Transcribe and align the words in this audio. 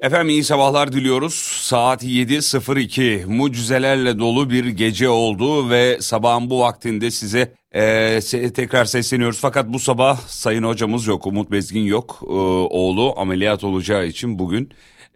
Efendim 0.00 0.28
iyi 0.28 0.44
sabahlar 0.44 0.92
diliyoruz. 0.92 1.34
Saat 1.62 2.04
7.02 2.04 3.26
mucizelerle 3.26 4.18
dolu 4.18 4.50
bir 4.50 4.66
gece 4.66 5.08
oldu 5.08 5.70
ve 5.70 5.98
sabahın 6.00 6.50
bu 6.50 6.60
vaktinde 6.60 7.10
size 7.10 7.52
e, 7.72 8.20
tekrar 8.54 8.84
sesleniyoruz. 8.84 9.38
Fakat 9.40 9.68
bu 9.68 9.78
sabah 9.78 10.20
sayın 10.20 10.62
hocamız 10.62 11.06
yok, 11.06 11.26
Umut 11.26 11.50
Bezgin 11.50 11.84
yok. 11.84 12.18
E, 12.22 12.32
oğlu 12.70 13.14
ameliyat 13.16 13.64
olacağı 13.64 14.06
için 14.06 14.38
bugün 14.38 14.70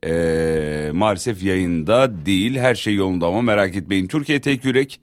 e, 0.07 0.91
maalesef 0.93 1.43
yayında 1.43 2.27
değil. 2.27 2.57
Her 2.57 2.75
şey 2.75 2.95
yolunda 2.95 3.27
ama 3.27 3.43
merak 3.43 3.77
etmeyin. 3.77 4.07
Türkiye 4.07 4.41
tek 4.41 4.64
yürek, 4.64 5.01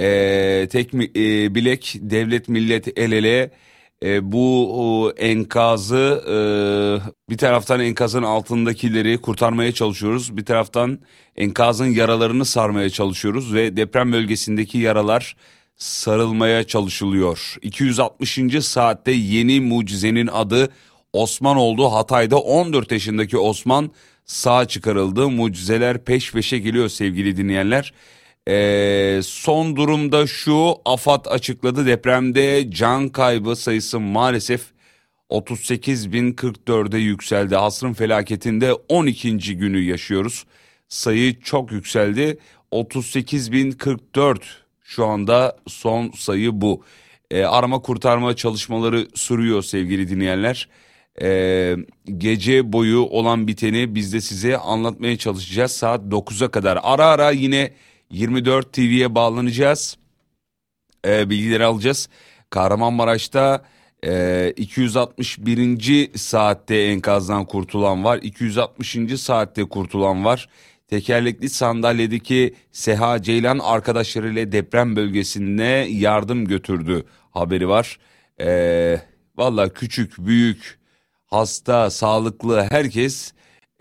e, 0.00 0.68
tek 0.70 0.94
e, 0.94 1.54
bilek, 1.54 1.96
devlet 2.00 2.48
millet 2.48 2.98
el 2.98 3.12
ele 3.12 3.50
e, 4.04 4.32
bu 4.32 5.12
e, 5.16 5.26
enkazı 5.28 6.24
e, 6.28 6.34
bir 7.30 7.38
taraftan 7.38 7.80
enkazın 7.80 8.22
altındakileri 8.22 9.18
kurtarmaya 9.18 9.72
çalışıyoruz. 9.72 10.36
Bir 10.36 10.44
taraftan 10.44 10.98
enkazın 11.36 11.86
yaralarını 11.86 12.44
sarmaya 12.44 12.90
çalışıyoruz 12.90 13.54
ve 13.54 13.76
deprem 13.76 14.12
bölgesindeki 14.12 14.78
yaralar 14.78 15.36
sarılmaya 15.76 16.64
çalışılıyor. 16.64 17.56
260. 17.62 18.38
saatte 18.60 19.12
yeni 19.12 19.60
mucizenin 19.60 20.26
adı 20.26 20.68
Osman 21.12 21.56
oldu. 21.56 21.92
Hatay'da 21.92 22.38
14 22.38 22.92
yaşındaki 22.92 23.38
Osman 23.38 23.90
sağ 24.24 24.68
çıkarıldı. 24.68 25.28
Mucizeler 25.28 26.04
peş 26.04 26.32
peşe 26.32 26.58
geliyor 26.58 26.88
sevgili 26.88 27.36
dinleyenler. 27.36 27.92
Ee, 28.50 29.20
son 29.22 29.76
durumda 29.76 30.26
şu 30.26 30.74
AFAD 30.84 31.26
açıkladı 31.26 31.86
depremde 31.86 32.70
can 32.70 33.08
kaybı 33.08 33.56
sayısı 33.56 34.00
maalesef 34.00 34.62
38.044'e 35.30 36.98
yükseldi. 36.98 37.56
Asrın 37.56 37.92
felaketinde 37.92 38.72
12. 38.88 39.56
günü 39.56 39.80
yaşıyoruz. 39.80 40.44
Sayı 40.88 41.40
çok 41.40 41.72
yükseldi. 41.72 42.38
38.044 42.72 44.38
şu 44.82 45.06
anda 45.06 45.56
son 45.66 46.10
sayı 46.10 46.60
bu. 46.60 46.84
Ee, 47.30 47.44
arama 47.44 47.82
kurtarma 47.82 48.36
çalışmaları 48.36 49.08
sürüyor 49.14 49.62
sevgili 49.62 50.08
dinleyenler. 50.08 50.68
Ee, 51.22 51.76
gece 52.18 52.72
boyu 52.72 53.00
olan 53.00 53.48
biteni 53.48 53.94
biz 53.94 54.12
de 54.12 54.20
size 54.20 54.56
anlatmaya 54.56 55.18
çalışacağız 55.18 55.72
saat 55.72 56.00
9'a 56.00 56.50
kadar. 56.50 56.78
Ara 56.82 57.06
ara 57.06 57.30
yine 57.30 57.70
24 58.10 58.72
TV'ye 58.72 59.14
bağlanacağız. 59.14 59.96
E, 61.06 61.30
bilgileri 61.30 61.64
alacağız. 61.64 62.08
Kahramanmaraş'ta 62.50 63.64
e, 64.04 64.52
261. 64.56 66.10
saatte 66.16 66.76
enkazdan 66.76 67.44
kurtulan 67.44 68.04
var. 68.04 68.18
260. 68.22 69.20
saatte 69.20 69.64
kurtulan 69.64 70.24
var. 70.24 70.48
Tekerlekli 70.88 71.48
sandalyedeki 71.48 72.54
Seha 72.72 73.22
Ceylan 73.22 73.58
arkadaşlarıyla 73.58 74.52
deprem 74.52 74.96
bölgesine 74.96 75.86
yardım 75.90 76.44
götürdü 76.44 77.04
haberi 77.30 77.68
var. 77.68 77.98
E, 78.40 79.00
Valla 79.40 79.68
küçük, 79.68 80.18
büyük, 80.18 80.78
hasta, 81.26 81.90
sağlıklı 81.90 82.62
herkes 82.70 83.32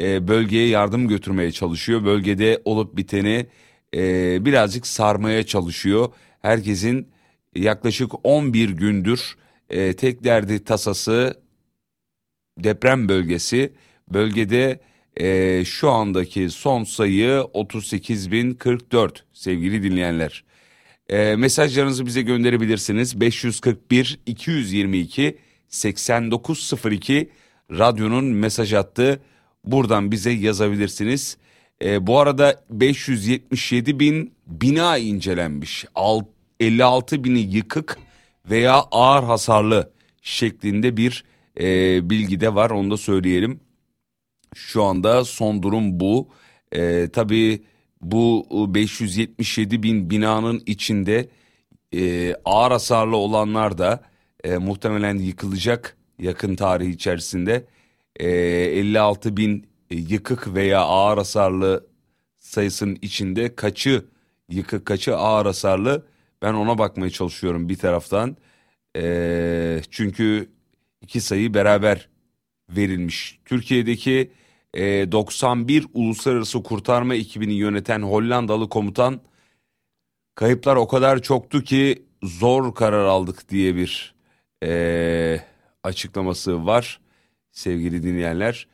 e, 0.01 0.27
bölgeye 0.27 0.67
yardım 0.67 1.07
götürmeye 1.07 1.51
çalışıyor. 1.51 2.05
Bölgede 2.05 2.61
olup 2.65 2.97
biteni 2.97 3.47
e, 3.95 4.45
birazcık 4.45 4.87
sarmaya 4.87 5.45
çalışıyor. 5.45 6.09
Herkesin 6.41 7.07
yaklaşık 7.55 8.11
11 8.23 8.69
gündür 8.69 9.37
e, 9.69 9.93
tek 9.93 10.23
derdi 10.23 10.63
tasası 10.63 11.41
deprem 12.57 13.09
bölgesi. 13.09 13.73
Bölgede 14.13 14.79
e, 15.17 15.65
şu 15.65 15.89
andaki 15.89 16.49
son 16.49 16.83
sayı 16.83 17.29
38.044 17.29 19.11
sevgili 19.33 19.83
dinleyenler. 19.83 20.43
E, 21.09 21.35
mesajlarınızı 21.35 22.05
bize 22.05 22.21
gönderebilirsiniz. 22.21 23.21
541 23.21 24.19
222 24.25 25.37
8902 25.69 27.29
radyonun 27.71 28.25
mesaj 28.25 28.73
hattı. 28.73 29.21
Buradan 29.63 30.11
bize 30.11 30.31
yazabilirsiniz. 30.31 31.37
E, 31.83 32.07
bu 32.07 32.19
arada 32.19 32.63
577 32.69 33.99
bin 33.99 34.33
bina 34.47 34.97
incelenmiş. 34.97 35.85
56 36.59 37.23
bini 37.23 37.39
yıkık 37.39 37.97
veya 38.49 38.73
ağır 38.91 39.23
hasarlı 39.23 39.91
şeklinde 40.21 40.97
bir 40.97 41.23
e, 41.59 42.09
bilgi 42.09 42.39
de 42.39 42.55
var 42.55 42.69
onu 42.69 42.91
da 42.91 42.97
söyleyelim. 42.97 43.59
Şu 44.55 44.83
anda 44.83 45.25
son 45.25 45.63
durum 45.63 45.99
bu. 45.99 46.29
E, 46.71 47.09
tabii 47.13 47.63
bu 48.01 48.45
577 48.73 49.83
bin 49.83 50.09
binanın 50.09 50.63
içinde 50.65 51.29
e, 51.95 52.35
ağır 52.45 52.71
hasarlı 52.71 53.17
olanlar 53.17 53.77
da 53.77 54.01
e, 54.43 54.57
muhtemelen 54.57 55.17
yıkılacak 55.17 55.97
yakın 56.19 56.55
tarih 56.55 56.89
içerisinde. 56.89 57.65
E, 58.19 58.29
56 58.29 59.37
bin 59.37 59.67
yıkık 59.95 60.53
veya 60.53 60.79
ağır 60.81 61.17
hasarlı 61.17 61.87
sayısının 62.37 62.97
içinde 63.01 63.55
kaçı 63.55 64.05
yıkık 64.49 64.85
kaçı 64.85 65.17
ağır 65.17 65.45
hasarlı 65.45 66.05
ben 66.41 66.53
ona 66.53 66.77
bakmaya 66.77 67.09
çalışıyorum 67.09 67.69
bir 67.69 67.77
taraftan. 67.77 68.37
E, 68.95 69.81
çünkü 69.91 70.49
iki 71.01 71.21
sayı 71.21 71.53
beraber 71.53 72.09
verilmiş. 72.69 73.39
Türkiye'deki 73.45 74.31
e, 74.73 75.11
91 75.11 75.85
uluslararası 75.93 76.63
kurtarma 76.63 77.15
ekibini 77.15 77.53
yöneten 77.53 78.01
Hollandalı 78.01 78.69
komutan 78.69 79.21
kayıplar 80.35 80.75
o 80.75 80.87
kadar 80.87 81.21
çoktu 81.21 81.63
ki 81.63 82.03
zor 82.23 82.75
karar 82.75 83.05
aldık 83.05 83.49
diye 83.49 83.75
bir 83.75 84.15
e, 84.63 85.41
açıklaması 85.83 86.65
var 86.65 87.01
sevgili 87.51 88.03
dinleyenler. 88.03 88.67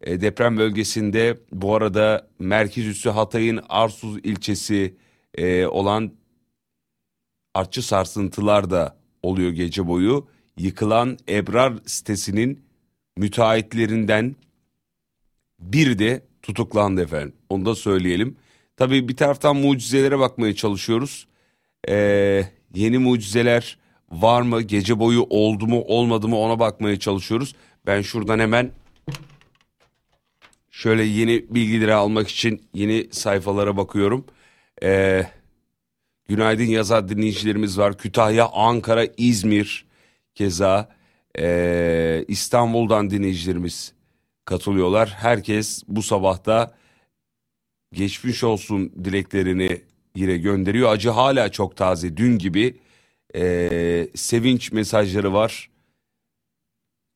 E, 0.00 0.20
deprem 0.20 0.56
bölgesinde 0.56 1.38
bu 1.52 1.74
arada 1.74 2.28
merkez 2.38 2.86
üssü 2.86 3.10
Hatay'ın 3.10 3.60
Arsuz 3.68 4.18
ilçesi 4.18 4.94
e, 5.34 5.66
olan 5.66 6.12
artçı 7.54 7.82
sarsıntılar 7.82 8.70
da 8.70 8.96
oluyor 9.22 9.50
gece 9.50 9.86
boyu. 9.86 10.26
Yıkılan 10.58 11.18
Ebrar 11.28 11.72
sitesinin 11.86 12.62
müteahhitlerinden 13.16 14.36
biri 15.60 15.98
de 15.98 16.22
tutuklandı 16.42 17.02
efendim. 17.02 17.32
Onu 17.48 17.64
da 17.64 17.74
söyleyelim. 17.74 18.36
Tabii 18.76 19.08
bir 19.08 19.16
taraftan 19.16 19.56
mucizelere 19.56 20.18
bakmaya 20.18 20.54
çalışıyoruz. 20.54 21.28
Ee, 21.88 22.44
yeni 22.74 22.98
mucizeler 22.98 23.78
var 24.10 24.42
mı? 24.42 24.62
Gece 24.62 24.98
boyu 24.98 25.26
oldu 25.30 25.66
mu 25.66 25.80
olmadı 25.80 26.28
mı 26.28 26.36
ona 26.38 26.58
bakmaya 26.58 26.98
çalışıyoruz. 26.98 27.54
Ben 27.86 28.02
şuradan 28.02 28.38
hemen 28.38 28.70
Şöyle 30.78 31.04
yeni 31.04 31.46
bilgileri 31.50 31.94
almak 31.94 32.28
için 32.28 32.68
yeni 32.74 33.08
sayfalara 33.10 33.76
bakıyorum. 33.76 34.24
Ee, 34.82 35.26
günaydın 36.28 36.64
yazar 36.64 37.08
dinleyicilerimiz 37.08 37.78
var. 37.78 37.98
Kütahya, 37.98 38.48
Ankara, 38.48 39.06
İzmir 39.16 39.86
keza 40.34 40.88
ee, 41.38 42.24
İstanbul'dan 42.28 43.10
dinleyicilerimiz 43.10 43.92
katılıyorlar. 44.44 45.08
Herkes 45.08 45.82
bu 45.88 46.02
sabahta 46.02 46.74
geçmiş 47.92 48.44
olsun 48.44 48.92
dileklerini 49.04 49.80
yine 50.16 50.36
gönderiyor. 50.36 50.92
Acı 50.92 51.10
hala 51.10 51.52
çok 51.52 51.76
taze 51.76 52.16
dün 52.16 52.38
gibi 52.38 52.76
ee, 53.34 54.08
sevinç 54.14 54.72
mesajları 54.72 55.32
var. 55.32 55.70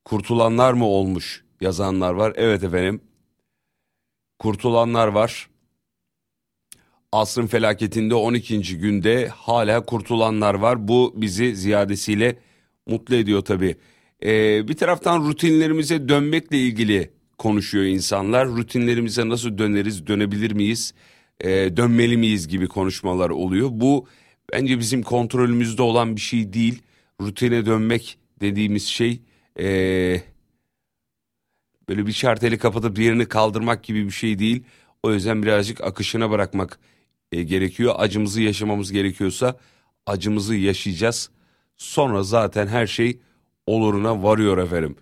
Kurtulanlar 0.05 0.73
mı 0.73 0.85
olmuş 0.85 1.43
yazanlar 1.61 2.13
var. 2.13 2.33
Evet 2.35 2.63
efendim 2.63 3.01
kurtulanlar 4.43 5.07
var. 5.07 5.49
Asrın 7.11 7.47
felaketinde 7.47 8.15
12. 8.15 8.77
günde 8.77 9.27
hala 9.27 9.85
kurtulanlar 9.85 10.53
var. 10.53 10.87
Bu 10.87 11.13
bizi 11.15 11.55
ziyadesiyle 11.55 12.39
mutlu 12.87 13.15
ediyor 13.15 13.41
tabii. 13.41 13.75
Ee, 14.23 14.67
bir 14.67 14.73
taraftan 14.73 15.27
rutinlerimize 15.27 16.09
dönmekle 16.09 16.57
ilgili 16.57 17.11
konuşuyor 17.37 17.85
insanlar. 17.85 18.47
Rutinlerimize 18.47 19.29
nasıl 19.29 19.57
döneriz, 19.57 20.07
dönebilir 20.07 20.51
miyiz, 20.51 20.93
ee, 21.41 21.49
dönmeli 21.77 22.17
miyiz 22.17 22.47
gibi 22.47 22.67
konuşmalar 22.67 23.29
oluyor. 23.29 23.69
Bu 23.71 24.07
bence 24.53 24.79
bizim 24.79 25.03
kontrolümüzde 25.03 25.81
olan 25.81 26.15
bir 26.15 26.21
şey 26.21 26.53
değil. 26.53 26.81
Rutine 27.21 27.65
dönmek 27.65 28.17
dediğimiz 28.41 28.85
şey... 28.85 29.21
Ee, 29.59 30.32
böyle 31.89 32.07
bir 32.07 32.11
şarteli 32.11 32.57
kapatıp 32.57 32.95
diğerini 32.95 33.25
kaldırmak 33.25 33.83
gibi 33.83 34.05
bir 34.05 34.11
şey 34.11 34.39
değil. 34.39 34.63
O 35.03 35.13
yüzden 35.13 35.43
birazcık 35.43 35.81
akışına 35.81 36.31
bırakmak 36.31 36.79
e, 37.31 37.43
gerekiyor. 37.43 37.95
Acımızı 37.97 38.41
yaşamamız 38.41 38.91
gerekiyorsa 38.91 39.57
acımızı 40.05 40.55
yaşayacağız. 40.55 41.29
Sonra 41.77 42.23
zaten 42.23 42.67
her 42.67 42.87
şey 42.87 43.19
oluruna 43.67 44.23
varıyor 44.23 44.57
efendim. 44.57 44.95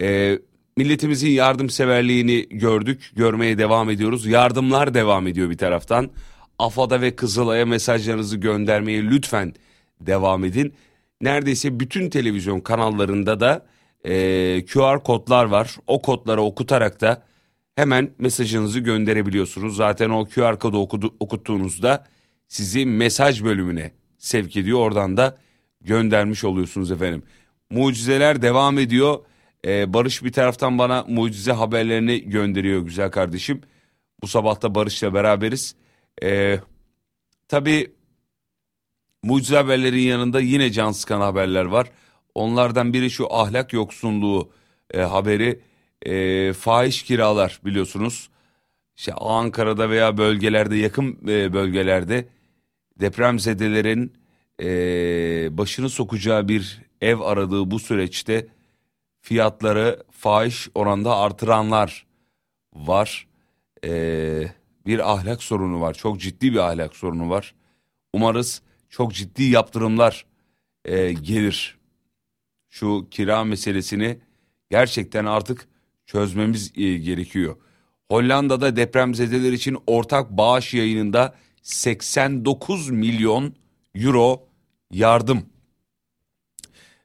E, 0.00 0.38
milletimizin 0.76 1.30
yardımseverliğini 1.30 2.48
gördük, 2.50 3.10
görmeye 3.16 3.58
devam 3.58 3.90
ediyoruz. 3.90 4.26
Yardımlar 4.26 4.94
devam 4.94 5.26
ediyor 5.26 5.50
bir 5.50 5.58
taraftan. 5.58 6.10
AFAD'a 6.58 7.00
ve 7.00 7.16
Kızılay'a 7.16 7.66
mesajlarınızı 7.66 8.36
göndermeye 8.36 9.02
lütfen 9.02 9.54
devam 10.00 10.44
edin. 10.44 10.74
Neredeyse 11.20 11.80
bütün 11.80 12.10
televizyon 12.10 12.60
kanallarında 12.60 13.40
da 13.40 13.66
e, 14.06 14.64
QR 14.66 15.04
kodlar 15.04 15.44
var. 15.44 15.76
O 15.86 16.02
kodları 16.02 16.42
okutarak 16.42 17.00
da 17.00 17.22
hemen 17.76 18.10
mesajınızı 18.18 18.80
gönderebiliyorsunuz. 18.80 19.76
Zaten 19.76 20.10
o 20.10 20.24
QR 20.24 20.58
kodu 20.58 20.78
okudu, 20.78 21.14
okuttuğunuzda 21.20 22.06
sizi 22.48 22.86
mesaj 22.86 23.44
bölümüne 23.44 23.92
sevk 24.18 24.56
ediyor. 24.56 24.78
Oradan 24.78 25.16
da 25.16 25.36
göndermiş 25.80 26.44
oluyorsunuz 26.44 26.90
efendim. 26.90 27.22
Mucizeler 27.70 28.42
devam 28.42 28.78
ediyor. 28.78 29.18
Ee, 29.66 29.92
Barış 29.92 30.24
bir 30.24 30.32
taraftan 30.32 30.78
bana 30.78 31.04
mucize 31.08 31.52
haberlerini 31.52 32.30
gönderiyor 32.30 32.80
güzel 32.82 33.10
kardeşim. 33.10 33.60
Bu 34.22 34.26
sabah 34.26 34.62
da 34.62 34.74
Barış'la 34.74 35.14
beraberiz. 35.14 35.74
Ee, 36.22 36.60
tabii 37.48 37.92
mucize 39.22 39.56
haberlerin 39.56 40.00
yanında 40.00 40.40
yine 40.40 40.72
can 40.72 40.92
sıkan 40.92 41.20
haberler 41.20 41.64
var. 41.64 41.90
Onlardan 42.36 42.92
biri 42.92 43.10
şu 43.10 43.34
ahlak 43.34 43.72
yoksunluğu 43.72 44.50
e, 44.94 45.00
haberi. 45.00 45.60
E, 46.02 46.52
fahiş 46.52 47.02
kiralar 47.02 47.60
biliyorsunuz. 47.64 48.28
İşte 48.96 49.12
Ankara'da 49.12 49.90
veya 49.90 50.18
bölgelerde 50.18 50.76
yakın 50.76 51.18
e, 51.28 51.52
bölgelerde 51.52 52.28
depremzedelerin 53.00 54.12
e, 54.62 54.68
başını 55.58 55.90
sokacağı 55.90 56.48
bir 56.48 56.82
ev 57.00 57.20
aradığı 57.20 57.70
bu 57.70 57.78
süreçte 57.78 58.46
fiyatları 59.20 60.02
fahiş 60.10 60.68
oranda 60.74 61.16
artıranlar 61.16 62.06
var. 62.74 63.26
E, 63.84 63.90
bir 64.86 65.12
ahlak 65.12 65.42
sorunu 65.42 65.80
var. 65.80 65.94
Çok 65.94 66.20
ciddi 66.20 66.52
bir 66.52 66.58
ahlak 66.58 66.96
sorunu 66.96 67.30
var. 67.30 67.54
Umarız 68.12 68.62
çok 68.90 69.14
ciddi 69.14 69.42
yaptırımlar 69.42 70.26
e, 70.84 71.12
gelir. 71.12 71.76
Şu 72.78 73.06
kira 73.10 73.44
meselesini 73.44 74.18
gerçekten 74.70 75.24
artık 75.24 75.68
çözmemiz 76.06 76.72
e, 76.76 76.98
gerekiyor. 76.98 77.56
Hollanda'da 78.10 78.76
depremzedeler 78.76 79.52
için 79.52 79.78
ortak 79.86 80.30
bağış 80.30 80.74
yayınında 80.74 81.34
89 81.62 82.90
milyon 82.90 83.54
euro 83.94 84.48
yardım 84.92 85.46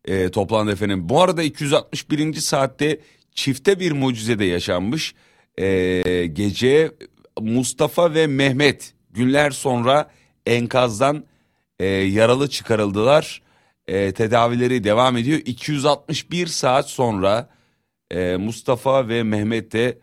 e, 0.05 0.31
toplandı 0.31 0.71
efendim. 0.71 1.09
Bu 1.09 1.21
arada 1.21 1.43
261. 1.43 2.33
saatte 2.33 2.99
çifte 3.35 3.79
bir 3.79 3.91
mucize 3.91 4.39
de 4.39 4.45
yaşanmış. 4.45 5.15
E, 5.57 6.27
gece 6.33 6.91
Mustafa 7.39 8.13
ve 8.13 8.27
Mehmet 8.27 8.93
günler 9.11 9.51
sonra 9.51 10.11
enkazdan 10.45 11.25
e, 11.79 11.85
yaralı 11.85 12.49
çıkarıldılar. 12.49 13.41
E, 13.87 14.11
tedavileri 14.11 14.83
devam 14.83 15.17
ediyor. 15.17 15.39
261 15.45 16.47
saat 16.47 16.89
sonra 16.89 17.49
e, 18.11 18.37
Mustafa 18.37 19.07
ve 19.07 19.23
Mehmet 19.23 19.71
de 19.71 19.99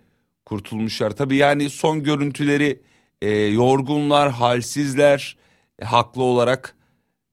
kurtulmuşlar. 0.46 1.10
Tabii 1.10 1.36
yani 1.36 1.70
son 1.70 2.02
görüntüleri 2.02 2.82
e, 3.22 3.30
yorgunlar, 3.30 4.30
halsizler, 4.30 5.36
e, 5.78 5.84
haklı 5.84 6.22
olarak 6.22 6.76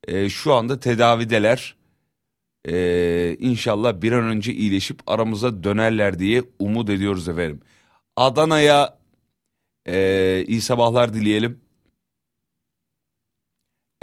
e, 0.08 0.30
şu 0.30 0.54
anda 0.54 0.80
tedavideler. 0.80 1.76
E, 2.68 3.38
inşallah 3.40 4.02
bir 4.02 4.12
an 4.12 4.24
önce 4.24 4.54
iyileşip 4.54 5.00
aramıza 5.08 5.64
dönerler 5.64 6.20
diye 6.20 6.44
umut 6.60 6.90
ediyoruz 6.90 7.30
efendim. 7.30 7.60
Adana'ya 8.16 8.98
e, 9.88 10.44
iyi 10.48 10.62
sabahlar 10.62 11.14
dileyelim. 11.14 11.65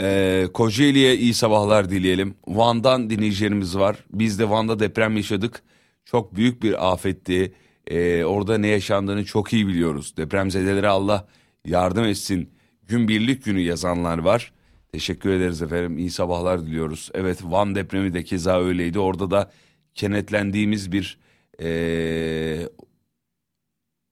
E, 0.01 0.49
Kocaeli'ye 0.55 1.17
iyi 1.17 1.35
sabahlar 1.35 1.91
dileyelim. 1.91 2.35
Van'dan 2.47 3.11
dinleyicilerimiz 3.11 3.79
var. 3.79 4.05
Biz 4.13 4.39
de 4.39 4.51
Van'da 4.51 4.79
deprem 4.79 5.17
yaşadık. 5.17 5.63
Çok 6.05 6.37
büyük 6.37 6.63
bir 6.63 6.93
afetti. 6.93 7.55
E, 7.87 8.25
orada 8.25 8.59
ne 8.59 8.67
yaşandığını 8.67 9.25
çok 9.25 9.53
iyi 9.53 9.67
biliyoruz. 9.69 10.17
Depremzedelere 10.17 10.89
Allah 10.89 11.29
yardım 11.67 12.05
etsin. 12.05 12.51
Gün 12.89 13.09
birlik 13.09 13.45
günü 13.45 13.61
yazanlar 13.61 14.19
var. 14.19 14.53
Teşekkür 14.93 15.31
ederiz 15.31 15.63
efendim. 15.63 15.99
İyi 15.99 16.11
sabahlar 16.11 16.67
diliyoruz. 16.67 17.11
Evet 17.15 17.39
Van 17.45 17.75
depremi 17.75 18.15
de 18.15 18.25
keza 18.25 18.61
öyleydi. 18.63 18.99
Orada 18.99 19.31
da 19.31 19.53
kenetlendiğimiz 19.95 20.93
bir 20.93 21.19
e, 21.63 22.69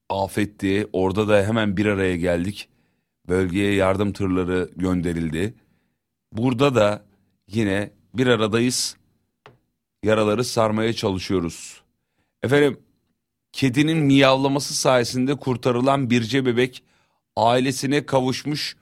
afetti. 0.09 0.87
Orada 0.93 1.27
da 1.27 1.47
hemen 1.47 1.77
bir 1.77 1.85
araya 1.85 2.17
geldik. 2.17 2.69
Bölgeye 3.29 3.73
yardım 3.73 4.13
tırları 4.13 4.69
gönderildi. 4.75 5.53
Burada 6.31 6.75
da 6.75 7.05
yine 7.47 7.91
bir 8.13 8.27
aradayız. 8.27 8.97
Yaraları 10.03 10.43
sarmaya 10.43 10.93
çalışıyoruz. 10.93 11.81
Efendim 12.43 12.79
kedinin 13.51 13.97
miyavlaması 13.97 14.73
sayesinde 14.73 15.35
kurtarılan 15.35 16.09
birce 16.09 16.45
bebek 16.45 16.83
ailesine 17.35 18.05
kavuşmuş 18.05 18.75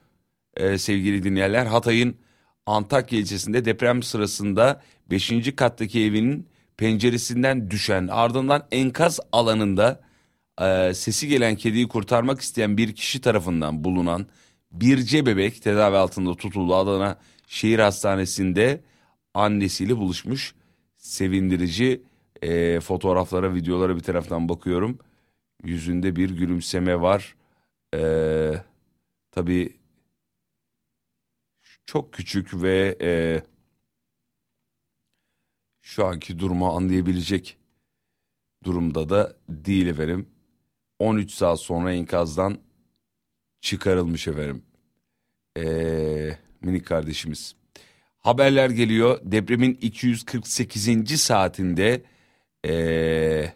e, 0.56 0.78
sevgili 0.78 1.22
dinleyenler. 1.22 1.66
Hatay'ın 1.66 2.16
Antakya 2.66 3.18
ilçesinde 3.18 3.64
deprem 3.64 4.02
sırasında 4.02 4.82
5. 5.10 5.54
kattaki 5.56 6.04
evinin 6.04 6.48
penceresinden 6.76 7.70
düşen 7.70 8.08
ardından 8.08 8.66
enkaz 8.72 9.20
alanında 9.32 10.00
e, 10.60 10.94
sesi 10.94 11.28
gelen 11.28 11.56
kediyi 11.56 11.88
kurtarmak 11.88 12.40
isteyen 12.40 12.76
bir 12.76 12.94
kişi 12.94 13.20
tarafından 13.20 13.84
bulunan 13.84 14.26
birce 14.72 15.26
bebek 15.26 15.62
tedavi 15.62 15.96
altında 15.96 16.34
tutuldu. 16.34 16.74
Adana 16.74 17.18
Şehir 17.46 17.78
Hastanesi'nde 17.78 18.80
annesiyle 19.34 19.96
buluşmuş. 19.96 20.54
Sevindirici 20.96 22.02
e, 22.42 22.80
fotoğraflara, 22.80 23.54
videolara 23.54 23.96
bir 23.96 24.02
taraftan 24.02 24.48
bakıyorum. 24.48 24.98
Yüzünde 25.64 26.16
bir 26.16 26.30
gülümseme 26.30 27.00
var. 27.00 27.36
E, 27.94 28.00
tabii 29.32 29.76
çok 31.86 32.12
küçük 32.12 32.62
ve 32.62 32.96
e, 33.00 33.42
şu 35.82 36.06
anki 36.06 36.38
durumu 36.38 36.66
anlayabilecek 36.66 37.56
durumda 38.64 39.08
da 39.08 39.36
değil 39.48 39.86
efendim. 39.86 40.28
13 40.98 41.30
saat 41.32 41.60
sonra 41.60 41.92
enkazdan 41.92 42.58
çıkarılmış 43.60 44.28
efendim. 44.28 44.62
Ee, 45.56 46.36
minik 46.62 46.86
kardeşimiz. 46.86 47.54
Haberler 48.18 48.70
geliyor. 48.70 49.20
Depremin 49.22 49.78
248. 49.80 51.20
saatinde 51.20 52.02
ee, 52.66 53.52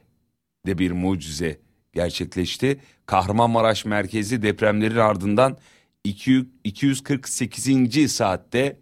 de 0.66 0.78
bir 0.78 0.90
mucize 0.90 1.58
gerçekleşti. 1.92 2.80
Kahramanmaraş 3.06 3.84
merkezi 3.84 4.42
depremlerin 4.42 4.96
ardından 4.96 5.58
248. 6.04 8.12
saatte 8.12 8.76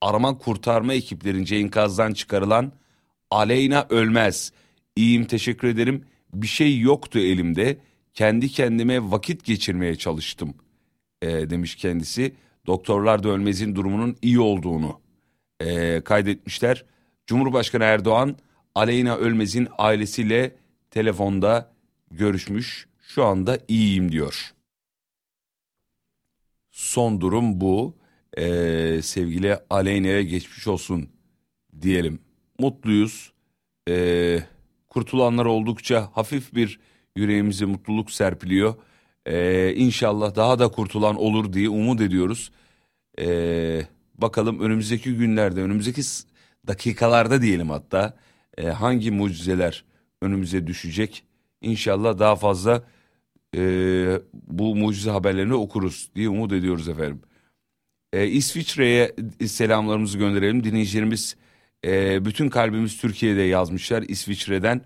arama 0.00 0.38
kurtarma 0.38 0.94
ekiplerince 0.94 1.56
enkazdan 1.56 2.12
çıkarılan 2.12 2.72
Aleyna 3.30 3.86
Ölmez. 3.90 4.52
İyiyim 4.96 5.24
teşekkür 5.24 5.68
ederim. 5.68 6.04
Bir 6.34 6.46
şey 6.46 6.80
yoktu 6.80 7.18
elimde. 7.18 7.78
Kendi 8.14 8.48
kendime 8.48 9.10
vakit 9.10 9.44
geçirmeye 9.44 9.96
çalıştım 9.96 10.54
e, 11.22 11.50
demiş 11.50 11.76
kendisi. 11.76 12.34
Doktorlar 12.66 13.22
da 13.22 13.28
Ölmez'in 13.28 13.74
durumunun 13.74 14.16
iyi 14.22 14.40
olduğunu 14.40 15.00
e, 15.60 16.00
kaydetmişler. 16.00 16.84
Cumhurbaşkanı 17.26 17.84
Erdoğan 17.84 18.36
Aleyna 18.74 19.16
Ölmez'in 19.16 19.68
ailesiyle 19.78 20.56
telefonda 20.90 21.72
görüşmüş. 22.10 22.86
Şu 23.00 23.24
anda 23.24 23.58
iyiyim 23.68 24.12
diyor. 24.12 24.54
Son 26.70 27.20
durum 27.20 27.60
bu. 27.60 27.96
Ee, 28.38 29.00
sevgili 29.02 29.58
Aleyna'ya 29.70 30.22
geçmiş 30.22 30.66
olsun 30.66 31.08
diyelim. 31.82 32.18
Mutluyuz. 32.58 33.32
Ee, 33.88 34.42
kurtulanlar 34.88 35.44
oldukça 35.44 36.10
hafif 36.12 36.54
bir 36.54 36.80
yüreğimize 37.16 37.64
mutluluk 37.64 38.10
serpiliyor. 38.10 38.74
Ee, 39.26 39.74
inşallah 39.76 40.34
daha 40.36 40.58
da 40.58 40.68
kurtulan 40.68 41.16
olur 41.16 41.52
diye 41.52 41.68
umut 41.68 42.00
ediyoruz. 42.00 42.50
Ee, 43.20 43.82
bakalım 44.14 44.60
önümüzdeki 44.60 45.14
günlerde, 45.14 45.62
önümüzdeki 45.62 46.02
dakikalarda 46.66 47.42
diyelim 47.42 47.70
hatta 47.70 48.16
e, 48.58 48.66
hangi 48.66 49.10
mucizeler 49.10 49.84
önümüze 50.22 50.66
düşecek. 50.66 51.24
İnşallah 51.60 52.18
daha 52.18 52.36
fazla 52.36 52.82
e, 53.56 53.60
bu 54.32 54.76
mucize 54.76 55.10
haberlerini 55.10 55.54
okuruz 55.54 56.10
diye 56.14 56.28
umut 56.28 56.52
ediyoruz 56.52 56.88
efendim. 56.88 57.20
E, 58.12 58.26
İsviçre'ye 58.26 59.14
selamlarımızı 59.46 60.18
gönderelim. 60.18 60.64
Dinleyicilerimiz 60.64 61.36
e, 61.84 62.24
bütün 62.24 62.48
kalbimiz 62.48 63.00
Türkiye'de 63.00 63.42
yazmışlar 63.42 64.02
İsviçre'den. 64.02 64.80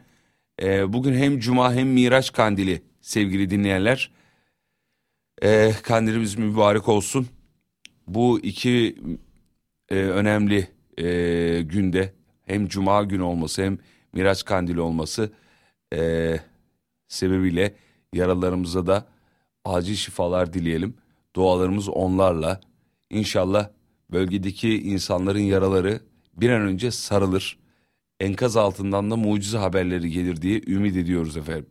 E, 0.63 0.93
bugün 0.93 1.15
hem 1.15 1.39
Cuma 1.39 1.75
hem 1.75 1.89
Miraç 1.89 2.33
Kandili 2.33 2.83
sevgili 3.01 3.51
dinleyenler. 3.51 4.11
E, 5.43 5.73
kandilimiz 5.83 6.39
mübarek 6.39 6.89
olsun. 6.89 7.27
Bu 8.07 8.41
iki 8.41 8.97
e, 9.89 9.95
önemli 9.95 10.69
e, 10.99 11.63
günde 11.63 12.15
hem 12.47 12.69
Cuma 12.69 13.03
günü 13.05 13.23
olması 13.23 13.63
hem 13.63 13.79
Miraç 14.13 14.45
Kandili 14.45 14.81
olması 14.81 15.33
e, 15.95 16.37
sebebiyle 17.09 17.75
yaralarımıza 18.13 18.87
da 18.87 19.07
acil 19.65 19.95
şifalar 19.95 20.53
dileyelim. 20.53 20.95
Dualarımız 21.37 21.89
onlarla. 21.89 22.61
İnşallah 23.11 23.69
bölgedeki 24.13 24.83
insanların 24.83 25.39
yaraları 25.39 26.01
bir 26.37 26.51
an 26.51 26.63
önce 26.63 26.91
sarılır. 26.91 27.59
Enkaz 28.21 28.57
altından 28.57 29.11
da 29.11 29.17
mucize 29.17 29.59
haberleri 29.59 30.11
gelir 30.11 30.43
diye 30.43 30.61
ümit 30.67 30.97
ediyoruz 30.97 31.37
efendim. 31.37 31.67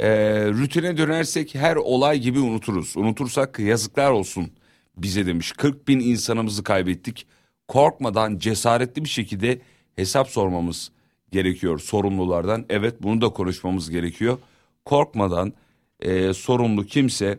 Ee, 0.00 0.46
rutine 0.48 0.96
dönersek 0.96 1.54
her 1.54 1.76
olay 1.76 2.18
gibi 2.18 2.40
unuturuz. 2.40 2.96
Unutursak 2.96 3.58
yazıklar 3.58 4.10
olsun 4.10 4.50
bize 4.96 5.26
demiş. 5.26 5.52
40 5.52 5.88
bin 5.88 6.00
insanımızı 6.00 6.64
kaybettik. 6.64 7.26
Korkmadan 7.68 8.38
cesaretli 8.38 9.04
bir 9.04 9.08
şekilde 9.08 9.60
hesap 9.96 10.28
sormamız 10.28 10.90
gerekiyor 11.30 11.78
sorumlulardan. 11.78 12.66
Evet 12.68 13.02
bunu 13.02 13.20
da 13.20 13.28
konuşmamız 13.28 13.90
gerekiyor. 13.90 14.38
Korkmadan 14.84 15.52
e, 16.00 16.34
sorumlu 16.34 16.86
kimse 16.86 17.38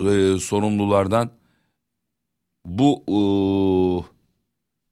e, 0.00 0.38
sorumlulardan 0.40 1.30
bu 2.64 3.04
e, 3.08 3.18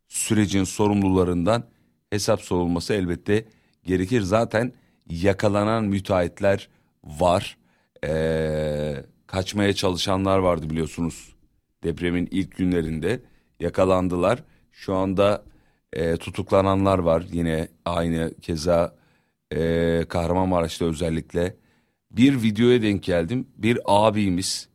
sürecin 0.08 0.64
sorumlularından 0.64 1.64
hesap 2.10 2.40
sorulması 2.40 2.94
elbette 2.94 3.44
gerekir. 3.84 4.20
Zaten 4.20 4.72
yakalanan 5.10 5.84
müteahhitler 5.84 6.68
var. 7.04 7.58
E, 8.04 9.04
kaçmaya 9.26 9.72
çalışanlar 9.72 10.38
vardı 10.38 10.70
biliyorsunuz 10.70 11.34
depremin 11.84 12.28
ilk 12.30 12.56
günlerinde 12.56 13.20
yakalandılar. 13.60 14.42
Şu 14.72 14.94
anda 14.94 15.44
e, 15.92 16.16
tutuklananlar 16.16 16.98
var 16.98 17.24
yine 17.32 17.68
aynı 17.84 18.34
keza 18.42 18.94
e, 19.54 20.04
Kahramanmaraş'ta 20.08 20.84
özellikle. 20.84 21.56
Bir 22.10 22.42
videoya 22.42 22.82
denk 22.82 23.02
geldim 23.02 23.46
bir 23.56 23.78
abimiz 23.84 24.68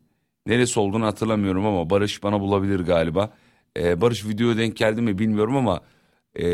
neresi 0.45 0.79
olduğunu 0.79 1.05
hatırlamıyorum 1.05 1.65
ama 1.65 1.89
Barış 1.89 2.23
bana 2.23 2.41
bulabilir 2.41 2.79
galiba. 2.79 3.33
E, 3.77 4.01
Barış 4.01 4.25
videoya 4.25 4.57
denk 4.57 4.77
geldi 4.77 5.01
mi 5.01 5.19
bilmiyorum 5.19 5.55
ama 5.55 5.81
e, 6.39 6.45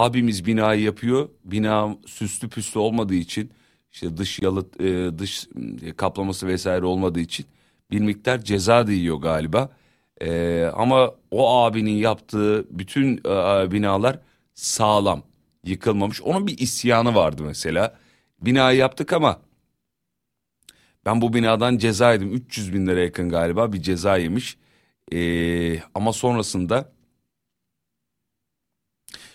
abimiz 0.00 0.46
binayı 0.46 0.82
yapıyor. 0.82 1.28
Bina 1.44 1.96
süslü 2.06 2.48
püslü 2.48 2.80
olmadığı 2.80 3.14
için 3.14 3.50
işte 3.92 4.16
dış 4.16 4.42
yalıt 4.42 4.80
e, 4.80 5.18
dış 5.18 5.48
e, 5.82 5.92
kaplaması 5.92 6.46
vesaire 6.46 6.84
olmadığı 6.86 7.20
için 7.20 7.46
bir 7.90 8.00
miktar 8.00 8.44
ceza 8.44 8.86
da 8.86 8.92
yiyor 8.92 9.16
galiba. 9.16 9.68
E, 10.20 10.64
ama 10.76 11.14
o 11.30 11.62
abinin 11.62 11.96
yaptığı 11.96 12.66
bütün 12.70 13.16
e, 13.16 13.72
binalar 13.72 14.18
sağlam 14.54 15.22
yıkılmamış. 15.64 16.22
Onun 16.22 16.46
bir 16.46 16.58
isyanı 16.58 17.14
vardı 17.14 17.42
mesela. 17.46 17.98
Binayı 18.40 18.78
yaptık 18.78 19.12
ama 19.12 19.40
ben 21.06 21.20
bu 21.20 21.34
binadan 21.34 21.78
ceza 21.78 22.12
yedim. 22.12 22.32
300 22.32 22.74
bin 22.74 22.86
lira 22.86 23.00
yakın 23.00 23.28
galiba 23.28 23.72
bir 23.72 23.82
ceza 23.82 24.16
yemiş. 24.16 24.56
E, 25.12 25.78
ama 25.94 26.12
sonrasında 26.12 26.92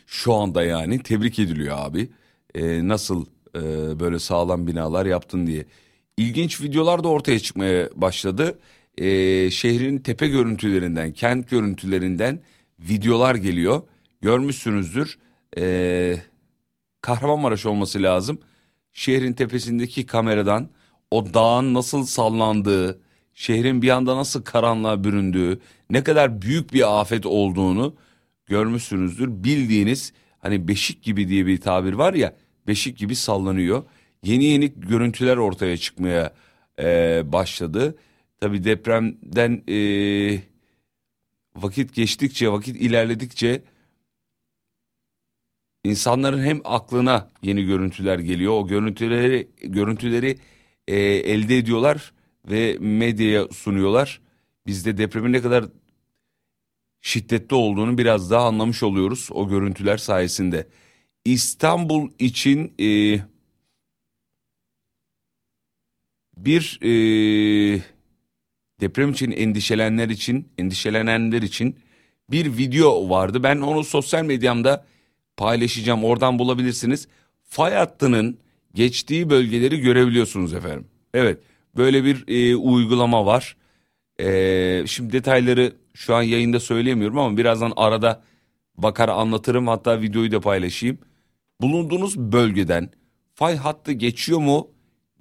şu 0.08 0.34
anda 0.34 0.64
yani 0.64 1.04
tebrik 1.04 1.40
ediliyor 1.40 1.78
abi. 1.80 2.10
E, 2.56 2.88
nasıl 2.88 3.26
e, 3.56 3.62
böyle 4.00 4.20
sağlam 4.20 4.68
binalar 4.68 5.06
yaptın 5.06 5.48
diye. 5.48 5.66
İlginç 6.18 6.62
videolar 6.62 7.04
da 7.04 7.08
ortaya 7.08 7.40
çıkmaya 7.40 7.90
başladı. 7.96 8.60
E, 8.98 9.06
şehrin 9.52 9.98
tepe 9.98 10.28
görüntülerinden, 10.28 11.12
kent 11.14 11.50
görüntülerinden 11.50 12.40
videolar 12.80 13.36
geliyor. 13.36 13.82
Görmüşsünüzdür. 14.22 15.18
E, 15.58 16.18
Kahramanmaraş 17.02 17.66
olması 17.66 18.04
lazım. 18.04 18.40
Şehrin 18.94 19.34
tepesindeki 19.34 20.06
kameradan 20.06 20.70
o 21.12 21.34
dağın 21.34 21.74
nasıl 21.74 22.06
sallandığı, 22.06 23.00
şehrin 23.34 23.82
bir 23.82 23.90
anda 23.90 24.18
nasıl 24.18 24.44
karanlığa 24.44 25.04
büründüğü, 25.04 25.60
ne 25.90 26.04
kadar 26.04 26.42
büyük 26.42 26.74
bir 26.74 27.00
afet 27.02 27.26
olduğunu 27.26 27.96
görmüşsünüzdür. 28.48 29.44
Bildiğiniz 29.44 30.14
hani 30.40 30.68
beşik 30.68 31.04
gibi 31.04 31.28
diye 31.28 31.46
bir 31.46 31.62
tabir 31.62 31.94
var 31.94 32.14
ya 32.14 32.36
beşik 32.68 32.98
gibi 32.98 33.16
sallanıyor. 33.16 33.84
Yeni 34.24 34.44
yeni 34.44 34.74
görüntüler 34.80 35.38
ortaya 35.38 35.78
çıkmaya 35.78 36.34
e, 36.80 37.22
başladı. 37.32 37.98
Tabi 38.40 38.64
depremden 38.64 39.64
e, 39.70 39.78
vakit 41.56 41.96
geçtikçe 41.96 42.50
vakit 42.52 42.76
ilerledikçe 42.76 43.62
insanların 45.84 46.44
hem 46.44 46.62
aklına 46.64 47.30
yeni 47.44 47.66
görüntüler 47.66 48.20
geliyor. 48.20 48.54
O 48.54 48.68
görüntüleri 48.68 49.48
görüntüleri 49.64 50.38
e, 50.88 50.96
elde 51.00 51.58
ediyorlar 51.58 52.14
ve 52.50 52.78
medyaya 52.80 53.48
sunuyorlar. 53.48 54.22
Biz 54.68 54.86
de 54.86 54.98
depremin 54.98 55.34
ne 55.34 55.42
kadar 55.42 55.66
şiddetli 57.08 57.56
olduğunu 57.56 57.98
biraz 57.98 58.32
daha 58.32 58.48
anlamış 58.48 58.84
oluyoruz 58.84 59.30
o 59.32 59.50
görüntüler 59.50 59.98
sayesinde. 59.98 60.68
İstanbul 61.26 62.10
için 62.20 62.74
e, 62.80 63.20
bir 66.38 66.80
e, 66.82 66.90
deprem 68.82 69.12
için 69.12 69.32
endişelenenler 69.32 70.10
için 70.10 70.48
endişelenenler 70.58 71.42
için 71.42 71.80
bir 72.30 72.58
video 72.58 73.10
vardı. 73.10 73.44
Ben 73.44 73.58
onu 73.58 73.84
sosyal 73.84 74.24
medyamda 74.24 74.86
paylaşacağım. 75.38 76.04
Oradan 76.04 76.40
bulabilirsiniz. 76.40 77.08
Fay 77.44 77.74
hattının 77.74 78.38
geçtiği 78.74 79.30
bölgeleri 79.30 79.80
görebiliyorsunuz 79.80 80.54
efendim. 80.54 80.88
Evet 81.14 81.40
böyle 81.78 82.04
bir 82.04 82.24
e, 82.28 82.56
uygulama 82.56 83.26
var. 83.26 83.58
E, 84.22 84.84
şimdi 84.88 85.14
detayları 85.14 85.74
şu 85.94 86.16
an 86.16 86.22
yayında 86.22 86.60
söyleyemiyorum 86.60 87.20
ama 87.20 87.38
birazdan 87.38 87.74
arada 87.76 88.24
bakar 88.78 89.10
anlatırım 89.10 89.68
hatta 89.68 90.02
videoyu 90.02 90.32
da 90.32 90.42
paylaşayım. 90.42 90.98
Bulunduğunuz 91.62 92.18
bölgeden 92.18 92.90
fay 93.36 93.56
hattı 93.56 93.92
geçiyor 93.92 94.40
mu 94.40 94.68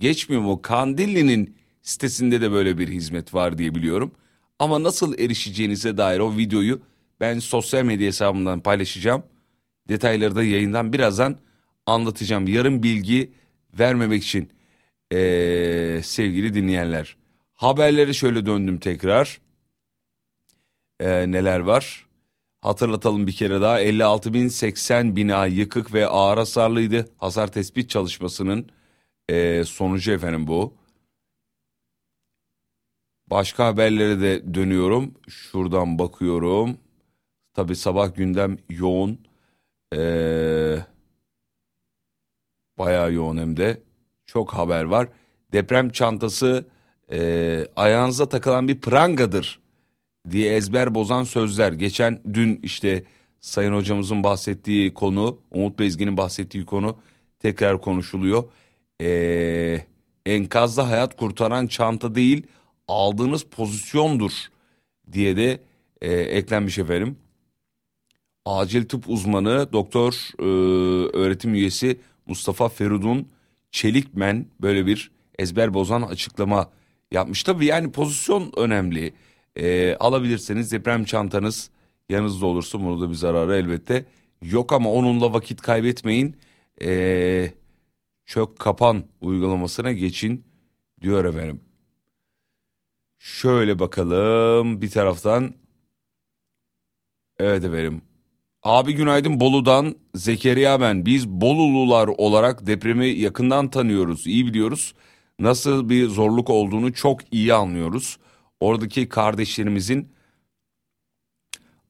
geçmiyor 0.01 0.43
mu? 0.43 0.63
Kandilli'nin 0.63 1.57
sitesinde 1.83 2.41
de 2.41 2.53
böyle 2.53 2.79
bir 2.79 2.89
hizmet 2.89 3.35
var 3.35 3.59
diye 3.59 3.75
biliyorum. 3.75 4.13
Ama 4.59 4.83
nasıl 4.83 5.19
erişeceğinize 5.19 5.97
dair 5.97 6.19
o 6.19 6.37
videoyu 6.37 6.81
ben 7.21 7.39
sosyal 7.39 7.85
medya 7.85 8.07
hesabımdan 8.07 8.61
paylaşacağım. 8.61 9.23
Detayları 9.89 10.37
da 10.37 10.45
yayından 10.45 10.93
birazdan 10.93 11.39
anlatacağım. 11.87 12.49
Yarın 12.49 12.83
bilgi 12.83 13.33
vermemek 13.79 14.23
için 14.23 14.51
ee, 15.13 16.01
sevgili 16.03 16.55
dinleyenler. 16.55 17.17
Haberleri 17.57 18.15
şöyle 18.15 18.47
döndüm 18.47 18.79
tekrar. 18.79 19.41
Ee, 21.01 21.33
neler 21.33 21.61
var? 21.61 22.07
Hatırlatalım 22.61 23.27
bir 23.27 23.33
kere 23.33 23.61
daha 23.61 23.83
56.080 23.83 25.17
bina 25.17 25.47
yıkık 25.47 25.95
ve 25.95 26.07
ağır 26.07 26.39
hasarlıydı. 26.39 27.09
Hasar 27.19 27.53
tespit 27.53 27.91
çalışmasının 27.91 28.71
e, 29.29 29.65
sonucu 29.65 30.13
efendim 30.13 30.47
bu. 30.47 30.75
Başka 33.31 33.67
haberlere 33.67 34.21
de 34.21 34.55
dönüyorum. 34.55 35.15
Şuradan 35.29 35.99
bakıyorum. 35.99 36.79
Tabi 37.55 37.77
sabah 37.77 38.15
gündem 38.17 38.59
yoğun. 38.69 39.21
Ee, 39.95 40.79
bayağı 42.79 43.13
yoğun 43.13 43.37
hem 43.37 43.57
de. 43.57 43.83
Çok 44.27 44.55
haber 44.55 44.85
var. 44.85 45.09
Deprem 45.53 45.91
çantası 45.91 46.67
e, 47.13 47.67
ayağınıza 47.77 48.29
takılan 48.29 48.69
bir 48.69 48.81
prangadır 48.81 49.61
diye 50.31 50.57
ezber 50.57 50.95
bozan 50.95 51.25
sözler. 51.25 51.73
Geçen 51.73 52.21
dün 52.35 52.61
işte 52.63 53.05
Sayın 53.41 53.75
Hocamızın 53.75 54.25
bahsettiği 54.25 54.95
konu, 54.95 55.39
Umut 55.51 55.79
Bezgin'in 55.79 56.17
bahsettiği 56.17 56.65
konu 56.65 56.97
tekrar 57.39 57.81
konuşuluyor. 57.81 58.45
Ee, 59.01 59.85
enkazda 60.27 60.89
hayat 60.89 61.17
kurtaran 61.17 61.67
çanta 61.67 62.15
değil, 62.15 62.47
aldığınız 62.89 63.45
pozisyondur 63.45 64.33
diye 65.13 65.37
de 65.37 65.61
e, 66.01 66.13
eklenmiş 66.13 66.79
efendim. 66.79 67.17
Acil 68.45 68.89
tıp 68.89 69.09
uzmanı 69.09 69.73
doktor 69.73 70.29
e, 70.39 70.45
öğretim 71.17 71.55
üyesi 71.55 72.01
Mustafa 72.27 72.69
Ferudun 72.69 73.29
Çelikmen 73.71 74.47
böyle 74.61 74.87
bir 74.87 75.11
ezber 75.39 75.75
bozan 75.75 76.03
açıklama 76.03 76.71
yapmış. 77.17 77.43
Tabii 77.43 77.67
yani 77.67 77.93
pozisyon 77.93 78.53
önemli. 78.57 79.15
E, 79.57 79.97
alabilirseniz 79.97 80.73
deprem 80.73 81.05
çantanız 81.05 81.71
yanınızda 82.09 82.47
olursa 82.47 82.81
bunu 82.81 83.01
da 83.01 83.11
bir 83.11 83.15
zararı 83.15 83.57
elbette 83.57 84.05
yok 84.43 84.73
ama 84.73 84.93
onunla 84.93 85.33
vakit 85.33 85.63
kaybetmeyin. 85.63 86.37
Ee, 86.83 87.53
çök 88.27 88.59
kapan 88.59 89.05
uygulamasına 89.21 89.93
geçin 89.93 90.45
diyor 91.01 91.25
efendim. 91.25 91.61
Şöyle 93.19 93.79
bakalım 93.79 94.83
bir 94.83 94.91
taraftan. 94.91 95.55
Evet 97.39 97.65
efendim. 97.65 98.03
Abi 98.63 98.95
günaydın 98.95 99.41
Bolu'dan 99.41 99.97
Zekeriya 100.15 100.81
ben. 100.81 101.07
Biz 101.07 101.29
Bolulular 101.29 102.09
olarak 102.09 102.67
depremi 102.67 103.07
yakından 103.07 103.71
tanıyoruz, 103.71 104.27
iyi 104.27 104.47
biliyoruz. 104.47 104.95
Nasıl 105.41 105.89
bir 105.89 106.09
zorluk 106.09 106.51
olduğunu 106.51 106.93
çok 106.93 107.21
iyi 107.33 107.55
anlıyoruz. 107.55 108.19
Oradaki 108.61 109.09
kardeşlerimizin 109.09 110.09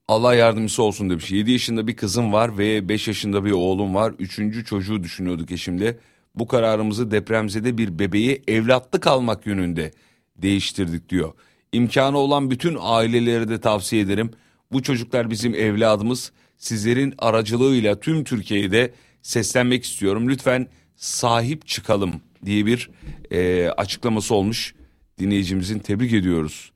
Allah 0.07 0.35
yardımcısı 0.35 0.83
olsun 0.83 1.09
demiş. 1.09 1.31
7 1.31 1.51
yaşında 1.51 1.87
bir 1.87 1.95
kızım 1.95 2.33
var 2.33 2.57
ve 2.57 2.89
5 2.89 3.07
yaşında 3.07 3.45
bir 3.45 3.51
oğlum 3.51 3.95
var. 3.95 4.13
Üçüncü 4.19 4.65
çocuğu 4.65 5.03
düşünüyorduk 5.03 5.51
eşimle. 5.51 5.97
Bu 6.35 6.47
kararımızı 6.47 7.11
depremzede 7.11 7.77
bir 7.77 7.99
bebeği 7.99 8.43
evlatlık 8.47 9.07
almak 9.07 9.45
yönünde 9.45 9.91
değiştirdik 10.35 11.09
diyor. 11.09 11.33
İmkanı 11.71 12.17
olan 12.17 12.51
bütün 12.51 12.77
ailelere 12.81 13.49
de 13.49 13.61
tavsiye 13.61 14.01
ederim. 14.01 14.31
Bu 14.71 14.83
çocuklar 14.83 15.29
bizim 15.29 15.55
evladımız. 15.55 16.31
Sizlerin 16.57 17.13
aracılığıyla 17.17 17.99
tüm 17.99 18.23
Türkiye'de 18.23 18.93
seslenmek 19.21 19.83
istiyorum. 19.83 20.29
Lütfen 20.29 20.67
sahip 20.95 21.67
çıkalım 21.67 22.21
diye 22.45 22.65
bir 22.65 22.89
e, 23.31 23.69
açıklaması 23.69 24.35
olmuş. 24.35 24.75
Dinleyicimizin 25.19 25.79
tebrik 25.79 26.13
ediyoruz. 26.13 26.71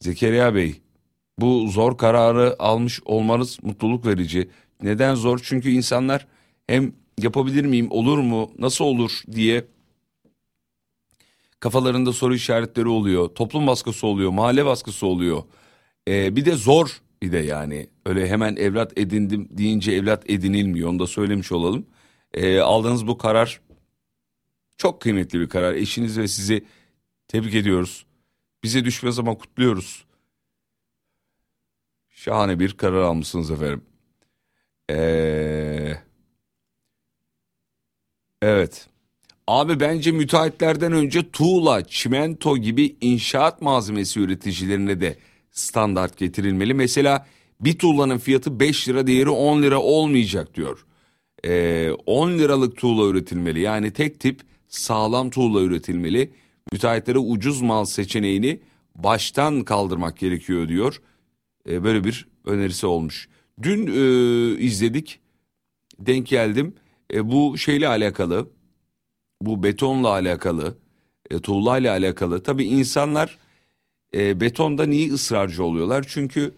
Zekeriya 0.00 0.54
Bey 0.54 0.80
bu 1.38 1.68
zor 1.68 1.98
kararı 1.98 2.56
almış 2.58 3.00
olmanız 3.04 3.58
mutluluk 3.62 4.06
verici. 4.06 4.48
Neden 4.82 5.14
zor? 5.14 5.40
Çünkü 5.42 5.70
insanlar 5.70 6.26
hem 6.66 6.92
yapabilir 7.22 7.64
miyim, 7.64 7.90
olur 7.90 8.18
mu, 8.18 8.50
nasıl 8.58 8.84
olur 8.84 9.22
diye 9.32 9.64
kafalarında 11.60 12.12
soru 12.12 12.34
işaretleri 12.34 12.88
oluyor. 12.88 13.28
Toplum 13.28 13.66
baskısı 13.66 14.06
oluyor, 14.06 14.30
mahalle 14.30 14.64
baskısı 14.64 15.06
oluyor. 15.06 15.42
Ee, 16.08 16.36
bir 16.36 16.44
de 16.44 16.52
zor 16.52 17.00
bir 17.22 17.32
de 17.32 17.38
yani 17.38 17.86
öyle 18.06 18.28
hemen 18.28 18.56
evlat 18.56 18.98
edindim 18.98 19.48
deyince 19.50 19.92
evlat 19.92 20.30
edinilmiyor 20.30 20.88
onu 20.90 20.98
da 20.98 21.06
söylemiş 21.06 21.52
olalım. 21.52 21.86
Ee, 22.34 22.58
aldığınız 22.58 23.06
bu 23.06 23.18
karar 23.18 23.60
çok 24.76 25.00
kıymetli 25.00 25.40
bir 25.40 25.48
karar. 25.48 25.74
Eşiniz 25.74 26.18
ve 26.18 26.28
sizi 26.28 26.64
tebrik 27.28 27.54
ediyoruz. 27.54 28.06
Bize 28.64 28.84
düşmez 28.84 29.18
ama 29.18 29.38
kutluyoruz. 29.38 30.04
Şahane 32.10 32.58
bir 32.58 32.72
karar 32.72 33.02
almışsınız 33.02 33.50
efendim. 33.50 33.82
Ee, 34.90 35.96
evet. 38.42 38.88
Abi 39.46 39.80
bence 39.80 40.12
müteahhitlerden 40.12 40.92
önce 40.92 41.30
tuğla, 41.30 41.84
çimento 41.84 42.56
gibi 42.56 42.96
inşaat 43.00 43.62
malzemesi 43.62 44.20
üreticilerine 44.20 45.00
de 45.00 45.16
standart 45.50 46.16
getirilmeli. 46.16 46.74
Mesela 46.74 47.26
bir 47.60 47.78
tuğlanın 47.78 48.18
fiyatı 48.18 48.60
5 48.60 48.88
lira 48.88 49.06
değeri 49.06 49.30
10 49.30 49.62
lira 49.62 49.80
olmayacak 49.80 50.54
diyor. 50.54 50.86
Ee, 51.44 51.90
10 52.06 52.30
liralık 52.30 52.76
tuğla 52.76 53.10
üretilmeli. 53.10 53.60
Yani 53.60 53.92
tek 53.92 54.20
tip 54.20 54.40
sağlam 54.78 55.30
tuğla 55.30 55.60
üretilmeli. 55.62 56.32
Müteahhitlere 56.72 57.18
ucuz 57.18 57.62
mal 57.62 57.84
seçeneğini 57.84 58.60
baştan 58.94 59.64
kaldırmak 59.64 60.16
gerekiyor 60.16 60.68
diyor. 60.68 61.02
Ee, 61.68 61.84
böyle 61.84 62.04
bir 62.04 62.28
önerisi 62.44 62.86
olmuş. 62.86 63.28
Dün 63.62 63.86
e, 63.86 64.58
izledik, 64.60 65.20
denk 65.98 66.26
geldim. 66.26 66.74
E, 67.12 67.30
bu 67.30 67.58
şeyle 67.58 67.88
alakalı, 67.88 68.48
bu 69.42 69.62
betonla 69.62 70.08
alakalı, 70.08 70.78
e, 71.30 71.38
tuğlayla 71.38 71.92
alakalı. 71.92 72.42
Tabii 72.42 72.64
insanlar 72.64 73.38
e, 74.14 74.40
betonda 74.40 74.86
niye 74.86 75.12
ısrarcı 75.12 75.64
oluyorlar? 75.64 76.04
Çünkü 76.08 76.54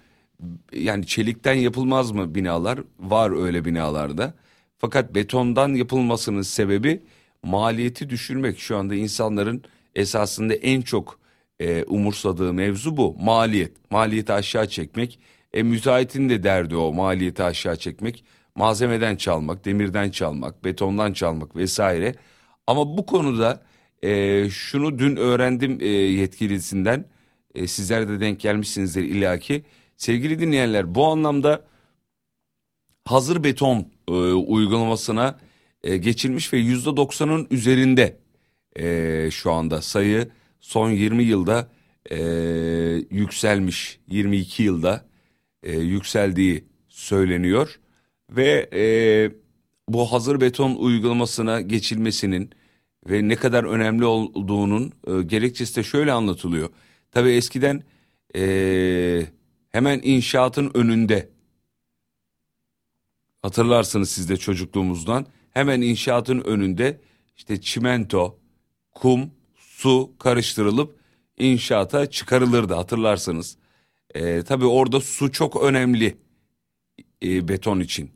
yani 0.72 1.06
çelikten 1.06 1.54
yapılmaz 1.54 2.10
mı 2.10 2.34
binalar? 2.34 2.80
Var 2.98 3.44
öyle 3.44 3.64
binalarda. 3.64 4.34
Fakat 4.78 5.14
betondan 5.14 5.74
yapılmasının 5.74 6.42
sebebi 6.42 7.02
maliyeti 7.42 8.10
düşürmek. 8.10 8.58
Şu 8.58 8.76
anda 8.76 8.94
insanların 8.94 9.62
esasında 9.94 10.54
en 10.54 10.80
çok 10.80 11.18
e, 11.60 11.84
umursadığı 11.84 12.52
mevzu 12.52 12.96
bu. 12.96 13.16
Maliyet. 13.20 13.90
Maliyeti 13.90 14.32
aşağı 14.32 14.68
çekmek. 14.68 15.18
E, 15.52 15.62
müteahhitin 15.62 16.28
de 16.28 16.42
derdi 16.42 16.76
o 16.76 16.92
maliyeti 16.92 17.42
aşağı 17.42 17.76
çekmek. 17.76 18.24
Malzemeden 18.54 19.16
çalmak, 19.16 19.64
demirden 19.64 20.10
çalmak, 20.10 20.64
betondan 20.64 21.12
çalmak 21.12 21.56
vesaire. 21.56 22.14
Ama 22.66 22.98
bu 22.98 23.06
konuda 23.06 23.62
e, 24.02 24.44
şunu 24.50 24.98
dün 24.98 25.16
öğrendim 25.16 25.78
e, 25.80 25.86
yetkilisinden. 25.88 27.04
E, 27.54 27.66
sizler 27.66 28.08
de 28.08 28.20
denk 28.20 28.40
gelmişsinizdir 28.40 29.02
illaki. 29.02 29.64
Sevgili 29.96 30.38
dinleyenler 30.38 30.94
bu 30.94 31.06
anlamda 31.06 31.64
hazır 33.04 33.44
beton 33.44 33.86
e, 34.08 34.12
uygulamasına 34.32 35.38
e, 35.88 35.96
geçilmiş 35.96 36.52
ve 36.52 36.58
yüzde 36.58 36.96
doksanın 36.96 37.46
üzerinde 37.50 38.16
e, 38.78 39.28
şu 39.30 39.52
anda 39.52 39.82
sayı 39.82 40.28
son 40.60 40.90
20 40.90 41.24
yılda 41.24 41.70
e, 42.10 42.18
yükselmiş 43.10 44.00
22 44.08 44.62
yılda 44.62 45.08
e, 45.62 45.78
yükseldiği 45.78 46.64
söyleniyor 46.88 47.80
ve 48.30 48.70
e, 48.72 48.84
bu 49.88 50.12
hazır 50.12 50.40
beton 50.40 50.74
uygulamasına 50.74 51.60
geçilmesinin 51.60 52.50
ve 53.10 53.28
ne 53.28 53.36
kadar 53.36 53.64
önemli 53.64 54.04
olduğunun 54.04 54.92
e, 55.06 55.22
gerekçesi 55.22 55.76
de 55.76 55.82
şöyle 55.82 56.12
anlatılıyor. 56.12 56.70
Tabii 57.10 57.30
eskiden 57.30 57.82
e, 58.36 59.26
hemen 59.70 60.00
inşaatın 60.02 60.70
önünde 60.74 61.28
hatırlarsınız 63.42 64.10
siz 64.10 64.28
de 64.28 64.36
çocukluğumuzdan 64.36 65.26
hemen 65.50 65.80
inşaatın 65.80 66.40
önünde 66.40 67.00
işte 67.36 67.60
çimento, 67.60 68.38
kum, 68.94 69.30
su 69.56 70.12
karıştırılıp 70.18 70.98
inşaata 71.38 72.10
çıkarılırdı 72.10 72.74
hatırlarsınız. 72.74 73.56
E, 74.14 74.42
tabii 74.42 74.66
orada 74.66 75.00
su 75.00 75.32
çok 75.32 75.62
önemli 75.62 76.16
e, 77.22 77.48
beton 77.48 77.80
için. 77.80 78.10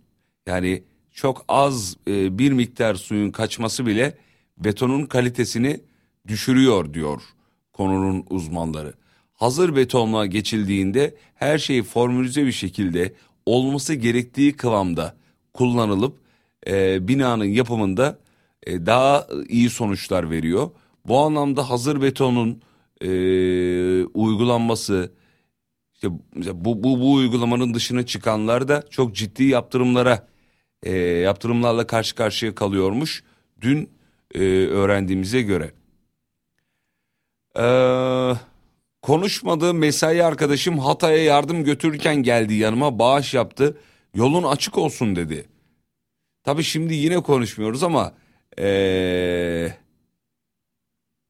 Yani 0.47 0.83
çok 1.11 1.45
az 1.49 1.97
e, 2.09 2.39
bir 2.39 2.53
miktar 2.53 2.95
suyun 2.95 3.31
kaçması 3.31 3.87
bile 3.87 4.19
betonun 4.59 5.07
kalitesini 5.07 5.81
düşürüyor 6.29 6.95
diyor 6.95 7.23
konunun 7.73 8.27
uzmanları. 8.31 8.95
Hazır 9.33 9.77
betonla 9.77 10.27
geçildiğinde 10.27 11.15
her 11.35 11.59
şey 11.59 11.83
formülize 11.83 12.47
bir 12.47 12.53
şekilde 12.53 13.15
olması 13.47 13.95
gerektiği 13.95 14.57
kıvamda 14.57 15.17
kullanılıp 15.53 16.22
e, 16.67 17.09
binanın 17.09 17.45
yapımında 17.45 18.19
e, 18.67 18.87
daha 18.87 19.27
iyi 19.49 19.71
sonuçlar 19.71 20.31
veriyor. 20.31 20.71
Bu 21.07 21.19
anlamda 21.19 21.71
hazır 21.71 22.03
betonun 22.03 22.63
e, 23.01 23.09
uygulanması 24.05 25.13
işte 25.95 26.09
bu, 26.65 26.83
bu, 26.83 27.01
bu 27.01 27.13
uygulamanın 27.13 27.75
dışına 27.75 28.07
çıkanlar 28.07 28.69
da 28.69 28.85
çok 28.91 29.15
ciddi 29.15 29.45
yaptırımlara 29.45 30.29
e, 30.83 30.93
yaptırımlarla 30.99 31.87
karşı 31.87 32.15
karşıya 32.15 32.55
kalıyormuş. 32.55 33.25
Dün 33.61 33.91
e, 34.35 34.41
öğrendiğimize 34.67 35.43
göre. 35.43 35.73
Eee 37.57 38.37
konuşmadığı 39.03 39.75
mesai 39.75 40.25
arkadaşım 40.25 40.79
Hatay'a 40.79 41.23
yardım 41.23 41.65
götürürken 41.65 42.17
geldi 42.17 42.55
yanıma 42.55 42.99
bağış 42.99 43.35
yaptı. 43.35 43.79
Yolun 44.15 44.43
açık 44.43 44.79
olsun 44.79 45.17
dedi. 45.17 45.52
Tabii 46.45 46.63
şimdi 46.63 46.95
yine 46.95 47.23
konuşmuyoruz 47.23 47.83
ama 47.83 48.15
ee, 48.59 49.73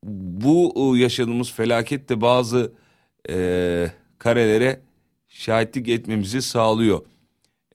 bu 0.05 0.97
yaşadığımız 0.97 1.53
felaket 1.53 2.09
de 2.09 2.21
bazı 2.21 2.73
ee, 3.31 3.91
karelere 4.19 4.81
şahitlik 5.29 5.89
etmemizi 5.89 6.43
sağlıyor. 6.43 7.07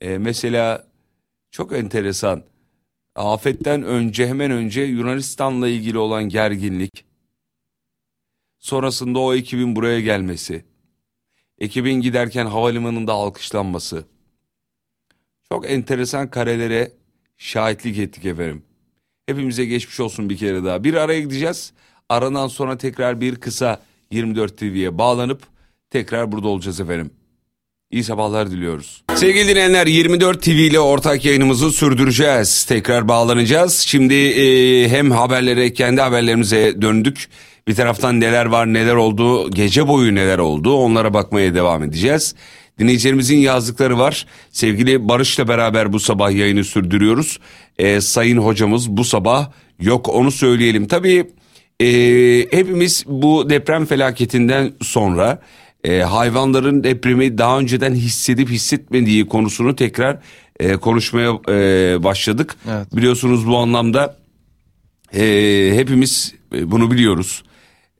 E, 0.02 0.17
mesela 0.17 0.88
çok 1.52 1.73
enteresan 1.73 2.43
afetten 3.15 3.84
önce 3.84 4.28
hemen 4.28 4.52
önce 4.52 4.82
Yunanistan'la 4.82 5.67
ilgili 5.67 5.97
olan 5.97 6.23
gerginlik 6.30 7.06
sonrasında 8.60 9.19
o 9.19 9.34
ekibin 9.34 9.76
buraya 9.76 10.02
gelmesi 10.02 10.65
ekibin 11.60 12.02
giderken 12.02 12.45
havalimanında 12.45 13.13
alkışlanması 13.13 14.06
çok 15.52 15.71
enteresan 15.71 16.30
karelere 16.30 16.91
şahitlik 17.38 17.97
ettik 17.97 18.26
efendim. 18.26 18.63
Hepimize 19.26 19.65
geçmiş 19.65 20.00
olsun 20.00 20.30
bir 20.30 20.38
kere 20.38 20.63
daha. 20.63 20.84
Bir 20.84 20.93
araya 20.93 21.19
gideceğiz. 21.21 21.73
Aradan 22.10 22.47
sonra 22.47 22.78
tekrar 22.78 23.21
bir 23.21 23.36
kısa 23.36 23.82
24 24.12 24.58
TV'ye 24.58 24.97
bağlanıp 24.97 25.41
tekrar 25.89 26.32
burada 26.32 26.47
olacağız 26.47 26.80
efendim. 26.80 27.12
İyi 27.91 28.04
sabahlar 28.04 28.52
diliyoruz. 28.52 29.04
Sevgili 29.15 29.47
dinleyenler 29.47 29.88
24 29.88 30.41
TV 30.41 30.50
ile 30.50 30.80
ortak 30.80 31.26
yayınımızı 31.26 31.71
sürdüreceğiz. 31.71 32.65
Tekrar 32.65 33.08
bağlanacağız. 33.08 33.78
Şimdi 33.78 34.13
e, 34.13 34.89
hem 34.89 35.12
haberlere 35.12 35.73
kendi 35.73 36.02
haberlerimize 36.02 36.82
döndük. 36.82 37.30
Bir 37.67 37.76
taraftan 37.76 38.19
neler 38.19 38.45
var 38.45 38.73
neler 38.73 38.95
oldu 38.95 39.52
gece 39.52 39.88
boyu 39.88 40.15
neler 40.15 40.38
oldu 40.38 40.73
onlara 40.73 41.13
bakmaya 41.13 41.56
devam 41.56 41.84
edeceğiz. 41.84 42.36
Dinleyicilerimizin 42.79 43.37
yazdıkları 43.37 43.97
var. 43.97 44.25
Sevgili 44.51 45.09
Barış'la 45.09 45.47
beraber 45.47 45.93
bu 45.93 45.99
sabah 45.99 46.31
yayını 46.31 46.63
sürdürüyoruz. 46.63 47.39
E, 47.77 48.01
sayın 48.01 48.37
hocamız 48.37 48.89
bu 48.89 49.03
sabah 49.03 49.51
yok 49.79 50.09
onu 50.09 50.31
söyleyelim. 50.31 50.87
Tabii 50.87 51.27
e, 51.79 51.87
hepimiz 52.51 53.03
bu 53.07 53.49
deprem 53.49 53.85
felaketinden 53.85 54.73
sonra 54.81 55.41
e, 55.83 55.99
hayvanların 55.99 56.83
depremi 56.83 57.37
daha 57.37 57.59
önceden 57.59 57.93
hissedip 57.93 58.49
hissetmediği 58.49 59.27
konusunu 59.27 59.75
tekrar 59.75 60.19
e, 60.59 60.73
konuşmaya 60.73 61.31
e, 61.49 62.03
başladık. 62.03 62.55
Evet. 62.71 62.95
Biliyorsunuz 62.95 63.47
bu 63.47 63.57
anlamda 63.57 64.17
e, 65.13 65.71
hepimiz 65.73 66.33
e, 66.55 66.71
bunu 66.71 66.91
biliyoruz. 66.91 67.43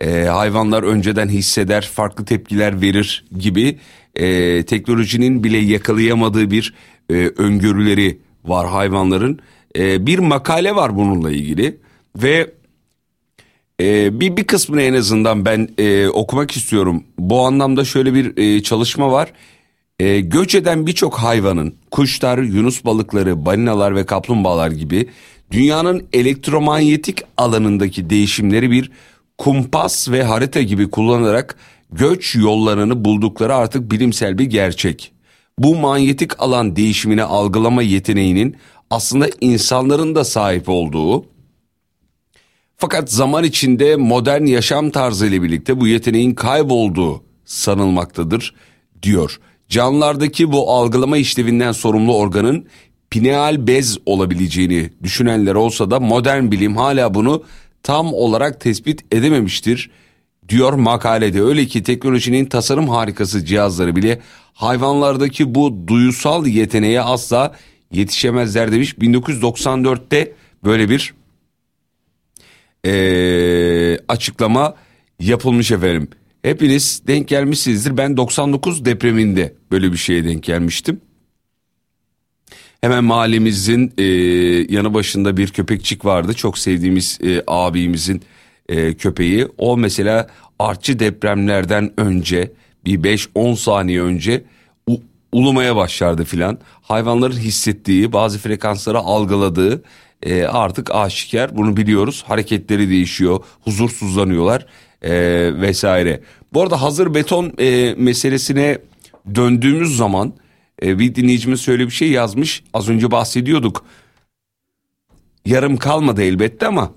E, 0.02 0.24
hayvanlar 0.24 0.84
önceden 0.84 1.30
hisseder, 1.30 1.90
farklı 1.94 2.26
tepkiler 2.26 2.82
verir 2.82 3.26
gibi 3.38 3.80
e, 4.20 4.64
teknolojinin 4.64 5.44
bile 5.44 5.58
yakalayamadığı 5.58 6.52
bir 6.52 6.74
e, 7.10 7.14
öngörüleri 7.38 8.18
var 8.46 8.68
hayvanların. 8.68 9.40
E, 9.78 10.06
bir 10.06 10.20
makale 10.20 10.76
var 10.76 10.96
bununla 10.96 11.32
ilgili 11.32 11.78
ve 12.16 12.58
ee, 13.82 14.20
bir 14.20 14.38
bir 14.38 14.44
kısmını 14.44 14.82
en 14.82 14.94
azından 14.94 15.46
ben 15.46 15.70
e, 15.78 16.08
okumak 16.08 16.52
istiyorum. 16.52 17.04
Bu 17.20 17.46
anlamda 17.46 17.86
şöyle 17.86 18.14
bir 18.14 18.38
e, 18.38 18.64
çalışma 18.64 19.12
var. 19.12 19.34
E, 20.00 20.20
göç 20.20 20.56
eden 20.56 20.88
birçok 20.88 21.18
hayvanın, 21.18 21.76
kuşlar, 21.92 22.38
yunus 22.38 22.86
balıkları, 22.86 23.46
balinalar 23.46 23.96
ve 23.96 24.06
kaplumbağalar 24.06 24.72
gibi 24.72 25.10
dünyanın 25.52 26.08
elektromanyetik 26.14 27.24
alanındaki 27.38 28.10
değişimleri 28.10 28.72
bir 28.72 28.92
kumpas 29.38 30.10
ve 30.10 30.24
harita 30.24 30.62
gibi 30.62 30.90
kullanarak 30.90 31.58
göç 31.92 32.36
yollarını 32.36 33.06
buldukları 33.06 33.56
artık 33.56 33.92
bilimsel 33.92 34.38
bir 34.38 34.46
gerçek. 34.46 35.12
Bu 35.60 35.76
manyetik 35.76 36.42
alan 36.42 36.76
değişimini 36.76 37.24
algılama 37.24 37.84
yeteneğinin 37.84 38.56
aslında 38.90 39.28
insanların 39.42 40.16
da 40.16 40.24
sahip 40.24 40.70
olduğu 40.70 41.26
fakat 42.78 43.12
zaman 43.12 43.44
içinde 43.44 43.96
modern 43.96 44.46
yaşam 44.46 44.90
tarzı 44.90 45.28
ile 45.28 45.44
birlikte 45.44 45.80
bu 45.80 45.88
yeteneğin 45.88 46.34
kaybolduğu 46.34 47.24
sanılmaktadır 47.46 48.56
diyor. 49.04 49.40
Canlılardaki 49.70 50.52
bu 50.52 50.72
algılama 50.72 51.18
işlevinden 51.18 51.72
sorumlu 51.72 52.18
organın 52.18 52.68
pineal 53.10 53.68
bez 53.68 53.98
olabileceğini 54.06 54.90
düşünenler 55.04 55.56
olsa 55.56 55.92
da 55.92 56.00
modern 56.00 56.52
bilim 56.52 56.78
hala 56.78 57.14
bunu 57.14 57.44
tam 57.84 58.14
olarak 58.14 58.62
tespit 58.62 59.14
edememiştir 59.14 59.92
diyor 60.50 60.74
makalede. 60.74 61.42
Öyle 61.42 61.66
ki 61.66 61.84
teknolojinin 61.84 62.46
tasarım 62.46 62.90
harikası 62.90 63.46
cihazları 63.46 63.96
bile 63.96 64.22
hayvanlardaki 64.54 65.56
bu 65.56 65.88
duyusal 65.88 66.48
yeteneğe 66.48 67.02
asla 67.02 67.56
yetişemezler 67.92 68.72
demiş. 68.72 68.94
1994'te 68.94 70.34
böyle 70.64 70.90
bir 70.90 71.14
e, 72.86 74.00
açıklama 74.08 74.76
yapılmış 75.20 75.72
efendim. 75.72 76.08
Hepiniz 76.42 77.02
denk 77.08 77.28
gelmişsinizdir. 77.28 77.98
Ben 77.98 78.18
99 78.18 78.86
depreminde 78.86 79.54
böyle 79.72 79.92
bir 79.92 79.98
şeye 79.98 80.24
denk 80.24 80.44
gelmiştim. 80.44 81.02
Hemen 82.82 83.04
mahallemizin 83.04 83.94
e, 83.98 84.04
yanı 84.74 84.94
başında 84.94 85.38
bir 85.38 85.48
köpekçik 85.48 86.06
vardı. 86.06 86.34
Çok 86.34 86.58
sevdiğimiz 86.58 87.20
e, 87.24 87.44
abimizin 87.48 88.22
e, 88.70 88.94
köpeği. 88.94 89.48
O 89.58 89.78
mesela 89.78 90.28
artçı 90.60 91.00
depremlerden 91.00 91.94
önce 91.98 92.52
bir 92.86 93.00
5-10 93.00 93.56
saniye 93.56 94.02
önce 94.02 94.44
u, 94.88 95.02
ulumaya 95.32 95.76
başlardı 95.76 96.24
filan. 96.24 96.58
Hayvanların 96.82 97.38
hissettiği 97.38 98.14
bazı 98.14 98.40
frekansları 98.40 98.98
algıladığı 98.98 99.84
e, 100.24 100.44
artık 100.44 100.96
aşikar 100.96 101.58
bunu 101.58 101.78
biliyoruz. 101.78 102.24
Hareketleri 102.28 102.90
değişiyor, 102.90 103.44
huzursuzlanıyorlar 103.62 104.66
e, 105.02 105.12
vesaire. 105.62 106.22
Bu 106.54 106.62
arada 106.62 106.82
hazır 106.82 107.14
beton 107.14 107.54
e, 107.60 107.96
meselesine 107.98 108.78
döndüğümüz 109.36 109.98
zaman 109.98 110.34
e, 110.84 111.00
bir 111.00 111.16
dinleyicimiz 111.16 111.62
şöyle 111.62 111.86
bir 111.86 111.92
şey 111.92 112.12
yazmış. 112.12 112.64
Az 112.74 112.90
önce 112.90 113.12
bahsediyorduk. 113.12 113.86
Yarım 115.46 115.78
kalmadı 115.78 116.24
elbette 116.24 116.68
ama 116.68 116.92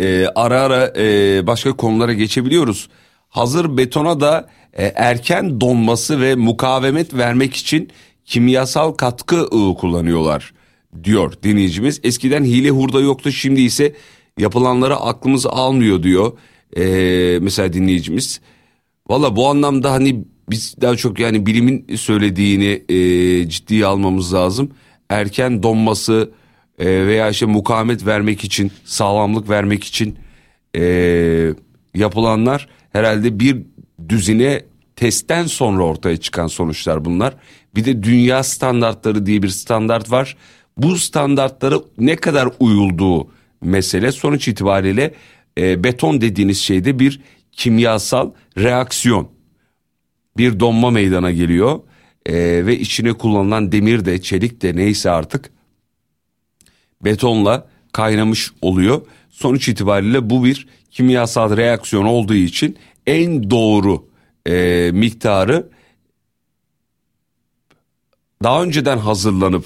e, 0.00 0.26
ara 0.34 0.60
ara 0.60 0.92
e, 0.96 1.46
başka 1.46 1.72
konulara 1.72 2.12
geçebiliyoruz. 2.12 2.88
Hazır 3.28 3.76
betona 3.76 4.20
da 4.20 4.48
e, 4.72 4.84
erken 4.84 5.60
donması 5.60 6.20
ve 6.20 6.34
mukavemet 6.34 7.14
vermek 7.14 7.56
için 7.56 7.90
kimyasal 8.24 8.92
katkı 8.92 9.36
ıı, 9.36 9.74
kullanıyorlar 9.74 10.52
diyor 11.04 11.32
dinleyicimiz. 11.42 12.00
Eskiden 12.04 12.44
hile 12.44 12.70
hurda 12.70 13.00
yoktu 13.00 13.32
şimdi 13.32 13.60
ise 13.60 13.94
yapılanları 14.38 14.96
aklımız 14.96 15.46
almıyor 15.46 16.02
diyor 16.02 16.32
ee, 16.76 17.38
mesela 17.42 17.72
dinleyicimiz. 17.72 18.40
Valla 19.08 19.36
bu 19.36 19.48
anlamda 19.48 19.92
hani 19.92 20.24
biz 20.50 20.74
daha 20.80 20.96
çok 20.96 21.18
yani 21.18 21.46
bilimin 21.46 21.96
söylediğini 21.96 22.82
e, 22.88 23.48
ciddiye 23.48 23.86
almamız 23.86 24.34
lazım. 24.34 24.70
Erken 25.08 25.62
donması 25.62 26.30
e, 26.80 27.06
veya 27.06 27.30
işte 27.30 27.46
mukavemet 27.46 28.06
vermek 28.06 28.44
için, 28.44 28.72
sağlamlık 28.84 29.48
vermek 29.48 29.84
için 29.84 30.18
e, 30.76 31.54
yapılanlar 31.94 32.68
herhalde 32.92 33.40
bir 33.40 33.62
düzine 34.08 34.62
testten 34.96 35.46
sonra 35.46 35.82
ortaya 35.82 36.16
çıkan 36.16 36.46
sonuçlar 36.46 37.04
bunlar. 37.04 37.34
Bir 37.74 37.84
de 37.84 38.02
dünya 38.02 38.42
standartları 38.42 39.26
diye 39.26 39.42
bir 39.42 39.48
standart 39.48 40.10
var. 40.10 40.36
Bu 40.76 40.96
standartlara 40.96 41.76
ne 41.98 42.16
kadar 42.16 42.48
uyulduğu 42.60 43.28
mesele 43.62 44.12
sonuç 44.12 44.48
itibariyle 44.48 45.14
e, 45.58 45.84
beton 45.84 46.20
dediğiniz 46.20 46.60
şeyde 46.60 46.98
bir 46.98 47.20
kimyasal 47.52 48.30
reaksiyon. 48.58 49.28
Bir 50.36 50.60
donma 50.60 50.90
meydana 50.90 51.30
geliyor. 51.30 51.80
E, 52.26 52.34
ve 52.66 52.78
içine 52.78 53.12
kullanılan 53.12 53.72
demir 53.72 54.04
de 54.04 54.22
çelik 54.22 54.62
de 54.62 54.76
neyse 54.76 55.10
artık 55.10 55.50
betonla 57.04 57.66
kaynamış 57.92 58.52
oluyor. 58.62 59.02
Sonuç 59.30 59.68
itibariyle 59.68 60.30
bu 60.30 60.44
bir 60.44 60.66
kimyasal 60.90 61.56
reaksiyon 61.56 62.04
olduğu 62.04 62.34
için 62.34 62.76
en 63.06 63.50
doğru 63.50 64.04
e, 64.46 64.90
miktarı 64.92 65.68
daha 68.42 68.62
önceden 68.62 68.98
hazırlanıp 68.98 69.64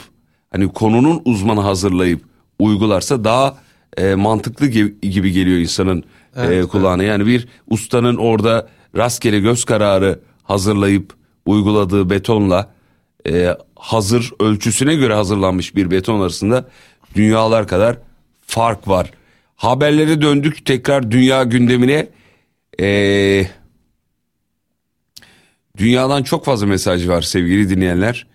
hani 0.50 0.72
konunun 0.72 1.22
uzmanı 1.24 1.60
hazırlayıp 1.60 2.20
uygularsa 2.58 3.24
daha 3.24 3.56
e, 3.96 4.14
mantıklı 4.14 4.66
gibi, 4.66 5.32
geliyor 5.32 5.58
insanın 5.58 6.04
e, 6.36 6.42
evet, 6.42 6.64
e, 6.64 6.68
kulağına. 6.68 7.02
Evet. 7.02 7.10
Yani 7.10 7.26
bir 7.26 7.48
ustanın 7.70 8.16
orada 8.16 8.68
rastgele 8.96 9.40
göz 9.40 9.64
kararı 9.64 10.20
hazırlayıp 10.42 11.14
uyguladığı 11.46 12.10
betonla 12.10 12.74
e, 13.28 13.56
hazır 13.76 14.32
ölçüsüne 14.40 14.94
göre 14.94 15.14
hazırlanmış 15.14 15.76
bir 15.76 15.90
beton 15.90 16.20
arasında 16.20 16.68
dünyalar 17.14 17.68
kadar 17.68 17.98
fark 18.46 18.88
var. 18.88 19.10
Haberlere 19.56 20.22
döndük 20.22 20.66
tekrar 20.66 21.10
dünya 21.10 21.42
gündemine. 21.42 22.08
E, 22.80 23.46
dünyadan 25.76 26.22
çok 26.22 26.44
fazla 26.44 26.66
mesaj 26.66 27.08
var 27.08 27.22
sevgili 27.22 27.70
dinleyenler 27.70 28.26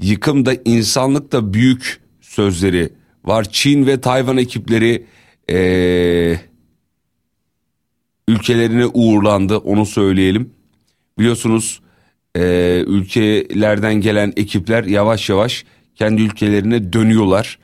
yıkımda 0.00 0.54
insanlıkta 0.64 1.54
büyük 1.54 2.00
sözleri 2.20 2.92
var. 3.24 3.46
Çin 3.52 3.86
ve 3.86 4.00
Tayvan 4.00 4.36
ekipleri 4.36 5.06
ee, 5.50 6.38
ülkelerine 8.28 8.86
uğurlandı 8.86 9.56
onu 9.56 9.86
söyleyelim. 9.86 10.50
Biliyorsunuz 11.18 11.80
e, 12.36 12.84
ülkelerden 12.86 13.94
gelen 13.94 14.32
ekipler 14.36 14.84
yavaş 14.84 15.28
yavaş 15.28 15.64
kendi 15.94 16.22
ülkelerine 16.22 16.92
dönüyorlar. 16.92 17.58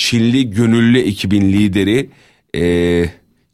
Çinli 0.00 0.50
gönüllü 0.50 0.98
ekibin 0.98 1.52
lideri 1.52 2.10
e, 2.56 3.04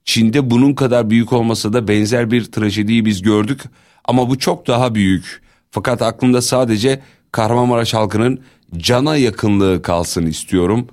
Çin'de 0.05 0.51
bunun 0.51 0.75
kadar 0.75 1.11
büyük 1.11 1.33
olmasa 1.33 1.73
da 1.73 1.89
benzer 1.89 2.31
bir 2.31 2.45
trajediyi 2.45 3.05
biz 3.05 3.23
gördük. 3.23 3.61
Ama 4.05 4.31
bu 4.31 4.39
çok 4.39 4.67
daha 4.67 4.95
büyük. 4.95 5.43
Fakat 5.71 6.03
aklımda 6.03 6.43
sadece 6.43 7.03
Kahramanmaraş 7.33 7.95
halkının 7.95 8.41
cana 8.77 9.17
yakınlığı 9.17 9.83
kalsın 9.83 10.27
istiyorum 10.27 10.89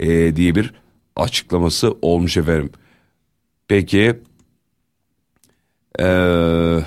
e, 0.00 0.36
diye 0.36 0.54
bir 0.54 0.74
açıklaması 1.16 1.94
olmuş 2.02 2.36
efendim. 2.36 2.70
Peki 3.68 4.20
ee, 6.00 6.78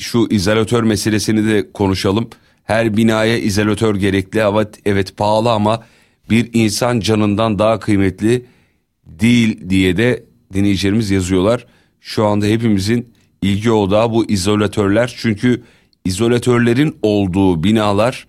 şu 0.00 0.26
izolatör 0.30 0.82
meselesini 0.82 1.46
de 1.46 1.72
konuşalım. 1.72 2.30
Her 2.64 2.96
binaya 2.96 3.38
izolatör 3.38 3.94
gerekli. 3.96 4.38
Evet, 4.38 4.78
evet 4.84 5.16
pahalı 5.16 5.52
ama 5.52 5.84
bir 6.30 6.50
insan 6.52 7.00
canından 7.00 7.58
daha 7.58 7.78
kıymetli 7.78 8.46
değil 9.06 9.70
diye 9.70 9.96
de 9.96 10.24
dinleyicilerimiz 10.52 11.10
yazıyorlar. 11.10 11.66
Şu 12.00 12.24
anda 12.24 12.46
hepimizin 12.46 13.14
ilgi 13.42 13.70
odağı 13.70 14.12
bu 14.12 14.30
izolatörler. 14.30 15.14
Çünkü 15.18 15.62
izolatörlerin 16.04 16.98
olduğu 17.02 17.64
binalar 17.64 18.26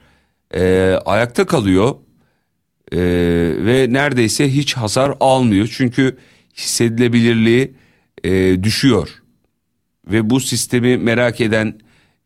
e, 0.54 0.94
ayakta 1.06 1.46
kalıyor 1.46 1.96
e, 2.92 3.00
ve 3.66 3.88
neredeyse 3.90 4.54
hiç 4.54 4.74
hasar 4.74 5.14
almıyor. 5.20 5.70
Çünkü 5.78 6.18
hissedilebilirliği 6.58 7.74
e, 8.24 8.64
düşüyor. 8.64 9.10
Ve 10.08 10.30
bu 10.30 10.40
sistemi 10.40 10.98
merak 10.98 11.42
eden 11.42 11.80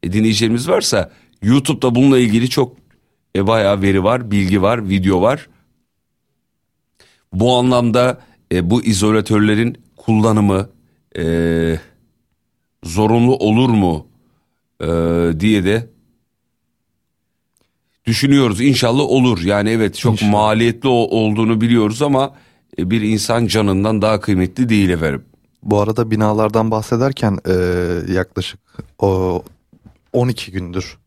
dinleyicilerimiz 0.04 0.70
varsa 0.70 1.12
YouTube'da 1.44 1.96
bununla 1.96 2.20
ilgili 2.20 2.50
çok 2.50 2.78
e, 3.36 3.48
bayağı 3.48 3.82
veri 3.82 4.04
var, 4.04 4.32
bilgi 4.32 4.62
var, 4.62 4.90
video 4.90 5.22
var. 5.22 5.48
Bu 7.34 7.56
anlamda 7.56 8.22
e, 8.52 8.70
bu 8.70 8.84
izolatörlerin 8.84 9.78
kullanımı 9.98 10.70
e, 11.18 11.24
zorunlu 12.84 13.36
olur 13.36 13.70
mu 13.70 14.08
e, 14.82 14.88
diye 15.39 15.65
de 15.65 15.89
düşünüyoruz. 18.06 18.62
İnşallah 18.62 19.04
olur. 19.04 19.42
Yani 19.42 19.70
evet 19.70 19.96
çok 19.96 20.13
İnşallah. 20.13 20.32
maliyetli 20.32 20.89
olduğunu 20.89 21.62
biliyoruz 21.62 22.02
ama 22.02 22.36
e, 22.80 22.89
bir 22.89 23.02
insan 23.02 23.48
canından 23.48 24.02
daha 24.02 24.20
kıymetli 24.20 24.70
değil 24.70 24.89
efendim. 24.89 25.26
Bu 25.63 25.82
arada 25.82 26.12
binalardan 26.12 26.72
bahsederken 26.72 27.38
e, 27.48 27.54
yaklaşık 28.13 28.60
o 29.00 29.44
12 30.13 30.52
gündür 30.52 30.98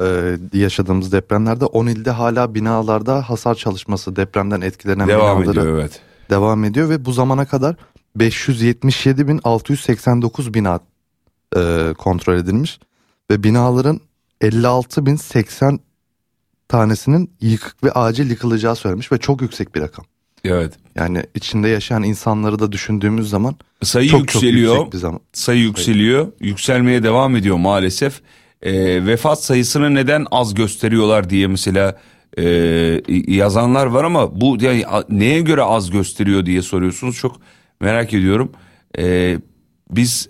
e, 0.00 0.36
yaşadığımız 0.52 1.12
depremlerde 1.12 1.64
10 1.64 1.86
ilde 1.86 2.10
hala 2.10 2.54
binalarda 2.54 3.30
hasar 3.30 3.54
çalışması 3.54 4.16
depremden 4.16 4.60
etkilenen 4.60 5.08
devam 5.08 5.42
binaları 5.42 5.60
ediyor, 5.60 5.78
evet. 5.78 6.00
devam 6.30 6.64
ediyor 6.64 6.88
ve 6.88 7.04
bu 7.04 7.12
zamana 7.12 7.46
kadar 7.46 7.76
577.689 8.18 10.54
bina 10.54 10.80
e, 11.56 11.94
kontrol 11.98 12.36
edilmiş 12.36 12.80
ve 13.30 13.42
binaların 13.42 14.00
56.080 14.40 15.78
tanesinin 16.68 17.30
yıkık 17.40 17.84
ve 17.84 17.92
acil 17.92 18.30
yıkılacağı 18.30 18.76
söylemiş 18.76 19.12
ve 19.12 19.18
çok 19.18 19.42
yüksek 19.42 19.74
bir 19.74 19.80
rakam. 19.80 20.04
Evet. 20.44 20.72
Yani 20.94 21.22
içinde 21.34 21.68
yaşayan 21.68 22.02
insanları 22.02 22.58
da 22.58 22.72
düşündüğümüz 22.72 23.30
zaman 23.30 23.56
sayı 23.82 24.08
çok, 24.08 24.20
yükseliyor. 24.20 24.76
Çok 24.76 24.92
bir 24.92 24.98
zaman. 24.98 25.20
Sayı 25.32 25.60
yükseliyor. 25.60 26.22
Sayı. 26.22 26.32
Yükselmeye 26.40 27.02
devam 27.02 27.36
ediyor 27.36 27.56
maalesef. 27.56 28.20
E, 28.62 29.06
vefat 29.06 29.44
sayısını 29.44 29.94
neden 29.94 30.26
az 30.30 30.54
gösteriyorlar 30.54 31.30
diye 31.30 31.46
mesela 31.46 32.00
e, 32.38 32.44
yazanlar 33.28 33.86
var 33.86 34.04
ama 34.04 34.40
bu 34.40 34.58
yani 34.60 34.84
neye 35.08 35.40
göre 35.40 35.62
az 35.62 35.90
gösteriyor 35.90 36.46
diye 36.46 36.62
soruyorsunuz. 36.62 37.16
Çok 37.16 37.40
merak 37.80 38.14
ediyorum. 38.14 38.52
E, 38.98 39.38
biz 39.90 40.28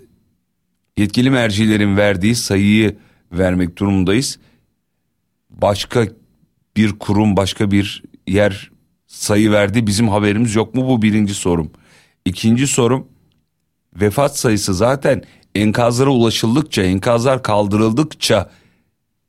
yetkili 0.97 1.29
mercilerin 1.29 1.97
verdiği 1.97 2.35
sayıyı 2.35 2.97
vermek 3.31 3.77
durumundayız. 3.77 4.39
Başka 5.49 6.07
bir 6.77 6.99
kurum, 6.99 7.37
başka 7.37 7.71
bir 7.71 8.03
yer 8.27 8.71
sayı 9.07 9.51
verdi 9.51 9.87
bizim 9.87 10.09
haberimiz 10.09 10.55
yok 10.55 10.75
mu 10.75 10.87
bu 10.87 11.01
birinci 11.01 11.33
sorum. 11.33 11.71
İkinci 12.25 12.67
sorum 12.67 13.07
vefat 13.95 14.39
sayısı 14.39 14.73
zaten 14.73 15.23
enkazlara 15.55 16.09
ulaşıldıkça 16.09 16.81
enkazlar 16.81 17.43
kaldırıldıkça 17.43 18.49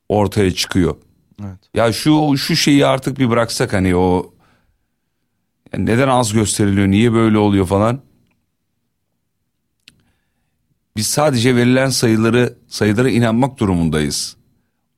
ortaya 0.08 0.54
çıkıyor. 0.54 0.96
Evet. 1.40 1.58
Ya 1.74 1.92
şu 1.92 2.36
şu 2.36 2.56
şeyi 2.56 2.86
artık 2.86 3.18
bir 3.18 3.30
bıraksak 3.30 3.72
hani 3.72 3.96
o 3.96 4.34
yani 5.72 5.86
neden 5.86 6.08
az 6.08 6.32
gösteriliyor 6.32 6.86
niye 6.86 7.12
böyle 7.12 7.38
oluyor 7.38 7.66
falan. 7.66 8.00
Biz 10.96 11.06
sadece 11.06 11.56
verilen 11.56 11.88
sayıları 11.88 12.58
sayılara 12.68 13.10
inanmak 13.10 13.58
durumundayız. 13.58 14.36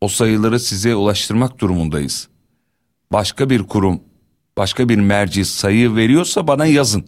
O 0.00 0.08
sayıları 0.08 0.60
size 0.60 0.94
ulaştırmak 0.94 1.58
durumundayız. 1.58 2.28
Başka 3.12 3.50
bir 3.50 3.62
kurum 3.62 4.00
başka 4.58 4.88
bir 4.88 4.98
merci 4.98 5.44
sayı 5.44 5.96
veriyorsa 5.96 6.46
bana 6.46 6.66
yazın. 6.66 7.06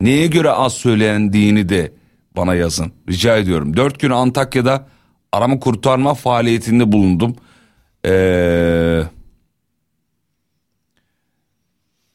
Neye 0.00 0.26
göre 0.26 0.50
az 0.50 0.72
söylendiğini 0.72 1.68
de 1.68 1.92
bana 2.36 2.54
yazın. 2.54 2.92
Rica 3.08 3.36
ediyorum. 3.36 3.76
Dört 3.76 4.00
gün 4.00 4.10
Antakya'da 4.10 4.86
arama 5.32 5.60
kurtarma 5.60 6.14
faaliyetinde 6.14 6.92
bulundum. 6.92 7.36
Ee, 8.06 9.02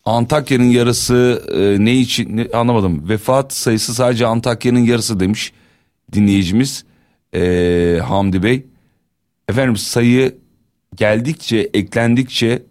Antakya'nın 0.05 0.69
yarısı 0.69 1.43
e, 1.51 1.86
ne 1.86 1.95
için 1.95 2.38
ne, 2.38 2.47
anlamadım. 2.53 3.10
Vefat 3.10 3.53
sayısı 3.53 3.93
sadece 3.93 4.25
Antakya'nın 4.25 4.79
yarısı 4.79 5.19
demiş 5.19 5.53
dinleyicimiz 6.13 6.86
e, 7.36 7.99
Hamdi 8.03 8.43
Bey. 8.43 8.65
Efendim 9.49 9.77
sayı 9.77 10.38
geldikçe 10.95 11.69
eklendikçe 11.73 12.63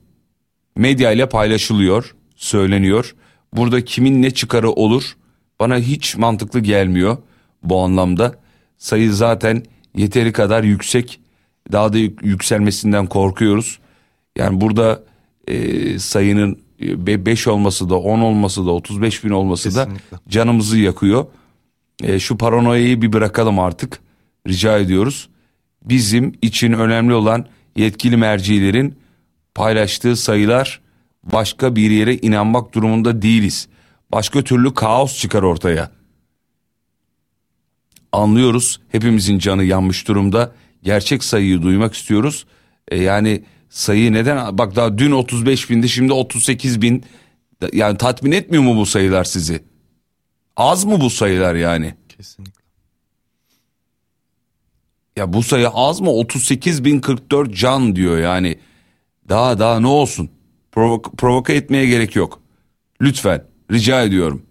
medya 0.76 1.12
ile 1.12 1.28
paylaşılıyor, 1.28 2.14
söyleniyor. 2.36 3.14
Burada 3.52 3.84
kimin 3.84 4.22
ne 4.22 4.30
çıkarı 4.30 4.70
olur 4.70 5.16
bana 5.60 5.78
hiç 5.78 6.16
mantıklı 6.16 6.60
gelmiyor 6.60 7.16
bu 7.62 7.80
anlamda. 7.80 8.34
Sayı 8.78 9.12
zaten 9.12 9.62
yeteri 9.96 10.32
kadar 10.32 10.62
yüksek. 10.64 11.20
Daha 11.72 11.92
da 11.92 11.98
yükselmesinden 11.98 13.06
korkuyoruz. 13.06 13.78
Yani 14.36 14.60
burada 14.60 15.02
e, 15.48 15.98
sayının 15.98 16.58
5 16.80 17.46
e, 17.46 17.50
olması 17.50 17.90
da 17.90 17.98
10 17.98 18.20
olması 18.20 18.66
da 18.66 18.70
35 18.70 19.24
bin 19.24 19.30
olması 19.30 19.64
Kesinlikle. 19.68 20.16
da 20.16 20.20
canımızı 20.28 20.78
yakıyor. 20.78 21.26
E, 22.02 22.18
şu 22.18 22.38
paranoyayı 22.38 23.02
bir 23.02 23.12
bırakalım 23.12 23.58
artık 23.58 24.00
rica 24.46 24.78
ediyoruz. 24.78 25.28
Bizim 25.84 26.32
için 26.42 26.72
önemli 26.72 27.14
olan 27.14 27.46
yetkili 27.76 28.16
mercilerin 28.16 28.94
paylaştığı 29.54 30.16
sayılar 30.16 30.80
başka 31.24 31.76
bir 31.76 31.90
yere 31.90 32.16
inanmak 32.16 32.74
durumunda 32.74 33.22
değiliz. 33.22 33.68
Başka 34.12 34.42
türlü 34.42 34.74
kaos 34.74 35.18
çıkar 35.18 35.42
ortaya. 35.42 35.90
Anlıyoruz 38.12 38.80
hepimizin 38.88 39.38
canı 39.38 39.64
yanmış 39.64 40.08
durumda. 40.08 40.52
Gerçek 40.82 41.24
sayıyı 41.24 41.62
duymak 41.62 41.94
istiyoruz. 41.94 42.46
E 42.88 43.02
yani 43.02 43.44
sayı 43.70 44.12
neden 44.12 44.58
bak 44.58 44.76
daha 44.76 44.98
dün 44.98 45.12
35 45.12 45.70
bindi 45.70 45.88
şimdi 45.88 46.12
38 46.12 46.82
bin 46.82 47.04
yani 47.72 47.98
tatmin 47.98 48.32
etmiyor 48.32 48.62
mu 48.62 48.76
bu 48.76 48.86
sayılar 48.86 49.24
sizi? 49.24 49.64
Az 50.56 50.84
mı 50.84 51.00
bu 51.00 51.10
sayılar 51.10 51.54
yani? 51.54 51.94
Kesinlikle. 52.08 52.62
Ya 55.16 55.32
bu 55.32 55.42
sayı 55.42 55.68
az 55.68 56.00
mı? 56.00 56.10
38 56.10 56.84
bin 56.84 57.00
44 57.00 57.54
can 57.54 57.96
diyor 57.96 58.18
yani. 58.18 58.58
Daha 59.28 59.58
daha 59.58 59.80
ne 59.80 59.86
olsun? 59.86 60.30
Provok 60.72 61.18
provoka 61.18 61.52
etmeye 61.52 61.86
gerek 61.86 62.16
yok. 62.16 62.40
Lütfen 63.00 63.44
rica 63.72 64.02
ediyorum. 64.02 64.42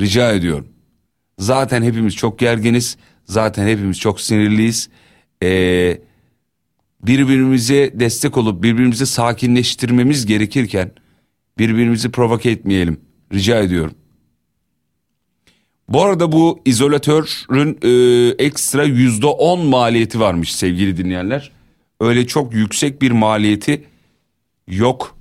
Rica 0.00 0.32
ediyorum. 0.32 0.68
Zaten 1.38 1.82
hepimiz 1.82 2.16
çok 2.16 2.38
gerginiz. 2.38 2.96
Zaten 3.24 3.66
hepimiz 3.66 3.98
çok 3.98 4.20
sinirliyiz. 4.20 4.88
Ee, 5.42 5.98
birbirimize 7.02 7.90
destek 7.94 8.36
olup 8.36 8.62
birbirimizi 8.62 9.06
sakinleştirmemiz 9.06 10.26
gerekirken 10.26 10.90
birbirimizi 11.58 12.10
provoke 12.10 12.50
etmeyelim. 12.50 13.00
Rica 13.32 13.60
ediyorum. 13.60 13.94
Bu 15.88 16.02
arada 16.02 16.32
bu 16.32 16.60
izolatörün 16.64 17.78
e, 17.82 18.44
ekstra 18.44 18.84
yüzde 18.84 19.26
on 19.26 19.66
maliyeti 19.66 20.20
varmış 20.20 20.54
sevgili 20.54 20.96
dinleyenler. 20.96 21.52
Öyle 22.00 22.26
çok 22.26 22.54
yüksek 22.54 23.02
bir 23.02 23.10
maliyeti 23.10 23.84
yok 24.68 25.16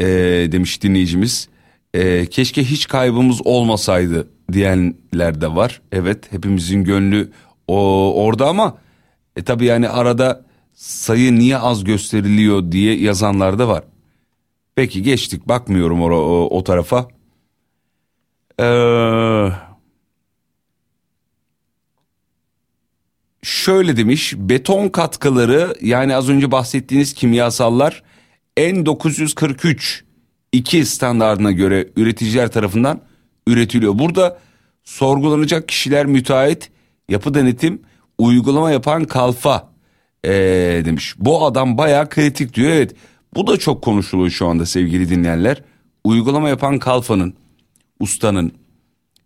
e, 0.00 0.06
demiş 0.52 0.82
dinleyicimiz. 0.82 1.48
E, 1.94 2.26
keşke 2.26 2.64
hiç 2.64 2.88
kaybımız 2.88 3.46
olmasaydı 3.46 4.33
diyenler 4.52 5.40
de 5.40 5.54
var. 5.54 5.82
Evet 5.92 6.32
hepimizin 6.32 6.84
gönlü 6.84 7.32
o 7.68 8.12
orada 8.24 8.48
ama 8.48 8.78
e, 9.36 9.42
tabii 9.44 9.64
yani 9.64 9.88
arada 9.88 10.44
sayı 10.74 11.34
niye 11.34 11.58
az 11.58 11.84
gösteriliyor 11.84 12.72
diye 12.72 12.96
yazanlar 12.96 13.58
da 13.58 13.68
var. 13.68 13.84
Peki 14.74 15.02
geçtik 15.02 15.48
bakmıyorum 15.48 16.02
o, 16.02 16.10
o, 16.10 16.58
o 16.58 16.64
tarafa. 16.64 17.08
Eee 18.60 19.52
şöyle 23.42 23.96
demiş 23.96 24.34
beton 24.36 24.88
katkıları 24.88 25.74
yani 25.80 26.16
az 26.16 26.28
önce 26.28 26.50
bahsettiğiniz 26.50 27.14
kimyasallar 27.14 28.02
N943 28.56 30.02
2 30.52 30.84
standartına 30.86 31.52
göre 31.52 31.88
üreticiler 31.96 32.52
tarafından 32.52 33.00
üretiliyor. 33.46 33.98
Burada 33.98 34.38
sorgulanacak 34.84 35.68
kişiler 35.68 36.06
müteahhit 36.06 36.70
Yapı 37.08 37.34
denetim 37.34 37.82
uygulama 38.18 38.70
yapan 38.70 39.04
kalfa 39.04 39.70
ee, 40.24 40.82
demiş. 40.84 41.14
Bu 41.18 41.46
adam 41.46 41.78
bayağı 41.78 42.08
kritik 42.08 42.54
diyor. 42.54 42.70
Evet 42.70 42.94
bu 43.34 43.46
da 43.46 43.56
çok 43.56 43.82
konuşuluyor 43.82 44.30
şu 44.30 44.46
anda 44.46 44.66
sevgili 44.66 45.10
dinleyenler. 45.10 45.62
Uygulama 46.04 46.48
yapan 46.48 46.78
kalfanın, 46.78 47.34
ustanın 48.00 48.52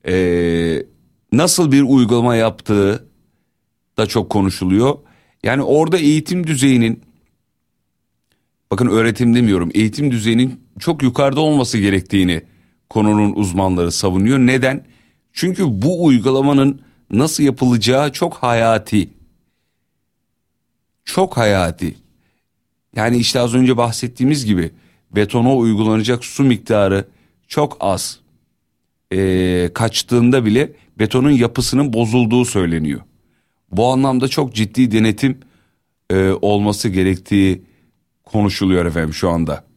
ee, 0.08 0.82
nasıl 1.32 1.72
bir 1.72 1.82
uygulama 1.82 2.36
yaptığı 2.36 3.08
da 3.98 4.06
çok 4.06 4.30
konuşuluyor. 4.30 4.98
Yani 5.42 5.62
orada 5.62 5.98
eğitim 5.98 6.46
düzeyinin 6.46 7.02
bakın 8.70 8.88
öğretim 8.88 9.34
demiyorum 9.34 9.70
eğitim 9.74 10.10
düzeyinin 10.10 10.60
çok 10.78 11.02
yukarıda 11.02 11.40
olması 11.40 11.78
gerektiğini 11.78 12.42
konunun 12.90 13.32
uzmanları 13.34 13.92
savunuyor. 13.92 14.38
Neden? 14.38 14.84
Çünkü 15.32 15.64
bu 15.82 16.04
uygulamanın 16.04 16.80
nasıl 17.10 17.42
yapılacağı 17.42 18.12
çok 18.12 18.34
hayati. 18.34 19.10
Çok 21.04 21.36
hayati. 21.36 21.96
Yani 22.96 23.16
işte 23.16 23.40
az 23.40 23.54
önce 23.54 23.76
bahsettiğimiz 23.76 24.44
gibi 24.44 24.70
betona 25.10 25.56
uygulanacak 25.56 26.24
su 26.24 26.44
miktarı 26.44 27.08
çok 27.48 27.76
az. 27.80 28.20
Ee, 29.12 29.70
kaçtığında 29.74 30.44
bile 30.44 30.72
betonun 30.98 31.30
yapısının 31.30 31.92
bozulduğu 31.92 32.44
söyleniyor. 32.44 33.00
Bu 33.72 33.86
anlamda 33.86 34.28
çok 34.28 34.54
ciddi 34.54 34.92
denetim 34.92 35.40
e, 36.10 36.30
olması 36.30 36.88
gerektiği 36.88 37.62
konuşuluyor 38.24 38.86
efendim 38.86 39.14
şu 39.14 39.30
anda. 39.30 39.67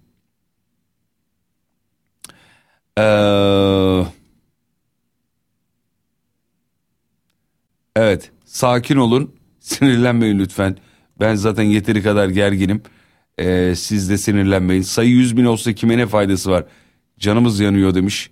Ee, 2.97 4.05
evet 7.95 8.31
sakin 8.45 8.95
olun 8.95 9.35
sinirlenmeyin 9.59 10.39
lütfen. 10.39 10.77
Ben 11.19 11.35
zaten 11.35 11.63
yeteri 11.63 12.03
kadar 12.03 12.29
gerginim. 12.29 12.81
Ee, 13.39 13.73
siz 13.77 14.09
de 14.09 14.17
sinirlenmeyin. 14.17 14.81
Sayı 14.81 15.09
100 15.09 15.37
bin 15.37 15.45
olsa 15.45 15.73
kime 15.73 15.97
ne 15.97 16.07
faydası 16.07 16.51
var? 16.51 16.65
Canımız 17.19 17.59
yanıyor 17.59 17.95
demiş. 17.95 18.31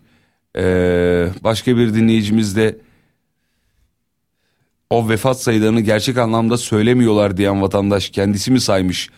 Ee, 0.58 1.28
başka 1.44 1.78
bir 1.78 1.94
dinleyicimiz 1.94 2.56
de 2.56 2.80
o 4.90 5.10
vefat 5.10 5.42
sayılarını 5.42 5.82
gerçek 5.82 6.18
anlamda 6.18 6.58
söylemiyorlar 6.58 7.38
diyen 7.38 7.62
vatandaş 7.62 8.10
kendisi 8.10 8.52
mi 8.52 8.62
saymış? 8.62 9.10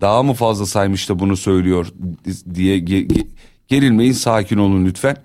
Daha 0.00 0.22
mı 0.22 0.34
fazla 0.34 0.66
saymış 0.66 1.08
da 1.08 1.18
bunu 1.18 1.36
söylüyor 1.36 1.86
diye 2.54 2.78
gerilmeyin 3.68 4.12
sakin 4.12 4.58
olun 4.58 4.86
lütfen. 4.86 5.16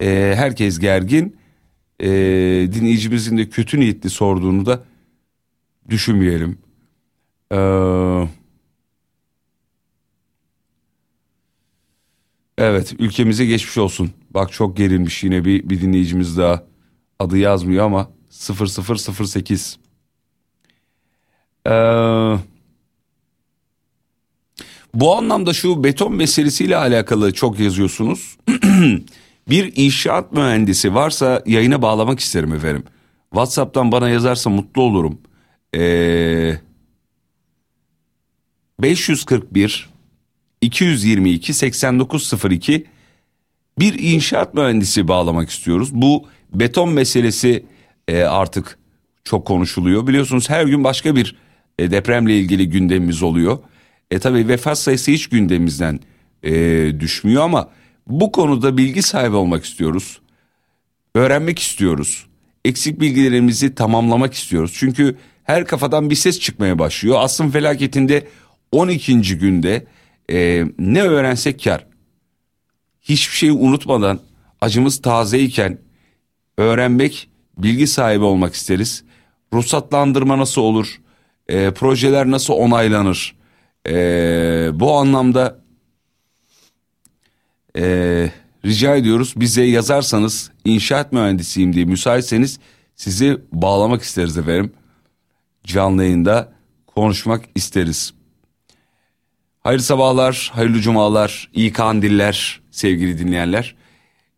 Ee, 0.00 0.32
herkes 0.36 0.78
gergin. 0.78 1.36
Ee, 2.00 2.08
dinleyicimizin 2.72 3.38
de 3.38 3.48
kötü 3.48 3.80
niyetli 3.80 4.10
sorduğunu 4.10 4.66
da 4.66 4.84
düşünmeyelim. 5.88 6.58
Ee, 7.52 8.28
evet 12.58 12.94
ülkemize 12.98 13.46
geçmiş 13.46 13.78
olsun. 13.78 14.10
Bak 14.30 14.52
çok 14.52 14.76
gerilmiş 14.76 15.24
yine 15.24 15.44
bir, 15.44 15.70
bir 15.70 15.80
dinleyicimiz 15.80 16.36
daha 16.38 16.64
adı 17.18 17.38
yazmıyor 17.38 17.84
ama 17.84 18.10
0008. 18.30 19.78
Ee, 21.66 21.70
bu 24.94 25.16
anlamda 25.16 25.52
şu 25.52 25.84
beton 25.84 26.12
meselesiyle 26.12 26.76
alakalı 26.76 27.32
çok 27.32 27.58
yazıyorsunuz. 27.58 28.36
bir 29.48 29.72
inşaat 29.76 30.32
mühendisi 30.32 30.94
varsa 30.94 31.42
yayına 31.46 31.82
bağlamak 31.82 32.20
isterim 32.20 32.54
efendim. 32.54 32.84
WhatsApp'tan 33.30 33.92
bana 33.92 34.08
yazarsa 34.08 34.50
mutlu 34.50 34.82
olurum. 34.82 35.18
Ee, 35.76 36.58
541 38.80 39.88
222 40.60 41.54
8902 41.54 42.86
bir 43.78 43.98
inşaat 43.98 44.54
mühendisi 44.54 45.08
bağlamak 45.08 45.50
istiyoruz. 45.50 45.88
Bu 45.92 46.28
beton 46.54 46.88
meselesi 46.88 47.64
e, 48.08 48.22
artık 48.22 48.78
çok 49.24 49.46
konuşuluyor. 49.46 50.06
Biliyorsunuz 50.06 50.50
her 50.50 50.66
gün 50.66 50.84
başka 50.84 51.16
bir 51.16 51.36
e, 51.78 51.90
depremle 51.90 52.38
ilgili 52.38 52.68
gündemimiz 52.68 53.22
oluyor. 53.22 53.58
E 54.10 54.18
tabi 54.18 54.48
vefat 54.48 54.78
sayısı 54.78 55.10
hiç 55.10 55.28
gündemimizden 55.28 56.00
e, 56.42 56.52
düşmüyor 57.00 57.42
ama 57.42 57.70
bu 58.06 58.32
konuda 58.32 58.76
bilgi 58.76 59.02
sahibi 59.02 59.36
olmak 59.36 59.64
istiyoruz. 59.64 60.20
Öğrenmek 61.14 61.58
istiyoruz. 61.58 62.26
Eksik 62.64 63.00
bilgilerimizi 63.00 63.74
tamamlamak 63.74 64.34
istiyoruz. 64.34 64.72
Çünkü 64.74 65.16
her 65.44 65.66
kafadan 65.66 66.10
bir 66.10 66.14
ses 66.14 66.40
çıkmaya 66.40 66.78
başlıyor. 66.78 67.16
Asrın 67.20 67.50
felaketinde 67.50 68.26
12. 68.72 69.38
günde 69.38 69.86
e, 70.30 70.64
ne 70.78 71.02
öğrensek 71.02 71.64
kar. 71.64 71.86
Hiçbir 73.02 73.36
şeyi 73.36 73.52
unutmadan 73.52 74.20
acımız 74.60 75.02
tazeyken 75.02 75.78
öğrenmek, 76.58 77.30
bilgi 77.58 77.86
sahibi 77.86 78.24
olmak 78.24 78.54
isteriz. 78.54 79.04
Ruhsatlandırma 79.52 80.38
nasıl 80.38 80.62
olur? 80.62 81.00
E, 81.48 81.70
projeler 81.70 82.30
nasıl 82.30 82.54
onaylanır? 82.54 83.39
E, 83.88 84.70
bu 84.72 84.96
anlamda 84.96 85.60
e, 87.76 87.84
rica 88.64 88.96
ediyoruz 88.96 89.34
bize 89.36 89.62
yazarsanız 89.62 90.50
inşaat 90.64 91.12
mühendisiyim 91.12 91.72
diye 91.72 91.84
müsaitseniz 91.84 92.58
sizi 92.96 93.38
bağlamak 93.52 94.02
isteriz 94.02 94.38
efendim. 94.38 94.72
Canlı 95.64 96.04
yayında 96.04 96.52
konuşmak 96.86 97.44
isteriz. 97.54 98.14
Hayırlı 99.60 99.84
sabahlar, 99.84 100.50
hayırlı 100.54 100.80
cumalar, 100.80 101.50
iyi 101.54 101.72
kandiller 101.72 102.60
sevgili 102.70 103.18
dinleyenler. 103.18 103.76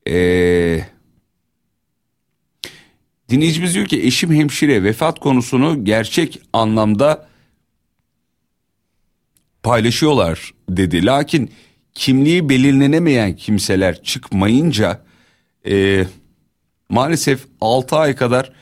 Ee, 0.09 0.85
dinleyicimiz 3.28 3.74
diyor 3.74 3.87
ki 3.87 4.07
eşim 4.07 4.33
hemşire 4.33 4.85
vefat 4.85 5.20
konusunu 5.20 5.85
gerçek 5.85 6.40
anlamda 6.52 7.32
paylaşıyorlar 9.62 10.55
dedi. 10.68 11.07
Lakin 11.07 11.51
kimliği 11.94 12.48
belirlenemeyen 12.48 13.37
kimseler 13.37 14.03
çıkmayınca 14.03 15.03
e, 15.66 16.07
maalesef 16.88 17.46
6 17.61 17.96
ay 17.96 18.16
kadar 18.16 18.53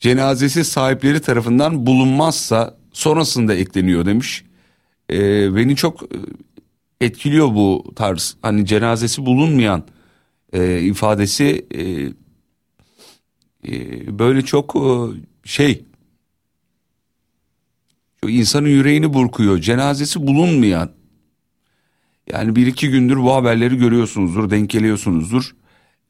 cenazesi 0.00 0.64
sahipleri 0.64 1.20
tarafından 1.20 1.86
bulunmazsa 1.86 2.76
sonrasında 2.92 3.54
ekleniyor 3.54 4.06
demiş. 4.06 4.44
E, 5.10 5.16
beni 5.56 5.76
çok 5.76 6.02
e, 6.02 6.18
etkiliyor 7.00 7.54
bu 7.54 7.92
tarz 7.96 8.36
hani 8.42 8.66
cenazesi 8.66 9.26
bulunmayan 9.26 9.84
e, 10.52 10.80
ifadesi 10.80 11.66
e, 11.74 11.82
e, 13.68 14.18
böyle 14.18 14.42
çok 14.42 14.76
e, 14.76 14.86
şey 15.44 15.84
insanın 18.28 18.68
yüreğini 18.68 19.14
burkuyor. 19.14 19.58
Cenazesi 19.58 20.26
bulunmayan. 20.26 20.90
Yani 22.32 22.56
bir 22.56 22.66
iki 22.66 22.90
gündür 22.90 23.16
bu 23.16 23.34
haberleri 23.34 23.76
görüyorsunuzdur 23.76 24.50
denk 24.50 24.70
geliyorsunuzdur. 24.70 25.56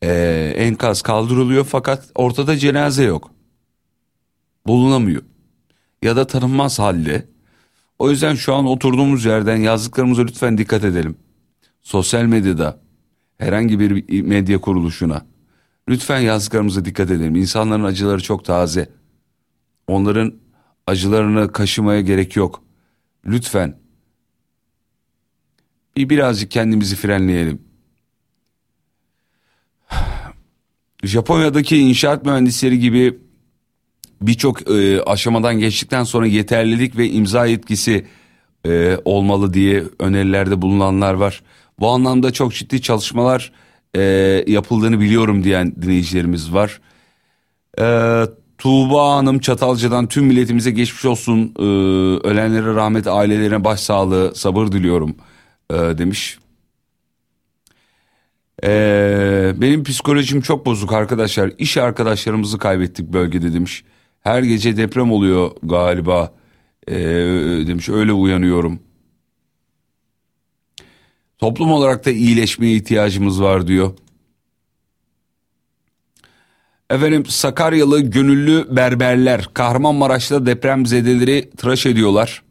Ee, 0.03 0.55
enkaz 0.57 1.03
kaldırılıyor 1.03 1.65
fakat 1.65 2.11
ortada 2.15 2.57
cenaze 2.57 3.05
yok. 3.05 3.31
Bulunamıyor. 4.67 5.23
Ya 6.03 6.17
da 6.17 6.27
tanınmaz 6.27 6.79
halde. 6.79 7.29
O 7.99 8.11
yüzden 8.11 8.35
şu 8.35 8.55
an 8.55 8.67
oturduğumuz 8.67 9.25
yerden 9.25 9.57
yazdıklarımıza 9.57 10.23
lütfen 10.23 10.59
dikkat 10.59 10.85
edelim. 10.85 11.17
Sosyal 11.83 12.25
medyada 12.25 12.81
herhangi 13.39 13.81
bir 13.81 14.23
medya 14.23 14.61
kuruluşuna. 14.61 15.27
Lütfen 15.89 16.21
yazdıklarımıza 16.21 16.85
dikkat 16.85 17.11
edelim. 17.11 17.37
İnsanların 17.37 17.85
acıları 17.85 18.23
çok 18.23 18.45
taze. 18.45 18.89
Onların 19.87 20.35
acılarını 20.87 21.53
kaşımaya 21.53 22.01
gerek 22.01 22.37
yok. 22.37 22.63
Lütfen 23.27 23.85
bir 25.97 26.09
birazcık 26.09 26.51
kendimizi 26.51 26.97
frenleyelim. 26.97 27.63
Japonya'daki 31.03 31.79
inşaat 31.79 32.25
mühendisleri 32.25 32.79
gibi 32.79 33.19
birçok 34.23 34.71
e, 34.71 35.03
aşamadan 35.03 35.59
geçtikten 35.59 36.05
sonra 36.05 36.27
yeterlilik 36.27 36.97
ve 36.97 37.11
imza 37.11 37.47
yetkisi 37.47 38.07
e, 38.67 38.99
olmalı 39.05 39.55
diye 39.55 39.85
önerilerde 39.99 40.63
bulunanlar 40.63 41.15
var. 41.15 41.43
Bu 41.79 41.89
anlamda 41.89 42.33
çok 42.33 42.55
ciddi 42.55 42.83
çalışmalar 42.83 43.53
e, 43.97 44.03
yapıldığını 44.47 45.01
biliyorum 45.01 45.45
diyen 45.45 45.83
dinleyicilerimiz 45.83 46.53
var. 46.53 46.81
E, 47.81 47.85
Tuğba 48.65 49.17
Hanım 49.17 49.39
Çatalca'dan 49.39 50.09
tüm 50.09 50.27
milletimize 50.27 50.71
geçmiş 50.71 51.05
olsun. 51.05 51.55
E, 51.59 51.63
ölenlere 52.29 52.75
rahmet, 52.75 53.07
ailelerine 53.07 53.65
başsağlığı, 53.65 54.35
sabır 54.35 54.73
diliyorum 54.73 55.17
e, 55.71 55.75
demiş. 55.75 56.39
Ee, 58.65 59.53
benim 59.57 59.85
psikolojim 59.85 60.41
çok 60.41 60.67
bozuk 60.67 60.93
arkadaşlar. 60.93 61.53
İş 61.59 61.77
arkadaşlarımızı 61.77 62.59
kaybettik 62.59 63.13
bölgede 63.13 63.53
demiş. 63.53 63.85
Her 64.21 64.43
gece 64.43 64.77
deprem 64.77 65.13
oluyor 65.13 65.51
galiba 65.63 66.33
ee, 66.89 66.97
demiş. 67.67 67.89
Öyle 67.89 68.13
uyanıyorum. 68.13 68.79
Toplum 71.39 71.73
olarak 71.73 72.07
da 72.07 72.11
iyileşmeye 72.11 72.77
ihtiyacımız 72.77 73.43
var 73.43 73.67
diyor. 73.67 73.93
Efendim 76.91 77.27
Sakaryalı 77.27 78.01
gönüllü 78.01 78.77
berberler 78.77 79.49
Kahramanmaraş'ta 79.55 80.47
deprem 80.47 80.87
zedeleri 80.87 81.51
tıraş 81.57 81.87
ediyorlar. 81.87 82.43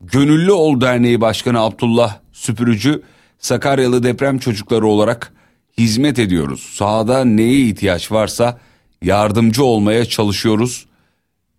Gönüllü 0.00 0.52
Ol 0.52 0.80
Derneği 0.80 1.20
Başkanı 1.20 1.60
Abdullah 1.60 2.18
Süpürücü 2.32 3.02
Sakaryalı 3.38 4.02
deprem 4.02 4.38
çocukları 4.38 4.86
olarak 4.86 5.32
hizmet 5.78 6.18
ediyoruz. 6.18 6.60
Sahada 6.60 7.24
neye 7.24 7.60
ihtiyaç 7.60 8.12
varsa 8.12 8.60
yardımcı 9.02 9.64
olmaya 9.64 10.04
çalışıyoruz 10.04 10.86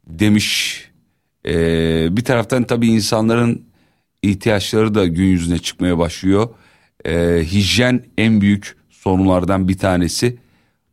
demiş. 0.08 0.80
Ee, 1.46 2.08
bir 2.18 2.24
taraftan 2.24 2.64
tabii 2.64 2.88
insanların 2.88 3.66
ihtiyaçları 4.22 4.96
da 4.96 5.08
gün 5.08 5.26
yüzüne 5.26 5.60
çıkmaya 5.60 5.98
başlıyor. 5.98 6.50
Ee, 7.06 7.44
hijyen 7.46 8.04
en 8.18 8.42
büyük 8.42 8.78
sorunlardan 8.90 9.68
bir 9.68 9.78
tanesi. 9.78 10.43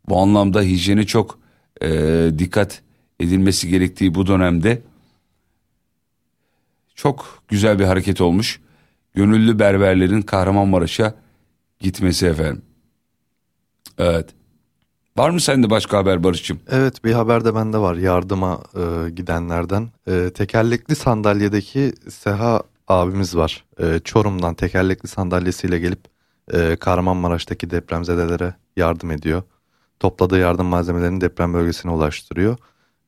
Bu 0.09 0.17
anlamda 0.17 0.61
hijyene 0.61 1.05
çok 1.05 1.39
e, 1.81 1.89
dikkat 2.37 2.81
edilmesi 3.19 3.69
gerektiği 3.69 4.15
bu 4.15 4.27
dönemde 4.27 4.81
çok 6.95 7.43
güzel 7.47 7.79
bir 7.79 7.85
hareket 7.85 8.21
olmuş. 8.21 8.59
Gönüllü 9.13 9.59
berberlerin 9.59 10.21
Kahramanmaraş'a 10.21 11.15
gitmesi 11.79 12.25
efendim. 12.25 12.61
Evet. 13.97 14.29
Var 15.17 15.29
mı 15.29 15.41
sende 15.41 15.69
başka 15.69 15.97
haber 15.97 16.23
Barış'cığım? 16.23 16.59
Evet 16.69 17.03
bir 17.03 17.13
haber 17.13 17.45
de 17.45 17.55
bende 17.55 17.77
var 17.77 17.95
yardıma 17.95 18.63
e, 18.75 19.09
gidenlerden. 19.09 19.89
E, 20.07 20.29
tekerlekli 20.33 20.95
sandalyedeki 20.95 21.93
Seha 22.09 22.63
abimiz 22.87 23.35
var. 23.35 23.65
E, 23.79 23.99
Çorum'dan 23.99 24.53
tekerlekli 24.55 25.07
sandalyesiyle 25.07 25.79
gelip 25.79 25.99
e, 26.53 26.75
Kahramanmaraş'taki 26.75 27.69
depremzedelere 27.69 28.55
yardım 28.77 29.11
ediyor. 29.11 29.43
Topladığı 30.01 30.37
yardım 30.39 30.65
malzemelerini 30.65 31.21
deprem 31.21 31.53
bölgesine 31.53 31.91
ulaştırıyor. 31.91 32.57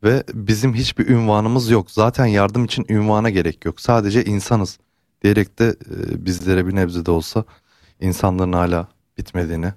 Ve 0.04 0.24
bizim 0.34 0.74
hiçbir 0.74 1.08
ünvanımız 1.08 1.70
yok. 1.70 1.92
Zaten 1.92 2.26
yardım 2.26 2.66
için 2.66 2.86
ünvana 2.90 3.30
gerek 3.30 3.66
yok. 3.66 3.82
Sadece 3.82 4.26
insanız 4.26 4.80
diyerek 5.24 5.60
de 5.60 5.66
e, 5.68 6.26
bizlere 6.26 6.68
bir 6.68 6.76
nebze 6.76 7.06
de 7.06 7.12
olsa 7.12 7.44
insanların 8.00 8.54
hala 8.54 8.88
bitmediğini 9.18 9.74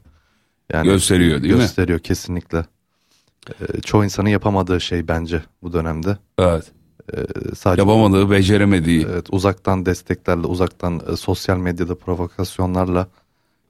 yani 0.72 0.84
gösteriyor 0.84 1.42
değil 1.42 1.54
gösteriyor 1.54 1.58
mi? 1.58 1.62
Gösteriyor 1.62 1.98
kesinlikle. 1.98 2.64
E, 3.60 3.80
çoğu 3.80 4.04
insanın 4.04 4.28
yapamadığı 4.28 4.80
şey 4.80 5.08
bence 5.08 5.42
bu 5.62 5.72
dönemde. 5.72 6.18
Evet. 6.38 6.72
E, 7.12 7.16
sadece 7.54 7.82
yapamadığı, 7.82 8.30
beceremediği. 8.30 9.06
Evet, 9.10 9.26
uzaktan 9.30 9.86
desteklerle, 9.86 10.46
uzaktan 10.46 11.02
e, 11.12 11.16
sosyal 11.16 11.56
medyada 11.56 11.94
provokasyonlarla 11.94 13.08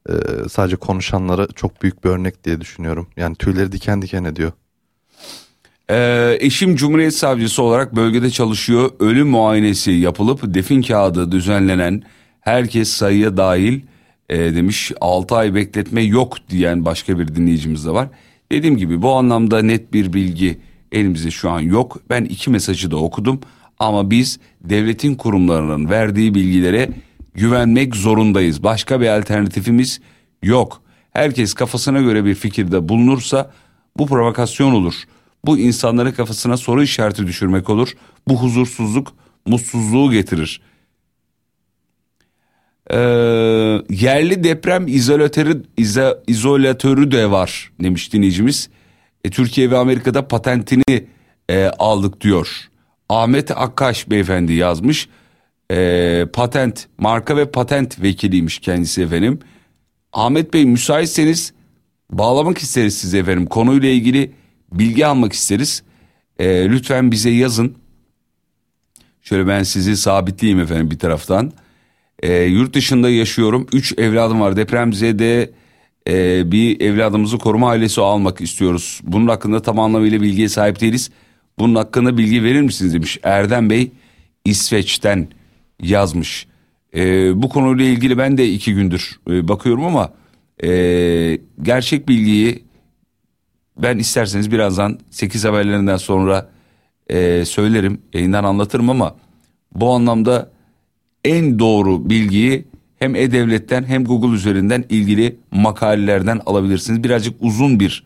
e, 0.08 0.48
sadece 0.48 0.76
konuşanlara 0.76 1.46
çok 1.54 1.82
büyük 1.82 2.04
bir 2.04 2.10
örnek 2.10 2.44
diye 2.44 2.60
düşünüyorum. 2.60 3.08
Yani 3.16 3.36
tüyleri 3.36 3.72
diken 3.72 4.02
diken 4.02 4.24
ediyor. 4.24 4.52
Ee, 5.90 6.36
eşim 6.40 6.76
Cumhuriyet 6.76 7.14
Savcısı 7.14 7.62
olarak 7.62 7.96
bölgede 7.96 8.30
çalışıyor. 8.30 8.90
Ölüm 9.00 9.28
muayenesi 9.28 9.90
yapılıp 9.90 10.54
defin 10.54 10.82
kağıdı 10.82 11.32
düzenlenen 11.32 12.02
herkes 12.40 12.88
sayıya 12.88 13.36
dahil 13.36 13.80
e, 14.28 14.38
demiş. 14.38 14.92
6 15.00 15.36
ay 15.36 15.54
bekletme 15.54 16.02
yok 16.02 16.36
diyen 16.50 16.84
başka 16.84 17.18
bir 17.18 17.28
dinleyicimiz 17.28 17.86
de 17.86 17.90
var. 17.90 18.08
Dediğim 18.52 18.76
gibi 18.76 19.02
bu 19.02 19.12
anlamda 19.12 19.62
net 19.62 19.92
bir 19.92 20.12
bilgi 20.12 20.58
elimizde 20.92 21.30
şu 21.30 21.50
an 21.50 21.60
yok. 21.60 22.00
Ben 22.10 22.24
iki 22.24 22.50
mesajı 22.50 22.90
da 22.90 22.96
okudum 22.96 23.40
ama 23.78 24.10
biz 24.10 24.38
devletin 24.60 25.14
kurumlarının 25.14 25.90
verdiği 25.90 26.34
bilgilere 26.34 26.88
güvenmek 27.36 27.96
zorundayız. 27.96 28.62
Başka 28.62 29.00
bir 29.00 29.18
alternatifimiz 29.18 30.00
yok. 30.42 30.82
Herkes 31.12 31.54
kafasına 31.54 32.00
göre 32.00 32.24
bir 32.24 32.34
fikirde 32.34 32.88
bulunursa 32.88 33.50
bu 33.98 34.06
provokasyon 34.06 34.72
olur. 34.72 34.94
Bu 35.44 35.58
insanların 35.58 36.12
kafasına 36.12 36.56
soru 36.56 36.82
işareti 36.82 37.26
düşürmek 37.26 37.70
olur. 37.70 37.92
Bu 38.28 38.42
huzursuzluk 38.42 39.12
mutsuzluğu 39.46 40.10
getirir. 40.10 40.60
Ee, 42.90 42.96
yerli 43.90 44.44
deprem 44.44 44.88
izolatörü, 44.88 45.62
izo, 45.76 46.18
izolatörü 46.26 47.10
de 47.10 47.30
var 47.30 47.72
demiş 47.82 48.12
dinleyicimiz. 48.12 48.68
E, 49.24 49.30
Türkiye 49.30 49.70
ve 49.70 49.76
Amerika'da 49.76 50.28
patentini 50.28 51.06
e, 51.50 51.64
aldık 51.78 52.20
diyor. 52.20 52.68
Ahmet 53.08 53.50
Akkaş 53.50 54.10
beyefendi 54.10 54.52
yazmış. 54.52 55.08
E, 55.70 56.26
patent, 56.32 56.88
marka 56.98 57.36
ve 57.36 57.50
patent 57.50 58.02
vekiliymiş 58.02 58.58
kendisi 58.58 59.02
efendim. 59.02 59.38
Ahmet 60.12 60.54
Bey 60.54 60.64
müsaitseniz 60.66 61.52
bağlamak 62.10 62.58
isteriz 62.58 62.98
size 62.98 63.18
efendim. 63.18 63.46
Konuyla 63.46 63.88
ilgili 63.88 64.32
bilgi 64.72 65.06
almak 65.06 65.32
isteriz. 65.32 65.82
E, 66.38 66.68
lütfen 66.68 67.10
bize 67.10 67.30
yazın. 67.30 67.76
Şöyle 69.22 69.46
ben 69.46 69.62
sizi 69.62 69.96
sabitleyeyim 69.96 70.60
efendim 70.60 70.90
bir 70.90 70.98
taraftan. 70.98 71.52
E, 72.22 72.42
yurt 72.42 72.74
dışında 72.74 73.10
yaşıyorum. 73.10 73.66
Üç 73.72 73.98
evladım 73.98 74.40
var. 74.40 74.56
Depremzede 74.56 75.50
e, 76.08 76.52
bir 76.52 76.80
evladımızı 76.80 77.38
koruma 77.38 77.70
ailesi 77.70 78.00
almak 78.00 78.40
istiyoruz. 78.40 79.00
Bunun 79.02 79.28
hakkında 79.28 79.62
tam 79.62 79.78
anlamıyla 79.78 80.20
bilgiye 80.20 80.48
sahip 80.48 80.80
değiliz. 80.80 81.10
Bunun 81.58 81.74
hakkında 81.74 82.18
bilgi 82.18 82.42
verir 82.42 82.60
misiniz 82.60 82.94
demiş. 82.94 83.18
Erdem 83.22 83.70
Bey 83.70 83.92
İsveç'ten 84.44 85.28
yazmış. 85.82 86.46
E, 86.94 87.32
bu 87.42 87.48
konuyla 87.48 87.84
ilgili 87.84 88.18
ben 88.18 88.38
de 88.38 88.48
iki 88.52 88.74
gündür 88.74 89.20
e, 89.30 89.48
bakıyorum 89.48 89.84
ama 89.84 90.12
e, 90.64 90.70
gerçek 91.62 92.08
bilgiyi 92.08 92.64
ben 93.82 93.98
isterseniz 93.98 94.52
birazdan 94.52 94.98
8 95.10 95.44
haberlerinden 95.44 95.96
sonra 95.96 96.50
e, 97.10 97.44
söylerim, 97.44 98.02
yayından 98.14 98.44
anlatırım 98.44 98.90
ama 98.90 99.16
bu 99.74 99.90
anlamda 99.90 100.50
en 101.24 101.58
doğru 101.58 102.10
bilgiyi 102.10 102.64
hem 102.98 103.14
E-Devlet'ten 103.14 103.84
hem 103.84 104.04
Google 104.04 104.34
üzerinden 104.34 104.84
ilgili 104.88 105.36
makalelerden 105.50 106.40
alabilirsiniz. 106.46 107.04
Birazcık 107.04 107.34
uzun 107.40 107.80
bir 107.80 108.04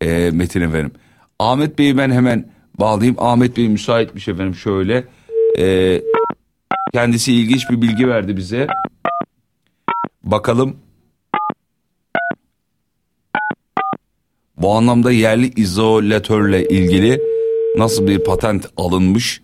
e, 0.00 0.30
metin 0.30 0.60
efendim. 0.60 0.92
Ahmet 1.38 1.78
Bey'i 1.78 1.98
ben 1.98 2.10
hemen 2.10 2.48
bağlayayım. 2.78 3.16
Ahmet 3.18 3.56
Bey 3.56 3.68
müsaitmiş 3.68 4.28
efendim 4.28 4.54
şöyle. 4.54 5.04
E, 5.58 6.02
kendisi 6.96 7.32
ilginç 7.32 7.70
bir 7.70 7.82
bilgi 7.82 8.08
verdi 8.08 8.36
bize. 8.36 8.66
Bakalım. 10.22 10.76
Bu 14.56 14.70
anlamda 14.70 15.12
yerli 15.12 15.50
izolatörle 15.56 16.68
ilgili 16.68 17.20
nasıl 17.76 18.06
bir 18.06 18.24
patent 18.24 18.66
alınmış, 18.76 19.42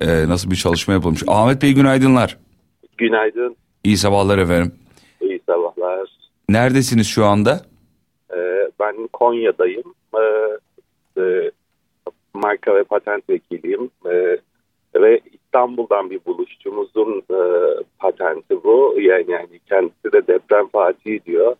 e, 0.00 0.28
nasıl 0.28 0.50
bir 0.50 0.56
çalışma 0.56 0.94
yapılmış. 0.94 1.22
Ahmet 1.26 1.62
Bey 1.62 1.72
günaydınlar. 1.72 2.38
Günaydın. 2.98 3.56
İyi 3.84 3.96
sabahlar 3.96 4.38
efendim. 4.38 4.74
İyi 5.20 5.40
sabahlar. 5.46 6.08
Neredesiniz 6.48 7.06
şu 7.06 7.24
anda? 7.24 7.60
Ee, 8.36 8.70
ben 8.80 9.08
Konya'dayım. 9.12 9.94
Ee, 10.14 10.20
e, 11.22 11.50
marka 12.34 12.74
ve 12.74 12.84
patent 12.84 13.30
vekiliyim. 13.30 13.90
Ee, 14.06 14.38
ve 14.94 15.20
İstanbul'dan 15.52 16.10
bir 16.10 16.20
buluşçumuzun 16.26 17.22
e, 17.30 17.38
patenti 17.98 18.64
bu. 18.64 18.96
Yani, 19.00 19.24
yani 19.28 19.60
kendisi 19.68 20.12
de 20.12 20.26
deprem 20.26 20.68
Fatih 20.68 21.24
diyor. 21.24 21.56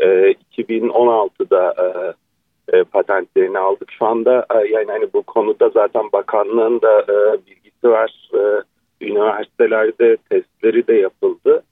Ee, 0.00 0.34
2016'da 0.58 1.74
e, 1.78 2.76
e, 2.78 2.84
patentlerini 2.84 3.58
aldık. 3.58 3.92
Şu 3.98 4.06
anda 4.06 4.46
e, 4.54 4.68
yani 4.68 4.86
hani 4.86 5.12
bu 5.12 5.22
konuda 5.22 5.68
zaten 5.68 6.04
bakanlığın 6.12 6.80
da 6.80 7.00
e, 7.00 7.46
bilgisi 7.46 7.88
var. 7.88 8.30
E, 8.34 8.62
üniversitelerde 9.04 10.16
testleri 10.30 10.86
de 10.86 10.94
yapıldı. 10.94 11.62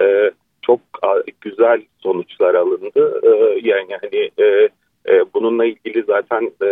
E, 0.00 0.30
çok 0.62 0.80
güzel 1.40 1.82
sonuçlar 1.98 2.54
alındı. 2.54 3.20
E, 3.22 3.60
yani 3.68 3.96
hani 4.02 4.30
e, 4.38 4.68
e, 5.08 5.24
bununla 5.34 5.64
ilgili 5.64 6.02
zaten 6.02 6.52
e, 6.62 6.66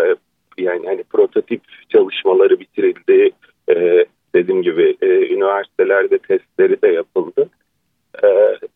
e, 0.00 0.16
yani 0.58 0.86
hani 0.86 1.02
prototip 1.02 1.62
çalışmaları 1.88 2.60
bitirildi. 2.60 3.30
E, 3.70 4.04
dediğim 4.34 4.62
gibi 4.62 4.96
e, 5.02 5.06
üniversitelerde 5.06 6.18
testleri 6.18 6.82
de 6.82 6.88
yapıldı. 6.88 7.48
E, 8.24 8.28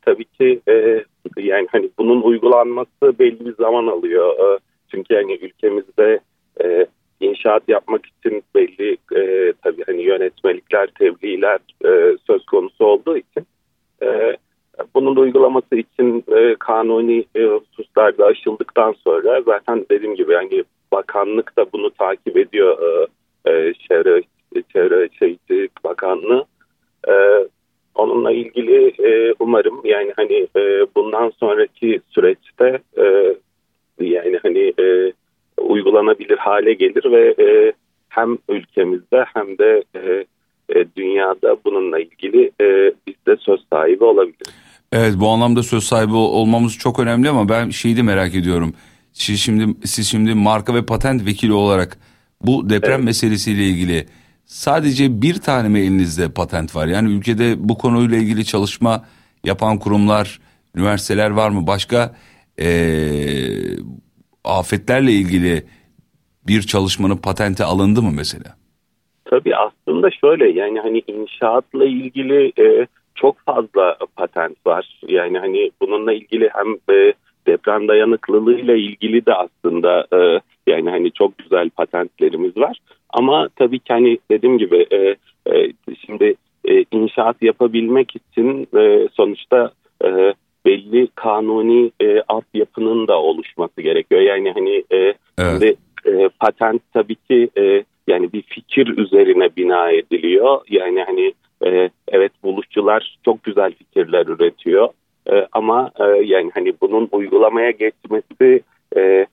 tabii 0.03 0.25
ki 0.25 0.61
e, 0.69 1.05
yani 1.37 1.67
hani 1.73 1.91
bunun 1.99 2.23
uygulanması 2.23 3.19
belli 3.19 3.47
bir 3.47 3.55
zaman 3.55 3.87
alıyor. 3.87 4.55
E, 4.55 4.59
çünkü 4.91 5.15
yani 5.15 5.35
ülkemizde 5.35 6.21
e, 6.65 6.87
inşaat 7.21 7.63
yapmak 7.69 8.07
için 8.07 8.43
belli 8.55 8.97
tabii 9.63 9.85
hani 9.87 10.03
yönetmelikler, 10.03 10.87
tebliğler 10.87 11.59
söz 12.27 12.47
konusu 12.47 12.85
olduğu 12.85 13.17
için 13.17 13.47
bunun 14.95 15.17
uygulaması 15.17 15.77
için 15.77 16.25
kanuni 16.59 17.25
e, 17.35 17.45
hususlarda 17.45 18.27
aşıldıktan 18.27 18.95
sonra 19.05 19.43
zaten 19.43 19.87
dediğim 19.91 20.15
gibi 20.15 20.33
yani 20.33 20.65
bakanlık 20.93 21.57
da 21.57 21.67
bunu 21.73 21.91
takip 21.91 22.37
ediyor 22.37 23.07
e, 23.47 23.75
Çevre 24.63 25.09
Şehitçilik 25.19 25.85
Bakanlığı. 25.85 26.45
E, 27.09 27.15
onunla 27.95 28.33
ilgili 28.33 28.87
e, 28.87 29.35
umarım 29.39 29.81
yani 29.85 30.13
hani 30.17 30.49
e, 30.57 30.87
bundan 30.97 31.33
sonraki 31.41 32.01
süreçte 32.11 32.79
e, 32.99 33.37
yani 34.01 34.39
hani 34.43 34.73
e, 34.81 35.13
uygulanabilir 35.59 36.39
hale 36.39 36.73
gelir 36.73 37.13
ve 37.13 37.35
e, 37.45 37.73
hem 38.09 38.39
ülkemizde 38.49 39.25
hem 39.35 39.59
de 39.59 39.83
e, 39.95 40.25
e, 40.69 40.87
dünyada 40.97 41.57
bununla 41.65 41.99
ilgili 41.99 42.51
e, 42.61 42.93
biz 43.07 43.15
de 43.27 43.37
söz 43.37 43.61
sahibi 43.73 44.05
olabiliriz. 44.05 44.55
Evet 44.93 45.15
bu 45.21 45.29
anlamda 45.29 45.63
söz 45.63 45.85
sahibi 45.85 46.15
olmamız 46.15 46.79
çok 46.79 47.01
önemli 47.01 47.29
ama 47.29 47.49
ben 47.49 47.71
şeyi 47.71 47.97
de 47.97 48.03
merak 48.03 48.35
ediyorum. 48.35 48.75
Siz 49.13 49.41
şimdi 49.41 49.67
siz 49.85 50.09
şimdi 50.09 50.35
marka 50.35 50.75
ve 50.75 50.87
patent 50.87 51.27
vekili 51.27 51.53
olarak 51.53 51.99
bu 52.43 52.71
deprem 52.71 52.95
evet. 52.95 53.05
meselesiyle 53.05 53.63
ilgili 53.63 54.07
sadece 54.47 55.23
bir 55.23 55.35
tane 55.35 55.69
mi 55.69 55.81
elinizde 55.81 56.33
patent 56.33 56.77
var? 56.77 56.87
Yani 56.87 57.13
ülkede 57.13 57.69
bu 57.69 57.79
konuyla 57.79 58.17
ilgili 58.17 58.45
çalışma 58.45 59.05
yapan 59.45 59.79
kurumlar, 59.79 60.41
üniversiteler 60.77 61.31
var 61.31 61.51
mı? 61.51 61.67
Başka 61.67 62.15
e, 62.61 62.69
afetlerle 64.45 65.13
ilgili 65.13 65.65
bir 66.47 66.63
çalışmanın 66.63 67.17
patenti 67.17 67.65
alındı 67.65 68.03
mı 68.03 68.11
mesela? 68.17 68.57
Tabii 69.25 69.57
aslında 69.57 70.11
şöyle 70.11 70.51
yani 70.51 70.81
hani 70.81 71.03
inşaatla 71.07 71.85
ilgili 71.85 72.53
e, 72.59 72.87
çok 73.15 73.37
fazla 73.41 73.97
patent 74.17 74.67
var. 74.67 75.01
Yani 75.09 75.39
hani 75.39 75.71
bununla 75.81 76.13
ilgili 76.13 76.51
hem 76.53 76.97
e, 76.97 77.13
deprem 77.47 77.89
dayanıklılığıyla 77.89 78.77
ilgili 78.77 79.27
de 79.27 79.35
aslında 79.35 80.07
e, 80.13 80.41
yani 80.67 80.91
hani 80.91 81.12
çok 81.12 81.39
güzel 81.39 81.71
patentlerimiz 81.71 82.57
var. 82.57 82.79
Ama 83.11 83.49
tabii 83.57 83.79
ki 83.79 83.93
hani 83.93 84.19
dediğim 84.31 84.59
gibi 84.59 84.87
e, 84.91 85.17
e, 85.55 85.73
şimdi 86.07 86.35
e, 86.69 86.85
inşaat 86.93 87.43
yapabilmek 87.43 88.17
için 88.17 88.69
e, 88.79 89.09
sonuçta 89.12 89.71
e, 90.05 90.35
belli 90.67 91.09
kanuni 91.15 91.91
e, 92.01 92.23
altyapının 92.29 93.09
da 93.09 93.21
oluşması 93.21 93.83
gerekiyor. 93.83 94.21
Yani 94.21 94.53
hani 94.53 94.85
e, 94.91 94.97
evet. 94.97 95.17
şimdi, 95.39 95.77
e, 96.07 96.29
patent 96.41 96.83
tabii 96.93 97.15
ki 97.15 97.49
e, 97.59 97.85
yani 98.07 98.33
bir 98.33 98.43
fikir 98.43 98.99
üzerine 98.99 99.49
bina 99.57 99.91
ediliyor. 99.91 100.61
Yani 100.69 101.03
hani 101.03 101.35
e, 101.67 101.91
evet 102.09 102.33
buluşçular 102.43 103.19
çok 103.25 103.43
güzel 103.43 103.73
fikirler 103.73 104.27
üretiyor. 104.27 104.89
E, 105.33 105.47
ama 105.53 105.91
e, 106.01 106.05
yani 106.05 106.51
hani 106.55 106.73
bunun 106.81 107.09
uygulamaya 107.12 107.71
geçmesi 107.71 108.61
e, 108.97 109.27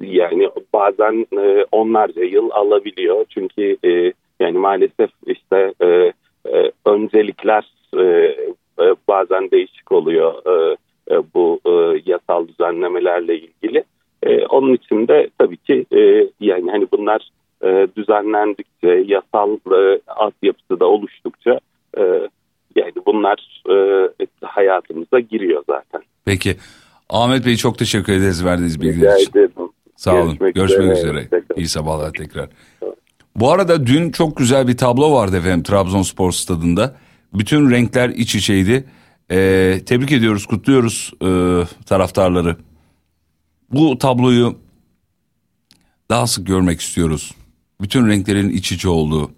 yani 0.00 0.50
bazen 0.72 1.26
e, 1.38 1.66
onlarca 1.72 2.24
yıl 2.24 2.50
alabiliyor. 2.50 3.24
Çünkü 3.28 3.76
e, 3.84 4.12
yani 4.40 4.58
maalesef 4.58 5.10
işte 5.26 5.72
e, 5.82 5.86
e, 6.52 6.72
öncelikler 6.86 7.72
e, 7.96 8.02
e, 8.80 8.94
bazen 9.08 9.50
değişik 9.50 9.92
oluyor 9.92 10.34
e, 10.46 10.76
e, 11.10 11.22
bu 11.34 11.60
e, 11.66 12.02
yasal 12.06 12.48
düzenlemelerle 12.48 13.38
ilgili. 13.38 13.84
E, 14.22 14.46
onun 14.46 14.74
için 14.74 15.08
de 15.08 15.30
tabii 15.38 15.56
ki 15.56 15.86
e, 15.92 16.28
yani 16.40 16.70
hani 16.70 16.86
bunlar 16.92 17.30
e, 17.64 17.88
düzenlendikçe, 17.96 19.04
yasal 19.06 19.56
e, 19.72 20.00
altyapısı 20.06 20.80
da 20.80 20.86
oluştukça 20.86 21.60
e, 21.98 22.02
yani 22.76 22.92
bunlar 23.06 23.62
e, 23.70 23.76
hayatımıza 24.42 25.20
giriyor 25.20 25.64
zaten. 25.66 26.02
Peki. 26.24 26.56
Ahmet 27.10 27.46
Bey 27.46 27.56
çok 27.56 27.78
teşekkür 27.78 28.12
ederiz 28.12 28.44
verdiğiniz 28.44 28.80
bilgiler 28.80 29.16
için. 29.20 29.30
Ederim. 29.30 29.50
Sağ 29.96 30.14
olun. 30.14 30.26
Görüşmek, 30.26 30.54
Görüşmek 30.54 30.96
üzere. 30.96 31.20
üzere. 31.20 31.28
İyi 31.56 31.68
sabahlar 31.68 32.12
tekrar. 32.12 32.48
Bu 33.36 33.52
arada 33.52 33.86
dün 33.86 34.10
çok 34.10 34.36
güzel 34.36 34.68
bir 34.68 34.76
tablo 34.76 35.12
vardı 35.12 35.36
efendim 35.36 35.62
Trabzonspor 35.62 36.32
stadında. 36.32 36.96
Bütün 37.34 37.70
renkler 37.70 38.08
iç 38.08 38.34
içeydi. 38.34 38.84
Ee, 39.30 39.80
tebrik 39.86 40.12
ediyoruz, 40.12 40.46
kutluyoruz 40.46 41.12
e, 41.22 41.26
taraftarları. 41.86 42.56
Bu 43.72 43.98
tabloyu 43.98 44.58
daha 46.10 46.26
sık 46.26 46.46
görmek 46.46 46.80
istiyoruz. 46.80 47.34
Bütün 47.80 48.08
renklerin 48.08 48.50
iç 48.50 48.72
içe 48.72 48.88
olduğu. 48.88 49.30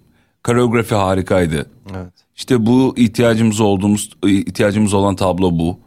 Koreografi 0.43 0.95
harikaydı. 0.95 1.69
Evet. 1.95 2.13
İşte 2.35 2.65
bu 2.65 2.93
ihtiyacımız 2.97 3.59
olduğumuz 3.61 4.09
ihtiyacımız 4.25 4.93
olan 4.93 5.15
tablo 5.15 5.59
bu. 5.59 5.79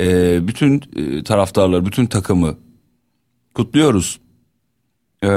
Ee, 0.00 0.48
bütün 0.48 0.82
e, 0.96 1.24
taraftarlar, 1.24 1.86
bütün 1.86 2.06
takımı 2.06 2.56
kutluyoruz. 3.54 4.20
Ee, 5.22 5.28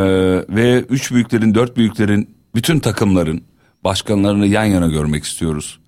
ve 0.49 0.79
üç 0.89 1.11
büyüklerin, 1.11 1.55
dört 1.55 1.77
büyüklerin, 1.77 2.35
bütün 2.55 2.79
takımların 2.79 3.43
başkanlarını 3.83 4.47
yan 4.47 4.65
yana 4.65 4.87
görmek 4.87 5.23
istiyoruz. 5.23 5.79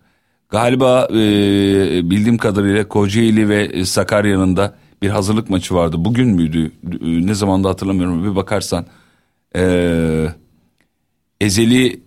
Galiba 0.49 1.07
e, 1.11 1.15
bildiğim 2.09 2.37
kadarıyla 2.37 2.87
Kocaeli 2.87 3.49
ve 3.49 3.85
Sakarya'nın 3.85 4.57
da 4.57 4.75
bir 5.01 5.09
hazırlık 5.09 5.49
maçı 5.49 5.75
vardı. 5.75 5.95
Bugün 5.99 6.29
müydü? 6.29 6.71
Ne 7.01 7.33
zamanda 7.33 7.69
hatırlamıyorum. 7.69 8.31
Bir 8.31 8.35
bakarsan. 8.35 8.85
E, 9.55 10.27
ezeli 11.41 12.01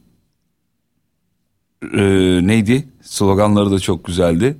e, 1.94 2.00
neydi? 2.46 2.88
Sloganları 3.02 3.70
da 3.70 3.78
çok 3.78 4.04
güzeldi. 4.04 4.56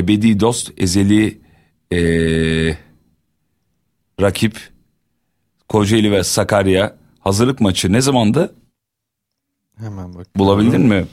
Ebedi 0.00 0.40
dost, 0.40 0.72
ezeli 0.76 1.40
e, 1.92 1.98
rakip 4.20 4.70
Kocaeli 5.68 6.12
ve 6.12 6.24
Sakarya 6.24 6.96
hazırlık 7.20 7.60
maçı 7.60 7.92
ne 7.92 8.00
zamandı? 8.00 8.54
Hemen 9.76 10.14
bak. 10.14 10.26
Bulabildin 10.36 10.80
mi? 10.80 11.06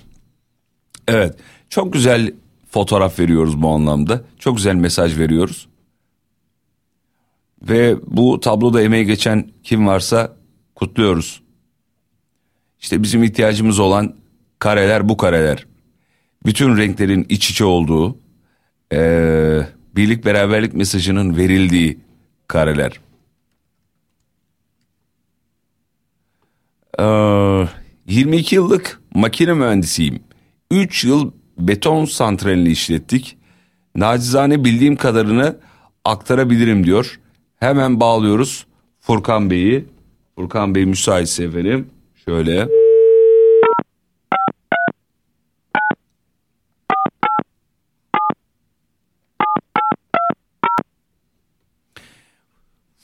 Evet. 1.07 1.35
Çok 1.69 1.93
güzel 1.93 2.33
fotoğraf 2.69 3.19
veriyoruz 3.19 3.61
bu 3.61 3.69
anlamda. 3.69 4.23
Çok 4.39 4.57
güzel 4.57 4.75
mesaj 4.75 5.17
veriyoruz. 5.17 5.67
Ve 7.61 7.95
bu 8.07 8.39
tabloda 8.39 8.81
emeği 8.81 9.05
geçen 9.05 9.51
kim 9.63 9.87
varsa 9.87 10.35
kutluyoruz. 10.75 11.41
İşte 12.79 13.03
bizim 13.03 13.23
ihtiyacımız 13.23 13.79
olan 13.79 14.15
kareler 14.59 15.09
bu 15.09 15.17
kareler. 15.17 15.65
Bütün 16.45 16.77
renklerin 16.77 17.25
iç 17.29 17.49
içe 17.49 17.65
olduğu, 17.65 18.26
ee, 18.93 19.67
birlik 19.95 20.25
beraberlik 20.25 20.73
mesajının 20.73 21.37
verildiği 21.37 21.99
kareler. 22.47 22.99
Ee, 26.99 27.67
22 28.07 28.55
yıllık 28.55 29.01
makine 29.13 29.53
mühendisiyim. 29.53 30.19
3 30.71 31.03
yıl 31.03 31.31
beton 31.59 32.05
santralini 32.05 32.69
işlettik. 32.69 33.37
Nacizane 33.95 34.63
bildiğim 34.63 34.95
kadarını 34.95 35.57
aktarabilirim 36.05 36.83
diyor. 36.85 37.19
Hemen 37.55 37.99
bağlıyoruz 37.99 38.65
Furkan 38.99 39.49
Bey'i. 39.49 39.85
Furkan 40.35 40.75
Bey 40.75 40.85
müsaitse 40.85 41.43
efendim. 41.43 41.87
Şöyle. 42.25 42.67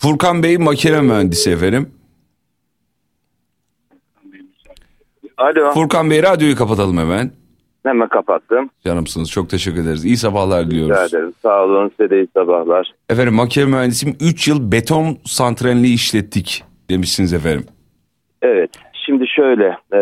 Furkan 0.04 0.44
Bey 0.44 0.58
makine 0.58 1.02
mühendisi 1.02 1.52
efendim. 1.52 1.92
Alo. 5.38 5.72
Furkan 5.74 6.10
Bey 6.10 6.24
radyoyu 6.24 6.56
kapatalım 6.56 6.98
hemen. 6.98 7.32
Hemen 7.84 8.08
kapattım. 8.08 8.70
Canımsınız 8.86 9.32
çok 9.32 9.50
teşekkür 9.50 9.84
ederiz. 9.84 10.06
İyi 10.06 10.18
sabahlar 10.18 10.72
diliyoruz. 10.72 10.92
Rica 10.92 11.06
ederim. 11.06 11.34
Sağ 11.42 11.64
olun 11.64 11.92
size 11.98 12.10
de 12.10 12.16
iyi 12.18 12.28
sabahlar. 12.34 12.94
Efendim 13.10 13.34
makine 13.34 13.66
mühendisiyim 13.66 14.18
3 14.22 14.48
yıl 14.48 14.72
beton 14.72 15.18
santralini 15.26 15.88
işlettik 15.88 16.64
demişsiniz 16.90 17.34
efendim. 17.34 17.66
Evet. 18.42 18.70
Şimdi 19.06 19.28
şöyle, 19.28 19.78
e, 19.94 20.00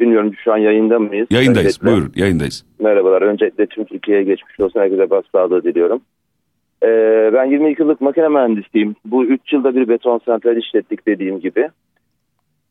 bilmiyorum 0.00 0.32
şu 0.44 0.52
an 0.52 0.58
yayında 0.58 0.98
mıyız? 0.98 1.26
Yayındayız, 1.30 1.78
Öncelikle, 1.80 1.86
buyur 1.86 2.10
yayındayız. 2.16 2.64
Merhabalar, 2.80 3.22
öncelikle 3.22 3.66
tüm 3.66 3.84
Türkiye'ye 3.84 4.22
geçmiş 4.24 4.60
olsun, 4.60 4.80
herkese 4.80 5.10
başsağlığı 5.10 5.64
diliyorum. 5.64 6.00
E, 6.82 6.88
ben 7.32 7.44
22 7.44 7.82
yıllık 7.82 8.00
makine 8.00 8.28
mühendisiyim. 8.28 8.96
Bu 9.04 9.24
3 9.24 9.52
yılda 9.52 9.74
bir 9.74 9.88
beton 9.88 10.20
santral 10.26 10.56
işlettik 10.56 11.06
dediğim 11.06 11.40
gibi. 11.40 11.68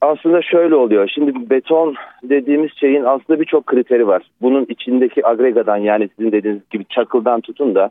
Aslında 0.02 0.42
şöyle 0.42 0.76
oluyor, 0.76 1.12
şimdi 1.14 1.50
beton 1.50 1.96
dediğimiz 2.24 2.72
şeyin 2.76 3.04
aslında 3.04 3.40
birçok 3.40 3.66
kriteri 3.66 4.08
var. 4.08 4.24
Bunun 4.42 4.66
içindeki 4.70 5.28
agregadan 5.28 5.78
yani 5.78 6.10
sizin 6.18 6.32
dediğiniz 6.32 6.70
gibi 6.70 6.86
çakıldan 6.90 7.42
tutun 7.42 7.76
da 7.76 7.90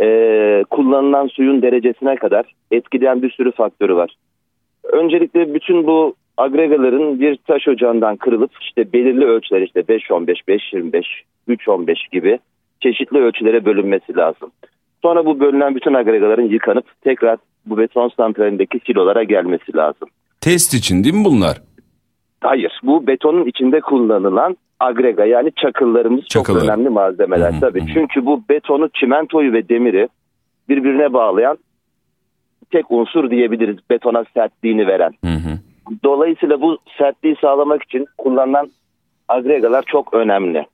e, 0.00 0.64
kullanılan 0.70 1.26
suyun 1.26 1.62
derecesine 1.62 2.16
kadar 2.16 2.54
etkileyen 2.70 3.22
bir 3.22 3.30
sürü 3.30 3.52
faktörü 3.52 3.94
var. 3.94 4.16
Öncelikle 4.84 5.54
bütün 5.54 5.86
bu 5.86 6.14
agregaların 6.36 7.20
bir 7.20 7.36
taş 7.36 7.68
ocağından 7.68 8.16
kırılıp 8.16 8.50
işte 8.60 8.92
belirli 8.92 9.24
ölçüler 9.24 9.62
işte 9.62 9.80
5-15, 9.80 10.26
5-25, 10.48 11.04
3-15 11.48 11.94
gibi 12.12 12.38
çeşitli 12.80 13.18
ölçülere 13.18 13.64
bölünmesi 13.64 14.16
lazım. 14.16 14.50
Sonra 15.06 15.26
bu 15.26 15.40
bölünen 15.40 15.74
bütün 15.74 15.94
agregaların 15.94 16.42
yıkanıp 16.44 16.84
tekrar 17.02 17.38
bu 17.66 17.78
beton 17.78 18.08
santralindeki 18.16 18.80
silolara 18.86 19.22
gelmesi 19.22 19.76
lazım. 19.76 20.08
Test 20.40 20.74
için 20.74 21.04
değil 21.04 21.14
mi 21.14 21.24
bunlar? 21.24 21.62
Hayır 22.40 22.80
bu 22.82 23.06
betonun 23.06 23.44
içinde 23.46 23.80
kullanılan 23.80 24.56
agrega 24.80 25.24
yani 25.24 25.52
çakıllarımız 25.56 26.24
Çakıllar. 26.24 26.60
çok 26.60 26.68
önemli 26.68 26.88
malzemeler 26.88 27.52
Hı 27.52 27.56
hı, 27.56 27.60
tabii. 27.60 27.82
hı. 27.82 27.86
Çünkü 27.94 28.26
bu 28.26 28.42
betonu, 28.48 28.88
çimentoyu 28.94 29.52
ve 29.52 29.68
demiri 29.68 30.08
birbirine 30.68 31.12
bağlayan 31.12 31.58
tek 32.70 32.90
unsur 32.90 33.30
diyebiliriz 33.30 33.76
betona 33.90 34.24
sertliğini 34.34 34.86
veren. 34.86 35.12
Hı 35.24 35.30
hı. 35.30 35.58
Dolayısıyla 36.04 36.60
bu 36.60 36.78
sertliği 36.98 37.36
sağlamak 37.40 37.82
için 37.82 38.06
kullanılan 38.18 38.70
agregalar 39.28 39.82
çok 39.86 40.14
önemli. 40.14 40.66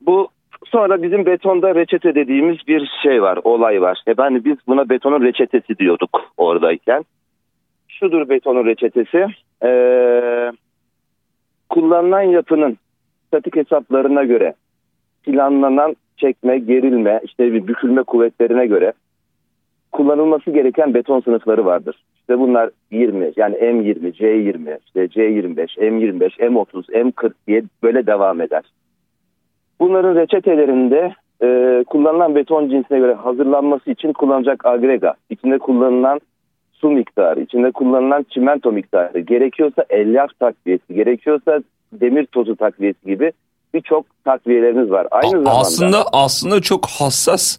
Bu 0.00 0.28
sonra 0.66 1.02
bizim 1.02 1.26
betonda 1.26 1.74
reçete 1.74 2.14
dediğimiz 2.14 2.56
bir 2.68 2.90
şey 3.02 3.22
var, 3.22 3.38
olay 3.44 3.82
var. 3.82 4.02
E 4.08 4.16
ben 4.16 4.44
biz 4.44 4.56
buna 4.66 4.88
betonun 4.88 5.22
reçetesi 5.22 5.78
diyorduk 5.78 6.32
oradayken. 6.36 7.04
Şudur 7.88 8.28
betonun 8.28 8.66
reçetesi. 8.66 9.26
Ee, 9.64 10.52
kullanılan 11.68 12.22
yapının 12.22 12.78
statik 13.26 13.56
hesaplarına 13.56 14.24
göre 14.24 14.54
planlanan 15.22 15.96
çekme, 16.16 16.58
gerilme, 16.58 17.20
işte 17.24 17.52
bir 17.52 17.66
bükülme 17.66 18.02
kuvvetlerine 18.02 18.66
göre 18.66 18.92
kullanılması 19.92 20.50
gereken 20.50 20.94
beton 20.94 21.20
sınıfları 21.20 21.64
vardır. 21.64 21.96
İşte 22.20 22.38
bunlar 22.38 22.70
20 22.90 23.32
yani 23.36 23.54
M20, 23.56 24.12
C20, 24.12 24.78
işte 24.86 25.04
C25, 25.04 25.78
M25, 25.78 26.38
M30, 26.38 26.92
M40 26.92 27.32
diye 27.46 27.62
böyle 27.82 28.06
devam 28.06 28.40
eder. 28.40 28.62
Bunların 29.80 30.16
reçetelerinde 30.16 31.14
e, 31.42 31.84
kullanılan 31.84 32.34
beton 32.34 32.68
cinsine 32.68 32.98
göre 32.98 33.14
hazırlanması 33.14 33.90
için 33.90 34.12
kullanacak 34.12 34.66
agrega, 34.66 35.14
içinde 35.30 35.58
kullanılan 35.58 36.20
su 36.72 36.90
miktarı, 36.90 37.40
içinde 37.40 37.70
kullanılan 37.70 38.26
çimento 38.30 38.72
miktarı, 38.72 39.18
gerekiyorsa 39.18 39.84
elyaf 39.90 40.38
takviyesi, 40.40 40.94
gerekiyorsa 40.94 41.60
demir 41.92 42.26
tozu 42.26 42.56
takviyesi 42.56 43.06
gibi 43.06 43.32
birçok 43.74 44.06
takviyeleriniz 44.24 44.90
var. 44.90 45.06
Aynı 45.10 45.26
A- 45.26 45.30
zamanda 45.30 45.50
aslında 45.50 45.98
aslında 46.12 46.60
çok 46.60 46.86
hassas 46.86 47.58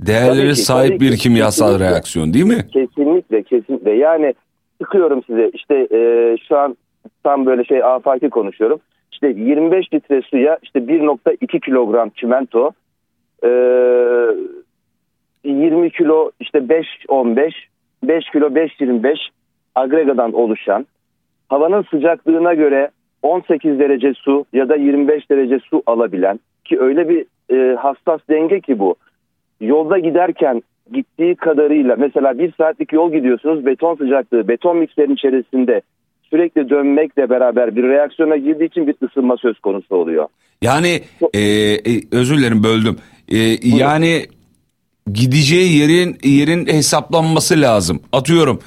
değerlere 0.00 0.50
ki, 0.50 0.56
sahip 0.56 1.00
bir 1.00 1.10
ki. 1.12 1.18
kimyasal 1.18 1.66
Kesinlikle. 1.66 1.94
reaksiyon 1.94 2.34
değil 2.34 2.44
mi? 2.44 2.66
Kesinlikle 2.72 3.42
kesinlikle 3.42 3.90
yani 3.92 4.34
sıkıyorum 4.82 5.22
size 5.26 5.50
işte 5.54 5.74
e, 5.92 6.00
şu 6.48 6.58
an 6.58 6.76
tam 7.24 7.46
böyle 7.46 7.64
şey 7.64 7.84
afaki 7.84 8.30
konuşuyorum. 8.30 8.80
İşte 9.16 9.28
25 9.28 9.92
litre 9.94 10.22
suya 10.22 10.58
işte 10.62 10.78
1.2 10.78 11.60
kilogram 11.60 12.10
çimento 12.10 12.70
e, 13.44 13.48
20 15.44 15.90
kilo 15.90 16.30
işte 16.40 16.58
5-15 16.58 17.52
5 18.02 18.30
kilo 18.30 18.46
5-25 18.46 19.16
agregadan 19.74 20.32
oluşan 20.32 20.86
havanın 21.48 21.82
sıcaklığına 21.90 22.54
göre 22.54 22.90
18 23.22 23.78
derece 23.78 24.14
su 24.14 24.44
ya 24.52 24.68
da 24.68 24.76
25 24.76 25.30
derece 25.30 25.58
su 25.58 25.82
alabilen 25.86 26.40
ki 26.64 26.80
öyle 26.80 27.08
bir 27.08 27.26
e, 27.54 27.76
hassas 27.76 28.20
denge 28.30 28.60
ki 28.60 28.78
bu 28.78 28.94
yolda 29.60 29.98
giderken 29.98 30.62
gittiği 30.92 31.34
kadarıyla 31.34 31.96
mesela 31.96 32.38
bir 32.38 32.52
saatlik 32.52 32.92
yol 32.92 33.12
gidiyorsunuz 33.12 33.66
beton 33.66 33.94
sıcaklığı 33.94 34.48
beton 34.48 34.76
mikserin 34.76 35.14
içerisinde 35.14 35.82
sürekli 36.30 36.70
dönmekle 36.70 37.30
beraber 37.30 37.76
bir 37.76 37.82
reaksiyona 37.82 38.36
girdiği 38.36 38.64
için 38.64 38.86
bir 38.86 38.96
ısınma 39.08 39.36
söz 39.36 39.58
konusu 39.60 39.94
oluyor. 39.94 40.28
Yani 40.62 41.00
e, 41.34 41.40
e, 41.40 41.80
özür 42.10 42.38
dilerim 42.38 42.62
böldüm. 42.64 42.96
E, 43.28 43.38
yani 43.62 44.26
gideceği 45.12 45.78
yerin 45.78 46.18
yerin 46.24 46.66
hesaplanması 46.66 47.60
lazım. 47.60 48.00
Atıyorum 48.12 48.60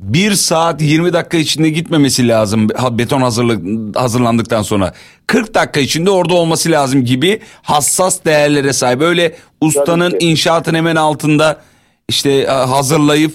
bir 0.00 0.32
saat 0.32 0.82
20 0.82 1.12
dakika 1.12 1.36
içinde 1.36 1.70
gitmemesi 1.70 2.28
lazım 2.28 2.68
beton 2.90 3.20
hazırlık 3.20 3.96
hazırlandıktan 3.96 4.62
sonra 4.62 4.92
40 5.26 5.54
dakika 5.54 5.80
içinde 5.80 6.10
orada 6.10 6.34
olması 6.34 6.70
lazım 6.70 7.04
gibi 7.04 7.40
hassas 7.62 8.24
değerlere 8.24 8.72
sahip. 8.72 9.00
Öyle 9.00 9.34
ustanın 9.60 10.16
inşaatın 10.20 10.74
hemen 10.74 10.96
altında 10.96 11.60
işte 12.08 12.46
hazırlayıp 12.46 13.32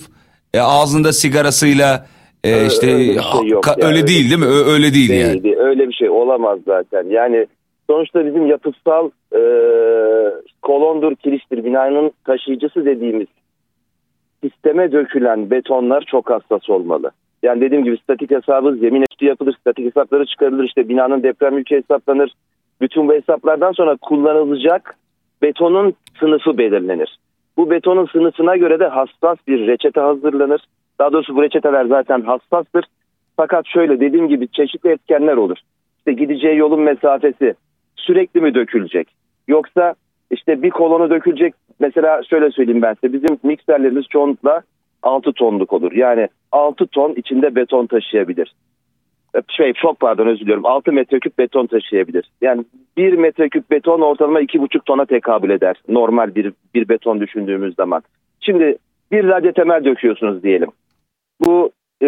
e, 0.53 0.59
ağzında 0.59 1.13
sigarasıyla 1.13 2.07
e, 2.43 2.55
Ö- 2.55 2.67
işte 2.67 2.87
öyle 2.93 3.21
şey 3.21 3.47
yok 3.47 3.67
yani. 3.67 3.89
öyle 3.89 4.07
değil 4.07 4.29
değil 4.29 4.39
mi? 4.39 4.71
Öyle 4.73 4.93
değil 4.93 5.09
yani. 5.09 5.43
Değildi. 5.43 5.55
Öyle 5.59 5.87
bir 5.87 5.93
şey 5.93 6.09
olamaz 6.09 6.59
zaten. 6.65 7.05
Yani 7.09 7.47
sonuçta 7.89 8.25
bizim 8.25 8.47
yapısal 8.47 9.09
e, 9.35 9.41
kolondur, 10.61 11.15
kiriştir, 11.15 11.65
binanın 11.65 12.11
taşıyıcısı 12.25 12.85
dediğimiz 12.85 13.27
sisteme 14.43 14.91
dökülen 14.91 15.49
betonlar 15.49 16.03
çok 16.07 16.29
hassas 16.29 16.69
olmalı. 16.69 17.11
Yani 17.43 17.61
dediğim 17.61 17.83
gibi 17.83 17.97
statik 17.97 18.31
hesabı 18.31 18.75
zemin 18.75 19.01
etüdü 19.01 19.25
yapılır, 19.25 19.55
statik 19.59 19.85
hesapları 19.85 20.25
çıkarılır, 20.25 20.63
işte 20.63 20.89
binanın 20.89 21.23
deprem 21.23 21.57
yükü 21.57 21.75
hesaplanır. 21.75 22.31
Bütün 22.81 23.07
bu 23.07 23.13
hesaplardan 23.13 23.71
sonra 23.71 23.97
kullanılacak 24.01 24.95
betonun 25.41 25.93
sınıfı 26.19 26.57
belirlenir. 26.57 27.19
Bu 27.57 27.71
betonun 27.71 28.05
sınıfına 28.05 28.55
göre 28.55 28.79
de 28.79 28.87
hassas 28.87 29.37
bir 29.47 29.67
reçete 29.67 30.01
hazırlanır. 30.01 30.61
Daha 30.99 31.13
doğrusu 31.13 31.35
bu 31.35 31.43
reçeteler 31.43 31.85
zaten 31.85 32.21
hassastır. 32.21 32.85
Fakat 33.37 33.67
şöyle 33.67 33.99
dediğim 33.99 34.27
gibi 34.27 34.47
çeşitli 34.47 34.89
etkenler 34.89 35.37
olur. 35.37 35.57
İşte 35.97 36.13
gideceği 36.13 36.57
yolun 36.57 36.81
mesafesi 36.81 37.53
sürekli 37.95 38.41
mi 38.41 38.55
dökülecek? 38.55 39.07
Yoksa 39.47 39.95
işte 40.31 40.61
bir 40.61 40.69
kolonu 40.69 41.09
dökülecek. 41.09 41.53
Mesela 41.79 42.23
şöyle 42.23 42.51
söyleyeyim 42.51 42.81
ben 42.81 42.93
size. 42.93 43.13
Bizim 43.13 43.37
mikserlerimiz 43.43 44.05
çoğunlukla 44.09 44.61
6 45.03 45.33
tonluk 45.33 45.73
olur. 45.73 45.91
Yani 45.91 46.27
6 46.51 46.87
ton 46.87 47.13
içinde 47.13 47.55
beton 47.55 47.85
taşıyabilir. 47.85 48.53
Şey 49.49 49.73
çok 49.73 49.99
pardon 49.99 50.27
özür 50.27 50.41
diliyorum. 50.41 50.65
6 50.65 50.91
metreküp 50.91 51.37
beton 51.37 51.67
taşıyabilir. 51.67 52.31
Yani 52.41 52.65
1 52.97 53.13
metreküp 53.13 53.71
beton 53.71 54.01
ortalama 54.01 54.41
2,5 54.41 54.79
tona 54.85 55.05
tekabül 55.05 55.49
eder. 55.49 55.75
Normal 55.87 56.35
bir, 56.35 56.53
bir 56.75 56.89
beton 56.89 57.19
düşündüğümüz 57.19 57.75
zaman. 57.75 58.01
Şimdi 58.41 58.77
bir 59.11 59.27
radyo 59.27 59.51
temel 59.51 59.85
döküyorsunuz 59.85 60.43
diyelim. 60.43 60.69
Bu 61.45 61.71
e, 62.03 62.07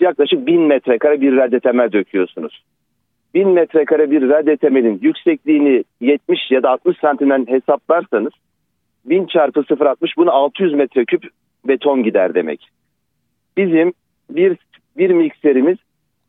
yaklaşık 0.00 0.46
1000 0.46 0.60
metrekare 0.60 1.20
bir 1.20 1.36
radyo 1.36 1.60
temel 1.60 1.92
döküyorsunuz. 1.92 2.62
1000 3.34 3.48
metrekare 3.48 4.10
bir 4.10 4.28
radyo 4.28 4.56
temelin 4.56 4.98
yüksekliğini 5.02 5.84
70 6.00 6.50
ya 6.50 6.62
da 6.62 6.70
60 6.70 6.98
santimden 6.98 7.46
hesaplarsanız 7.48 8.32
1000 9.04 9.26
çarpı 9.26 9.60
0.60 9.60 10.16
bunu 10.16 10.30
600 10.30 10.74
metreküp 10.74 11.24
beton 11.64 12.02
gider 12.02 12.34
demek. 12.34 12.68
Bizim 13.56 13.92
bir, 14.30 14.56
bir 14.96 15.10
mikserimiz 15.10 15.78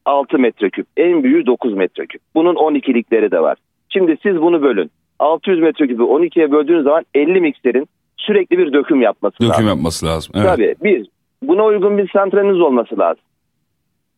6 0.06 0.40
metreküp. 0.40 0.88
En 0.98 1.24
büyüğü 1.24 1.46
9 1.46 1.74
metreküp. 1.74 2.22
Bunun 2.36 2.56
12'likleri 2.56 3.32
de 3.32 3.40
var. 3.40 3.58
Şimdi 3.90 4.18
siz 4.24 4.42
bunu 4.42 4.62
bölün. 4.62 4.92
600 5.20 5.60
metreküpü 5.60 6.04
12'ye 6.04 6.52
böldüğünüz 6.52 6.84
zaman 6.84 7.06
50 7.14 7.42
mikserin 7.42 7.88
sürekli 8.18 8.58
bir 8.58 8.74
döküm 8.74 9.02
yapması 9.02 9.44
lazım. 9.44 9.54
Döküm 9.54 9.68
yapması 9.68 10.06
lazım. 10.06 10.34
Evet. 10.36 10.48
Tabii 10.48 10.76
bir 10.84 11.08
buna 11.48 11.66
uygun 11.66 11.98
bir 11.98 12.10
santraliniz 12.10 12.62
olması 12.62 13.00
lazım. 13.00 13.24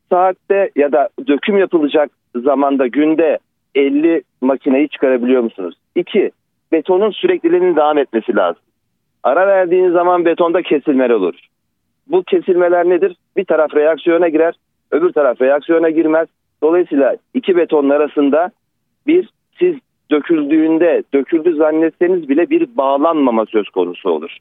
Saatte 0.09 0.71
ya 0.75 0.91
da 0.91 1.09
döküm 1.27 1.57
yapılacak 1.57 2.11
zamanda 2.35 2.87
günde 2.87 3.39
50 3.75 4.21
makineyi 4.41 4.89
çıkarabiliyor 4.89 5.41
musunuz? 5.41 5.75
İki, 5.95 6.31
betonun 6.71 7.11
sürekliliğinin 7.11 7.75
devam 7.75 7.97
etmesi 7.97 8.35
lazım. 8.35 8.61
Ara 9.23 9.47
verdiğiniz 9.47 9.93
zaman 9.93 10.25
betonda 10.25 10.61
kesilmeler 10.61 11.09
olur. 11.09 11.35
Bu 12.07 12.23
kesilmeler 12.23 12.89
nedir? 12.89 13.15
Bir 13.37 13.45
taraf 13.45 13.75
reaksiyona 13.75 14.29
girer, 14.29 14.55
öbür 14.91 15.13
taraf 15.13 15.41
reaksiyona 15.41 15.89
girmez. 15.89 16.27
Dolayısıyla 16.63 17.15
iki 17.33 17.57
betonun 17.57 17.89
arasında 17.89 18.51
bir 19.07 19.29
siz 19.59 19.75
döküldüğünde 20.11 21.03
döküldü 21.13 21.55
zannetseniz 21.55 22.29
bile 22.29 22.49
bir 22.49 22.77
bağlanmama 22.77 23.45
söz 23.45 23.69
konusu 23.69 24.09
olur. 24.09 24.37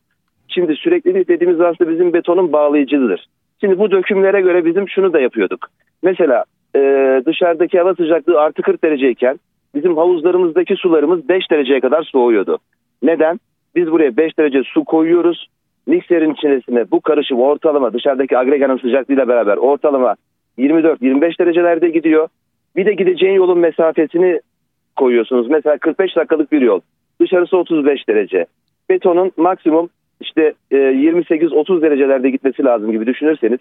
Şimdi 0.49 0.76
süreklilik 0.76 1.28
dediğimiz 1.28 1.61
aslında 1.61 1.90
bizim 1.90 2.12
betonun 2.12 2.53
bağlayıcıdır. 2.53 3.26
Şimdi 3.61 3.78
bu 3.78 3.90
dökümlere 3.90 4.40
göre 4.40 4.64
bizim 4.64 4.88
şunu 4.88 5.12
da 5.12 5.20
yapıyorduk. 5.20 5.68
Mesela 6.03 6.44
e, 6.76 6.80
dışarıdaki 7.26 7.78
hava 7.78 7.94
sıcaklığı 7.94 8.40
artı 8.40 8.62
40 8.62 8.84
dereceyken 8.84 9.38
bizim 9.74 9.97
havuzlarımızdaki 9.97 10.76
sularımız 10.76 11.28
5 11.28 11.51
dereceye 11.51 11.80
kadar 11.80 12.03
soğuyordu. 12.03 12.59
Neden? 13.03 13.40
Biz 13.74 13.90
buraya 13.90 14.16
5 14.16 14.38
derece 14.38 14.62
su 14.62 14.84
koyuyoruz. 14.84 15.49
Mikserin 15.86 16.34
içerisine 16.34 16.90
bu 16.90 17.01
karışım 17.01 17.40
ortalama 17.40 17.92
dışarıdaki 17.92 18.38
agreganın 18.38 18.76
sıcaklığıyla 18.76 19.28
beraber 19.28 19.57
ortalama 19.57 20.14
24-25 20.59 21.38
derecelerde 21.38 21.88
gidiyor. 21.88 22.28
Bir 22.76 22.86
de 22.86 22.92
gideceğin 22.92 23.34
yolun 23.34 23.59
mesafesini 23.59 24.40
koyuyorsunuz. 24.97 25.51
Mesela 25.51 25.78
45 25.78 26.16
dakikalık 26.16 26.53
bir 26.53 26.61
yol. 26.61 26.80
Dışarısı 27.20 27.57
35 27.57 28.09
derece. 28.09 28.47
Betonun 28.90 29.32
maksimum 29.36 29.88
işte 30.21 30.53
e, 30.71 30.77
28-30 30.77 31.83
derecelerde 31.83 32.31
gitmesi 32.31 32.64
lazım 32.64 32.93
gibi 32.93 33.07
düşünürseniz 33.07 33.59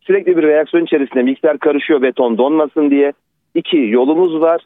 sürekli 0.00 0.36
bir 0.36 0.42
reaksiyon 0.42 0.84
içerisinde 0.84 1.22
mikser 1.22 1.58
karışıyor 1.58 2.02
beton 2.02 2.38
donmasın 2.38 2.90
diye. 2.90 3.12
İki 3.54 3.76
yolumuz 3.76 4.40
var. 4.40 4.60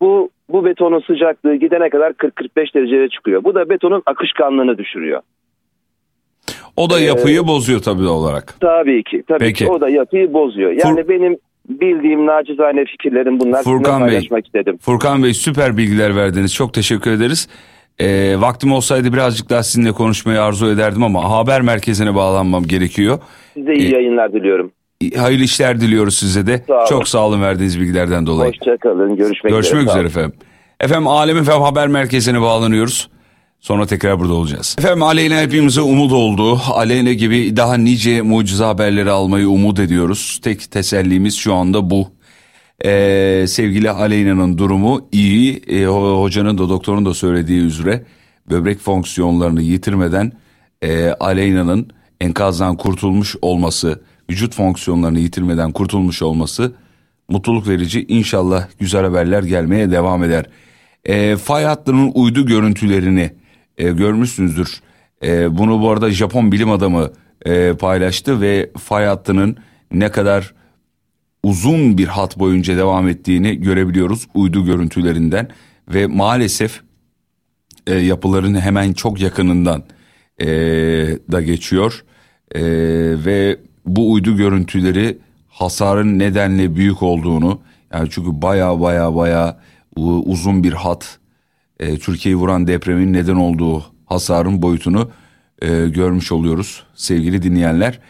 Bu 0.00 0.30
bu 0.48 0.64
betonun 0.64 1.00
sıcaklığı 1.00 1.54
gidene 1.54 1.90
kadar 1.90 2.10
40-45 2.10 2.74
dereceye 2.74 3.08
çıkıyor. 3.08 3.44
Bu 3.44 3.54
da 3.54 3.68
betonun 3.68 4.02
akışkanlığını 4.06 4.78
düşürüyor. 4.78 5.20
O 6.76 6.90
da 6.90 7.00
yapıyı 7.00 7.40
ee, 7.40 7.46
bozuyor 7.46 7.80
tabii 7.80 8.06
olarak. 8.06 8.54
Tabii 8.60 9.02
ki. 9.02 9.22
Tabii 9.28 9.38
Peki. 9.38 9.64
ki 9.64 9.70
o 9.70 9.80
da 9.80 9.88
yapıyı 9.88 10.32
bozuyor. 10.32 10.70
Yani 10.70 11.00
Fur- 11.00 11.08
benim 11.08 11.38
bildiğim 11.68 12.26
nacizane 12.26 12.84
fikirlerim 12.84 13.40
bunlar. 13.40 13.62
Furkan 13.62 14.06
Bey, 14.06 14.28
istedim. 14.44 14.78
Furkan 14.80 15.22
Bey 15.22 15.34
süper 15.34 15.76
bilgiler 15.76 16.16
verdiniz. 16.16 16.54
Çok 16.54 16.74
teşekkür 16.74 17.10
ederiz. 17.10 17.48
E, 18.00 18.40
vaktim 18.40 18.72
olsaydı 18.72 19.12
birazcık 19.12 19.50
daha 19.50 19.62
sizinle 19.62 19.92
konuşmayı 19.92 20.42
arzu 20.42 20.70
ederdim 20.70 21.02
ama 21.02 21.30
haber 21.30 21.60
merkezine 21.60 22.14
bağlanmam 22.14 22.64
gerekiyor. 22.64 23.18
Size 23.54 23.74
iyi 23.74 23.88
e, 23.88 23.96
yayınlar 23.96 24.32
diliyorum. 24.32 24.72
Hayırlı 25.16 25.44
işler 25.44 25.80
diliyoruz 25.80 26.18
size 26.18 26.46
de. 26.46 26.64
Sağ 26.66 26.86
Çok 26.86 27.08
sağ 27.08 27.26
olun 27.26 27.42
verdiğiniz 27.42 27.80
bilgilerden 27.80 28.26
dolayı. 28.26 28.52
Hoşçakalın. 28.52 29.16
Görüşmek, 29.16 29.52
Görüşmek 29.52 29.82
üzere, 29.82 29.90
üzere 29.92 30.06
efendim. 30.06 30.32
Efendim 30.80 31.06
Alem 31.06 31.36
Efem 31.36 31.60
Haber 31.62 31.88
Merkezi'ne 31.88 32.40
bağlanıyoruz. 32.40 33.08
Sonra 33.60 33.86
tekrar 33.86 34.20
burada 34.20 34.32
olacağız. 34.34 34.76
Efendim 34.78 35.02
Aleyna 35.02 35.40
hepimize 35.40 35.80
umut 35.80 36.12
oldu. 36.12 36.60
Aleyna 36.72 37.12
gibi 37.12 37.56
daha 37.56 37.76
nice 37.76 38.22
mucize 38.22 38.64
haberleri 38.64 39.10
almayı 39.10 39.48
umut 39.48 39.78
ediyoruz. 39.78 40.40
Tek 40.42 40.70
tesellimiz 40.70 41.36
şu 41.36 41.54
anda 41.54 41.90
bu. 41.90 42.08
Ee, 42.84 43.44
sevgili 43.48 43.90
Aleyna'nın 43.90 44.58
durumu 44.58 45.08
iyi. 45.12 45.62
Ee, 45.66 45.86
hocanın 45.86 46.58
da 46.58 46.68
doktorun 46.68 47.06
da 47.06 47.14
söylediği 47.14 47.60
üzere 47.60 48.04
böbrek 48.50 48.78
fonksiyonlarını 48.78 49.62
yitirmeden 49.62 50.32
e, 50.82 51.10
Aleyna'nın 51.10 51.90
enkazdan 52.20 52.76
kurtulmuş 52.76 53.36
olması, 53.42 54.02
vücut 54.30 54.54
fonksiyonlarını 54.54 55.18
yitirmeden 55.18 55.72
kurtulmuş 55.72 56.22
olması 56.22 56.72
mutluluk 57.28 57.68
verici. 57.68 58.06
İnşallah 58.08 58.68
güzel 58.78 59.04
haberler 59.04 59.42
gelmeye 59.42 59.90
devam 59.90 60.24
eder. 60.24 60.46
E, 61.04 61.36
fay 61.36 61.64
hattının 61.64 62.12
uydu 62.14 62.46
görüntülerini 62.46 63.30
e, 63.78 63.90
görmüşsünüzdür. 63.92 64.80
E, 65.24 65.58
bunu 65.58 65.80
bu 65.80 65.90
arada 65.90 66.10
Japon 66.10 66.52
bilim 66.52 66.70
adamı 66.70 67.10
e, 67.46 67.72
paylaştı 67.72 68.40
ve 68.40 68.70
fay 68.78 69.04
hattının 69.04 69.56
ne 69.92 70.10
kadar 70.10 70.54
uzun 71.42 71.98
bir 71.98 72.06
hat 72.06 72.38
boyunca 72.38 72.76
devam 72.76 73.08
ettiğini 73.08 73.60
görebiliyoruz 73.60 74.26
uydu 74.34 74.64
görüntülerinden 74.64 75.48
ve 75.88 76.06
maalesef 76.06 76.80
e, 77.86 77.94
yapıların 77.94 78.54
hemen 78.54 78.92
çok 78.92 79.20
yakınından 79.20 79.84
e, 80.40 80.46
da 81.32 81.42
geçiyor 81.42 82.04
e, 82.54 82.62
ve 83.24 83.60
bu 83.86 84.12
uydu 84.12 84.36
görüntüleri 84.36 85.18
hasarın 85.48 86.18
nedenle 86.18 86.76
büyük 86.76 87.02
olduğunu 87.02 87.60
yani 87.92 88.08
çünkü 88.10 88.42
baya 88.42 88.80
baya 88.80 89.14
baya 89.14 89.60
uzun 89.96 90.64
bir 90.64 90.72
hat 90.72 91.18
e, 91.80 91.98
Türkiye'yi 91.98 92.36
vuran 92.36 92.66
depremin 92.66 93.12
neden 93.12 93.36
olduğu 93.36 93.84
hasarın 94.06 94.62
boyutunu 94.62 95.10
e, 95.62 95.68
görmüş 95.88 96.32
oluyoruz 96.32 96.82
sevgili 96.94 97.42
dinleyenler. 97.42 98.00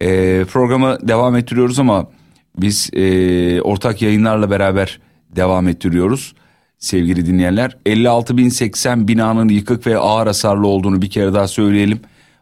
E, 0.00 0.44
programı 0.44 0.98
devam 1.08 1.36
ettiriyoruz 1.36 1.78
ama 1.78 2.08
biz 2.58 2.90
e, 2.92 3.62
ortak 3.62 4.02
yayınlarla 4.02 4.50
beraber 4.50 5.00
devam 5.36 5.68
ettiriyoruz 5.68 6.34
sevgili 6.78 7.26
dinleyenler. 7.26 7.76
56.080 7.86 9.08
binanın 9.08 9.48
yıkık 9.48 9.86
ve 9.86 9.98
ağır 9.98 10.26
hasarlı 10.26 10.66
olduğunu 10.66 11.02
bir 11.02 11.10
kere 11.10 11.34
daha 11.34 11.48
söyleyelim. 11.48 12.00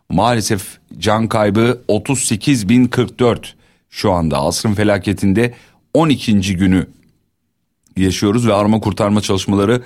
Maalesef 0.09 0.79
can 0.99 1.29
kaybı 1.29 1.83
38.044 1.89 3.37
şu 3.91 4.13
anda 4.13 4.39
asrın 4.39 4.75
felaketinde 4.75 5.55
12. 5.95 6.57
günü 6.57 6.87
yaşıyoruz 7.97 8.47
ve 8.49 8.55
arama 8.55 8.81
kurtarma 8.81 9.21
çalışmaları 9.21 9.83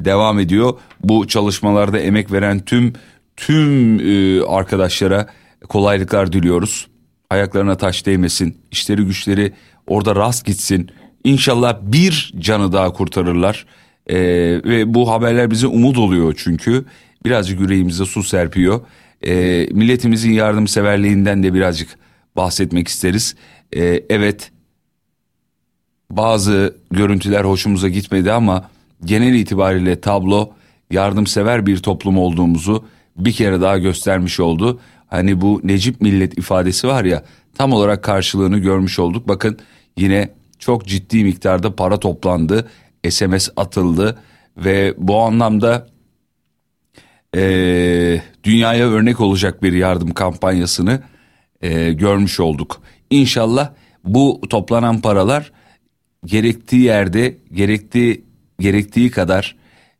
devam 0.00 0.38
ediyor. 0.38 0.74
Bu 1.04 1.28
çalışmalarda 1.28 1.98
emek 1.98 2.32
veren 2.32 2.60
tüm 2.60 2.92
tüm 3.36 4.00
e, 4.00 4.42
arkadaşlara 4.42 5.26
kolaylıklar 5.68 6.32
diliyoruz. 6.32 6.86
Ayaklarına 7.30 7.76
taş 7.76 8.06
değmesin, 8.06 8.58
işleri 8.70 9.02
güçleri 9.02 9.52
orada 9.86 10.16
rast 10.16 10.46
gitsin. 10.46 10.90
İnşallah 11.24 11.78
bir 11.82 12.34
canı 12.38 12.72
daha 12.72 12.92
kurtarırlar. 12.92 13.66
E, 14.06 14.16
ve 14.64 14.94
bu 14.94 15.10
haberler 15.10 15.50
bize 15.50 15.66
umut 15.66 15.98
oluyor 15.98 16.34
çünkü. 16.36 16.84
Birazcık 17.24 17.60
yüreğimize 17.60 18.04
su 18.04 18.22
serpiyor. 18.22 18.80
E, 19.26 19.66
milletimizin 19.72 20.32
yardımseverliğinden 20.32 21.42
de 21.42 21.54
birazcık 21.54 21.88
bahsetmek 22.36 22.88
isteriz. 22.88 23.36
E, 23.76 24.02
evet 24.10 24.50
bazı 26.10 26.76
görüntüler 26.90 27.44
hoşumuza 27.44 27.88
gitmedi 27.88 28.32
ama 28.32 28.70
genel 29.04 29.34
itibariyle 29.34 30.00
tablo 30.00 30.50
yardımsever 30.90 31.66
bir 31.66 31.78
toplum 31.78 32.18
olduğumuzu 32.18 32.84
bir 33.16 33.32
kere 33.32 33.60
daha 33.60 33.78
göstermiş 33.78 34.40
oldu. 34.40 34.80
Hani 35.06 35.40
bu 35.40 35.60
Necip 35.64 36.00
millet 36.00 36.38
ifadesi 36.38 36.88
var 36.88 37.04
ya 37.04 37.24
tam 37.54 37.72
olarak 37.72 38.04
karşılığını 38.04 38.58
görmüş 38.58 38.98
olduk. 38.98 39.28
Bakın 39.28 39.58
yine 39.96 40.30
çok 40.58 40.86
ciddi 40.86 41.24
miktarda 41.24 41.76
para 41.76 42.00
toplandı, 42.00 42.68
SMS 43.10 43.48
atıldı 43.56 44.18
ve 44.56 44.94
bu 44.98 45.20
anlamda 45.20 45.86
e, 47.36 48.20
dünyaya 48.44 48.88
örnek 48.88 49.20
olacak 49.20 49.62
bir 49.62 49.72
yardım 49.72 50.14
kampanyasını 50.14 51.02
e, 51.60 51.92
görmüş 51.92 52.40
olduk. 52.40 52.82
İnşallah 53.10 53.72
bu 54.04 54.40
toplanan 54.50 55.00
paralar 55.00 55.52
gerektiği 56.24 56.82
yerde, 56.82 57.36
gerektiği 57.52 58.24
gerektiği 58.60 59.10
kadar 59.10 59.56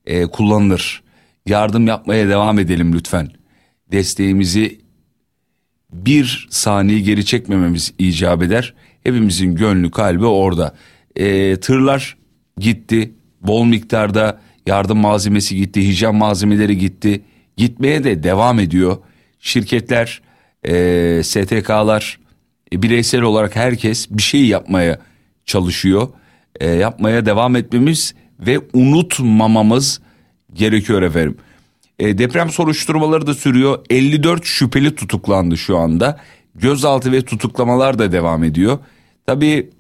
e, 0.07 0.27
kullanılır. 0.27 1.03
Yardım 1.47 1.87
yapmaya 1.87 2.29
devam 2.29 2.59
edelim 2.59 2.93
lütfen. 2.93 3.29
Desteğimizi 3.93 4.86
bir 6.07 6.47
saniye 6.51 7.01
geri 7.01 7.25
çekmememiz 7.25 7.95
icap 7.99 8.43
eder. 8.43 8.75
Hepimizin 9.05 9.55
gönlü 9.55 9.91
kalbi 9.91 10.27
orada. 10.27 10.75
E, 11.17 11.57
tırlar 11.57 12.17
gitti. 12.59 13.13
Bol 13.41 13.65
miktarda 13.65 14.41
yardım 14.67 14.99
malzemesi 14.99 15.57
gitti. 15.57 15.89
Hijyen 15.89 16.15
malzemeleri 16.15 16.79
gitti. 16.79 17.23
Gitmeye 17.57 18.05
de 18.05 18.23
devam 18.23 18.59
ediyor. 18.59 18.97
Şirketler, 19.41 20.23
e, 20.65 21.23
STK'lar, 21.25 22.19
e, 22.73 22.83
bireysel 22.83 23.23
olarak 23.23 23.57
herkes 23.57 24.11
bir 24.11 24.23
şey 24.23 24.47
yapmaya 24.47 24.99
çalışıyor. 25.45 26.09
E, 26.61 26.71
yapmaya 26.71 27.27
devam 27.27 27.57
etmemiz 27.57 28.15
ve 28.41 28.61
unutmamamız 28.73 30.01
gerekiyor 30.53 31.03
efendim. 31.03 31.37
E, 31.99 32.19
deprem 32.19 32.51
soruşturmaları 32.51 33.27
da 33.27 33.35
sürüyor. 33.35 33.79
54 33.91 34.45
şüpheli 34.45 34.95
tutuklandı 34.95 35.57
şu 35.57 35.79
anda. 35.79 36.21
Gözaltı 36.55 37.13
ve 37.13 37.23
tutuklamalar 37.23 37.99
da 37.99 38.13
devam 38.13 38.45
ediyor. 38.45 38.79
Tabii 39.27 39.71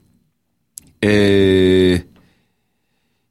e, 1.05 2.03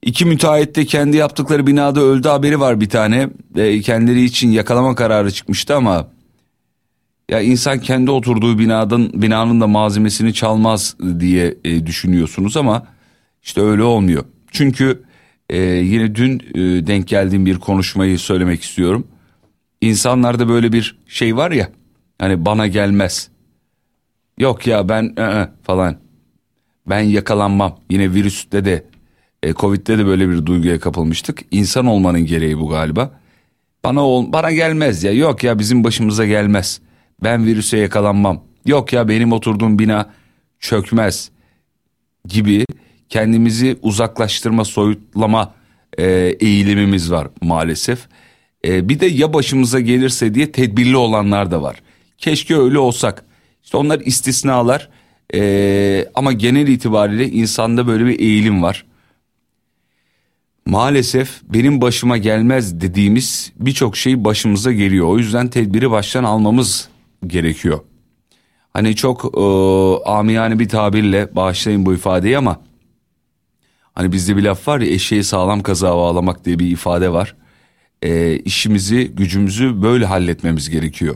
iki 0.02 0.26
müteahhit 0.26 0.76
de 0.76 0.86
kendi 0.86 1.18
yaptıkları 1.18 1.68
binada 1.68 2.02
öldü 2.02 2.28
haberi 2.28 2.60
var 2.60 2.82
bir 2.82 2.90
tane. 2.90 3.30
E, 3.56 3.82
kendileri 3.82 4.24
için 4.24 4.52
yakalama 4.52 4.96
kararı 4.96 5.32
çıkmıştı 5.32 5.76
ama 5.76 6.08
ya 7.30 7.42
insan 7.42 7.80
kendi 7.80 8.12
oturduğu 8.12 8.60
binadan 8.60 9.22
binanın 9.22 9.62
da 9.62 9.68
malzemesini 9.68 10.34
çalmaz 10.34 10.96
diye 11.20 11.56
e, 11.66 11.86
düşünüyorsunuz 11.86 12.58
ama 12.58 12.88
işte 13.44 13.62
öyle 13.62 13.84
olmuyor. 13.84 14.26
Çünkü 14.52 15.04
e, 15.50 15.58
yine 15.62 16.16
dün 16.16 16.40
e, 16.40 16.88
denk 16.88 17.08
geldiğim 17.08 17.46
bir 17.46 17.58
konuşmayı 17.58 18.20
söylemek 18.20 18.62
istiyorum. 18.62 19.08
İnsanlarda 19.82 20.50
böyle 20.50 20.72
bir 20.72 20.98
şey 21.08 21.38
var 21.38 21.52
ya 21.52 21.72
hani 22.20 22.46
bana 22.46 22.68
gelmez. 22.68 23.30
Yok 24.38 24.68
ya 24.68 24.90
ben 24.90 25.04
ı 25.04 25.22
-ı, 25.22 25.50
falan 25.64 25.98
ben 26.88 27.00
yakalanmam. 27.00 27.80
Yine 27.90 28.14
virüste 28.14 28.66
de 28.66 28.86
e, 29.44 29.54
Covid'de 29.54 29.98
de 29.98 30.06
böyle 30.06 30.30
bir 30.30 30.46
duyguya 30.46 30.80
kapılmıştık. 30.80 31.42
İnsan 31.52 31.86
olmanın 31.86 32.26
gereği 32.26 32.60
bu 32.60 32.70
galiba. 32.70 33.20
Bana 33.84 34.08
ol, 34.08 34.34
bana 34.34 34.52
gelmez 34.52 35.04
ya. 35.04 35.12
Yok 35.12 35.44
ya 35.44 35.60
bizim 35.60 35.84
başımıza 35.84 36.26
gelmez. 36.26 36.82
Ben 37.24 37.46
virüse 37.46 37.78
yakalanmam. 37.78 38.44
Yok 38.66 38.94
ya 38.94 39.08
benim 39.08 39.32
oturduğum 39.32 39.80
bina 39.80 40.10
çökmez 40.60 41.32
gibi 42.28 42.66
kendimizi 43.10 43.78
uzaklaştırma, 43.82 44.66
soyutlama 44.66 45.54
e, 45.98 46.06
eğilimimiz 46.40 47.12
var 47.12 47.28
maalesef. 47.42 48.08
E, 48.66 48.90
bir 48.90 49.00
de 49.00 49.06
ya 49.06 49.34
başımıza 49.34 49.80
gelirse 49.80 50.34
diye 50.34 50.52
tedbirli 50.52 50.98
olanlar 50.98 51.52
da 51.52 51.62
var. 51.62 51.82
Keşke 52.18 52.58
öyle 52.58 52.80
olsak. 52.80 53.26
İşte 53.64 53.78
onlar 53.78 54.00
istisnalar 54.00 54.90
e, 55.34 56.06
ama 56.16 56.34
genel 56.34 56.68
itibariyle 56.68 57.30
insanda 57.30 57.88
böyle 57.88 58.06
bir 58.06 58.20
eğilim 58.20 58.64
var. 58.64 58.86
Maalesef 60.66 61.42
benim 61.44 61.82
başıma 61.82 62.18
gelmez 62.18 62.82
dediğimiz 62.82 63.52
birçok 63.60 63.98
şey 63.98 64.24
başımıza 64.24 64.72
geliyor. 64.72 65.08
O 65.08 65.18
yüzden 65.18 65.48
tedbiri 65.48 65.92
baştan 65.92 66.24
almamız 66.24 66.90
gerekiyor. 67.28 67.80
Hani 68.74 68.96
çok 68.96 69.26
e, 69.38 69.42
amiyane 70.10 70.60
bir 70.60 70.70
tabirle 70.70 71.36
bağışlayın 71.36 71.86
bu 71.86 71.94
ifadeyi 71.94 72.38
ama 72.38 72.62
Hani 73.96 74.12
bizde 74.12 74.38
bir 74.38 74.44
laf 74.44 74.68
var 74.68 74.80
ya 74.80 74.88
eşeği 74.88 75.24
sağlam 75.24 75.64
kazağa 75.64 75.98
bağlamak 75.98 76.46
diye 76.46 76.60
bir 76.60 76.72
ifade 76.72 77.14
var. 77.14 77.36
E, 78.02 78.38
işimizi 78.40 79.08
gücümüzü 79.08 79.82
böyle 79.82 80.06
halletmemiz 80.06 80.70
gerekiyor. 80.70 81.16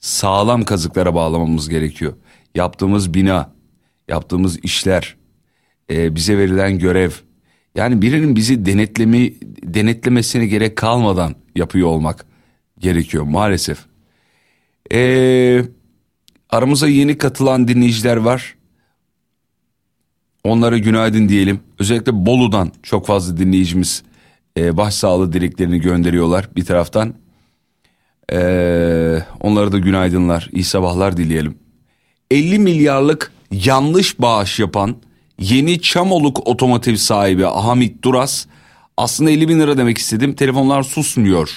Sağlam 0.00 0.64
kazıklara 0.64 1.14
bağlamamız 1.14 1.68
gerekiyor. 1.68 2.12
Yaptığımız 2.54 3.14
bina, 3.14 3.52
yaptığımız 4.08 4.58
işler, 4.58 5.16
e, 5.90 6.14
bize 6.14 6.38
verilen 6.38 6.78
görev. 6.78 7.10
Yani 7.74 8.02
birinin 8.02 8.36
bizi 8.36 8.66
denetlemi, 8.66 9.34
denetlemesine 9.62 10.46
gerek 10.46 10.76
kalmadan 10.76 11.34
yapıyor 11.54 11.88
olmak 11.88 12.26
gerekiyor 12.78 13.24
maalesef. 13.24 13.78
Ee, 14.92 15.64
aramıza 16.50 16.88
yeni 16.88 17.18
katılan 17.18 17.68
dinleyiciler 17.68 18.16
var. 18.16 18.54
Onlara 20.44 20.78
günaydın 20.78 21.28
diyelim. 21.28 21.60
Özellikle 21.78 22.26
Bolu'dan 22.26 22.72
çok 22.82 23.06
fazla 23.06 23.36
dinleyicimiz 23.36 24.02
e, 24.56 24.76
başsağlığı 24.76 25.32
dileklerini 25.32 25.80
gönderiyorlar 25.80 26.48
bir 26.56 26.64
taraftan. 26.64 27.14
E, 28.32 28.38
onlara 29.40 29.72
da 29.72 29.78
günaydınlar, 29.78 30.48
iyi 30.52 30.64
sabahlar 30.64 31.16
dileyelim. 31.16 31.58
50 32.30 32.58
milyarlık 32.58 33.32
yanlış 33.50 34.20
bağış 34.20 34.58
yapan 34.58 34.96
yeni 35.38 35.80
Çamoluk 35.80 36.48
otomotiv 36.48 36.96
sahibi 36.96 37.42
Hamit 37.42 38.02
Duras 38.04 38.46
aslında 38.96 39.30
50 39.30 39.48
bin 39.48 39.60
lira 39.60 39.78
demek 39.78 39.98
istedim. 39.98 40.34
Telefonlar 40.34 40.82
susmuyor. 40.82 41.50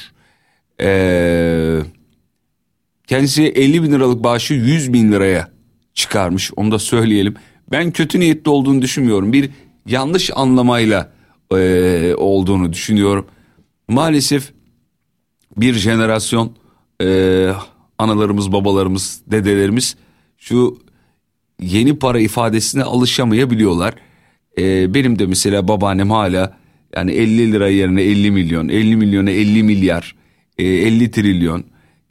Ee, 0.81 1.79
kendisi 3.07 3.43
50 3.43 3.83
bin 3.83 3.91
liralık 3.91 4.23
bağışı 4.23 4.53
100 4.53 4.93
bin 4.93 5.11
liraya 5.11 5.47
çıkarmış 5.93 6.51
onu 6.55 6.71
da 6.71 6.79
söyleyelim. 6.79 7.35
Ben 7.71 7.91
kötü 7.91 8.19
niyetli 8.19 8.49
olduğunu 8.49 8.81
düşünmüyorum. 8.81 9.33
Bir 9.33 9.49
yanlış 9.87 10.31
anlamayla 10.35 11.11
e, 11.53 12.13
olduğunu 12.17 12.73
düşünüyorum. 12.73 13.27
Maalesef 13.87 14.53
bir 15.57 15.73
jenerasyon 15.73 16.51
e, 17.01 17.49
analarımız, 17.97 18.51
babalarımız, 18.51 19.21
dedelerimiz 19.27 19.95
şu 20.37 20.77
yeni 21.61 21.99
para 21.99 22.19
ifadesine 22.19 22.83
alışamayabiliyorlar. 22.83 23.93
E, 24.57 24.93
benim 24.93 25.19
de 25.19 25.25
mesela 25.25 25.67
babaannem 25.67 26.11
hala 26.11 26.57
yani 26.95 27.11
50 27.11 27.51
lira 27.51 27.69
yerine 27.69 28.01
50 28.01 28.31
milyon, 28.31 28.69
50 28.69 28.95
milyona 28.95 29.31
50 29.31 29.63
milyar, 29.63 30.15
e, 30.57 30.63
50 30.63 31.11
trilyon. 31.11 31.63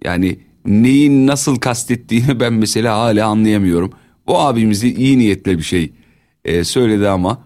Yani 0.05 0.39
neyin 0.67 1.27
nasıl 1.27 1.57
kastettiğini 1.57 2.41
ben 2.41 2.53
mesela 2.53 2.99
hala 2.99 3.27
anlayamıyorum. 3.27 3.93
Bu 4.33 4.39
abimizi 4.39 4.95
iyi 4.95 5.19
niyetle 5.19 5.59
bir 5.59 5.63
şey 5.63 5.93
e, 6.45 6.65
söyledi 6.65 7.09
ama 7.09 7.45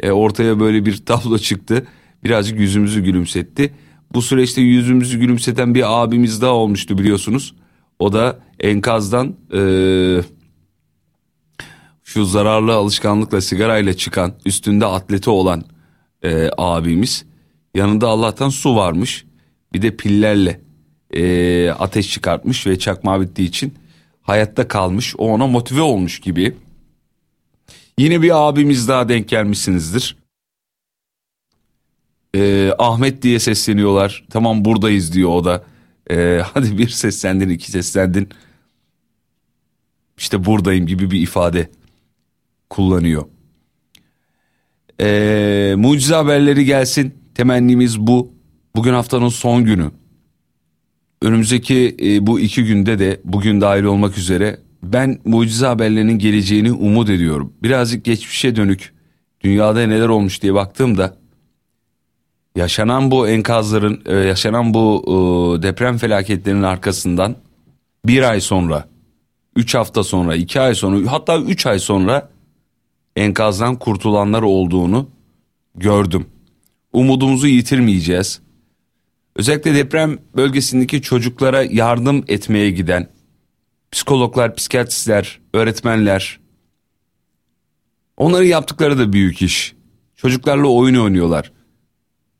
e, 0.00 0.10
ortaya 0.10 0.60
böyle 0.60 0.86
bir 0.86 0.96
tablo 1.06 1.38
çıktı. 1.38 1.86
Birazcık 2.24 2.60
yüzümüzü 2.60 3.04
gülümsetti. 3.04 3.74
Bu 4.14 4.22
süreçte 4.22 4.60
yüzümüzü 4.60 5.18
gülümseten 5.18 5.74
bir 5.74 6.02
abimiz 6.02 6.42
daha 6.42 6.52
olmuştu 6.52 6.98
biliyorsunuz. 6.98 7.54
O 7.98 8.12
da 8.12 8.38
enkazdan 8.60 9.36
e, 9.54 9.60
şu 12.04 12.24
zararlı 12.24 12.72
alışkanlıkla 12.72 13.40
sigarayla 13.40 13.94
çıkan 13.94 14.34
üstünde 14.46 14.86
atleti 14.86 15.30
olan 15.30 15.64
e, 16.22 16.50
abimiz. 16.58 17.24
Yanında 17.74 18.08
Allah'tan 18.08 18.48
su 18.48 18.76
varmış. 18.76 19.24
Bir 19.72 19.82
de 19.82 19.96
pillerle 19.96 20.60
e, 21.10 21.70
ateş 21.70 22.10
çıkartmış 22.10 22.66
ve 22.66 22.78
çakmağı 22.78 23.20
bittiği 23.20 23.48
için 23.48 23.74
hayatta 24.24 24.68
kalmış. 24.68 25.14
O 25.18 25.28
ona 25.28 25.46
motive 25.46 25.80
olmuş 25.80 26.20
gibi. 26.20 26.56
Yine 27.98 28.22
bir 28.22 28.48
abimiz 28.48 28.88
daha 28.88 29.08
denk 29.08 29.28
gelmişsinizdir. 29.28 30.16
Ee, 32.36 32.72
Ahmet 32.78 33.22
diye 33.22 33.38
sesleniyorlar. 33.38 34.24
Tamam 34.30 34.64
buradayız 34.64 35.12
diyor 35.12 35.30
o 35.30 35.44
da. 35.44 35.64
Ee, 36.10 36.42
hadi 36.54 36.78
bir 36.78 36.88
seslendin 36.88 37.48
iki 37.48 37.70
seslendin. 37.70 38.28
İşte 40.18 40.44
buradayım 40.44 40.86
gibi 40.86 41.10
bir 41.10 41.20
ifade 41.20 41.70
kullanıyor. 42.70 43.24
Ee, 45.00 45.74
mucize 45.76 46.14
haberleri 46.14 46.64
gelsin. 46.64 47.14
Temennimiz 47.34 48.00
bu. 48.00 48.32
Bugün 48.76 48.92
haftanın 48.92 49.28
son 49.28 49.64
günü. 49.64 49.90
Önümüzdeki 51.24 51.96
e, 52.02 52.26
bu 52.26 52.40
iki 52.40 52.64
günde 52.64 52.98
de 52.98 53.20
bugün 53.24 53.60
dahil 53.60 53.84
olmak 53.84 54.18
üzere 54.18 54.60
ben 54.82 55.18
mucize 55.24 55.66
haberlerinin 55.66 56.18
geleceğini 56.18 56.72
umut 56.72 57.10
ediyorum. 57.10 57.52
Birazcık 57.62 58.04
geçmişe 58.04 58.56
dönük 58.56 58.92
dünyada 59.40 59.86
neler 59.86 60.08
olmuş 60.08 60.42
diye 60.42 60.54
baktığımda 60.54 61.16
yaşanan 62.56 63.10
bu 63.10 63.28
enkazların, 63.28 64.02
e, 64.06 64.14
yaşanan 64.14 64.74
bu 64.74 65.04
e, 65.06 65.62
deprem 65.62 65.98
felaketlerinin 65.98 66.62
arkasından 66.62 67.36
bir 68.06 68.30
ay 68.30 68.40
sonra, 68.40 68.88
üç 69.56 69.74
hafta 69.74 70.04
sonra, 70.04 70.34
iki 70.36 70.60
ay 70.60 70.74
sonra 70.74 71.12
hatta 71.12 71.38
üç 71.38 71.66
ay 71.66 71.78
sonra 71.78 72.30
enkazdan 73.16 73.76
kurtulanlar 73.76 74.42
olduğunu 74.42 75.08
gördüm. 75.74 76.26
Umudumuzu 76.92 77.46
yitirmeyeceğiz. 77.46 78.40
Özellikle 79.36 79.74
deprem 79.74 80.18
bölgesindeki 80.36 81.02
çocuklara 81.02 81.62
yardım 81.62 82.24
etmeye 82.28 82.70
giden 82.70 83.08
psikologlar, 83.90 84.54
psikiyatristler, 84.54 85.40
öğretmenler 85.54 86.40
onların 88.16 88.46
yaptıkları 88.46 88.98
da 88.98 89.12
büyük 89.12 89.42
iş. 89.42 89.74
Çocuklarla 90.16 90.68
oyun 90.68 90.94
oynuyorlar. 90.94 91.52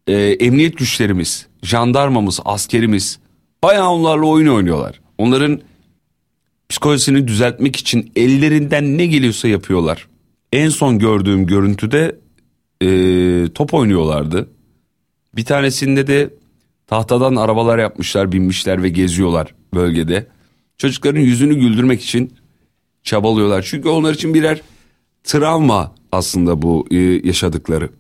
Ee, 0.07 0.15
emniyet 0.17 0.79
güçlerimiz, 0.79 1.47
jandarmamız, 1.63 2.41
askerimiz 2.45 3.19
bayağı 3.63 3.89
onlarla 3.89 4.27
oyun 4.27 4.47
oynuyorlar. 4.47 5.01
Onların 5.19 5.61
psikolojisini 6.69 7.29
düzeltmek 7.29 7.77
için 7.77 8.13
ellerinden 8.17 8.99
ne 8.99 9.07
geliyorsa 9.07 9.49
yapıyorlar. 9.49 10.09
En 10.53 10.69
son 10.69 10.99
gördüğüm 10.99 11.47
görüntüde 11.47 12.19
e, 12.81 12.89
top 13.55 13.75
oynuyorlardı. 13.75 14.51
Bir 15.37 15.45
tanesinde 15.45 16.07
de 16.07 16.31
tahtadan 16.87 17.37
arabalar 17.37 17.79
yapmışlar, 17.79 18.33
binmişler 18.33 18.83
ve 18.83 18.89
geziyorlar 18.89 19.55
bölgede. 19.75 20.27
Çocukların 20.79 21.21
yüzünü 21.21 21.55
güldürmek 21.55 22.03
için 22.03 22.35
çabalıyorlar. 23.03 23.63
Çünkü 23.63 23.89
onlar 23.89 24.15
için 24.15 24.35
birer 24.35 24.61
travma 25.25 25.95
aslında 26.13 26.63
bu 26.63 26.87
e, 26.91 26.97
yaşadıkları. 26.99 27.91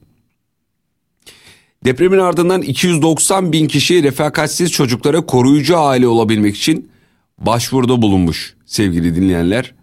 Depremin 1.84 2.18
ardından 2.18 2.62
290 2.62 3.52
bin 3.52 3.68
kişi 3.68 4.02
refakatsiz 4.02 4.72
çocuklara 4.72 5.26
koruyucu 5.26 5.78
aile 5.78 6.06
olabilmek 6.06 6.56
için 6.56 6.90
başvuruda 7.38 8.02
bulunmuş 8.02 8.54
sevgili 8.66 9.16
dinleyenler. 9.16 9.74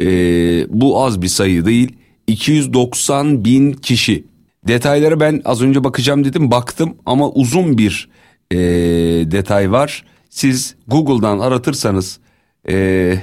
Ee, 0.00 0.66
bu 0.68 1.02
az 1.04 1.22
bir 1.22 1.28
sayı 1.28 1.64
değil. 1.64 1.96
290 2.26 3.44
bin 3.44 3.72
kişi. 3.72 4.24
Detaylara 4.68 5.20
ben 5.20 5.42
az 5.44 5.62
önce 5.62 5.84
bakacağım 5.84 6.24
dedim 6.24 6.50
baktım 6.50 6.96
ama 7.06 7.30
uzun 7.30 7.78
bir 7.78 8.08
e, 8.52 8.56
detay 9.30 9.72
var. 9.72 10.04
Siz 10.30 10.74
Google'dan 10.86 11.38
aratırsanız 11.38 12.20
e, 12.68 13.16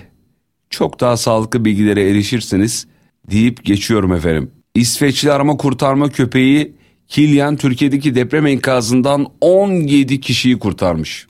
çok 0.70 1.00
daha 1.00 1.18
sağlıklı 1.18 1.66
bilgilere 1.66 2.10
erişirsiniz 2.10 2.88
deyip 3.32 3.66
geçiyorum 3.66 4.14
efendim. 4.14 4.52
İsveçli 4.76 5.32
arama 5.32 5.58
kurtarma 5.58 6.10
köpeği 6.10 6.76
Kilian 7.08 7.58
Türkiye'deki 7.58 8.16
deprem 8.16 8.46
enkazından 8.46 9.28
17 9.42 10.20
kişiyi 10.20 10.60
kurtarmış. 10.60 11.28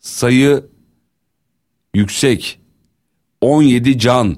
Sayı 0.00 0.66
yüksek. 1.94 2.60
17 3.40 3.98
can. 3.98 4.36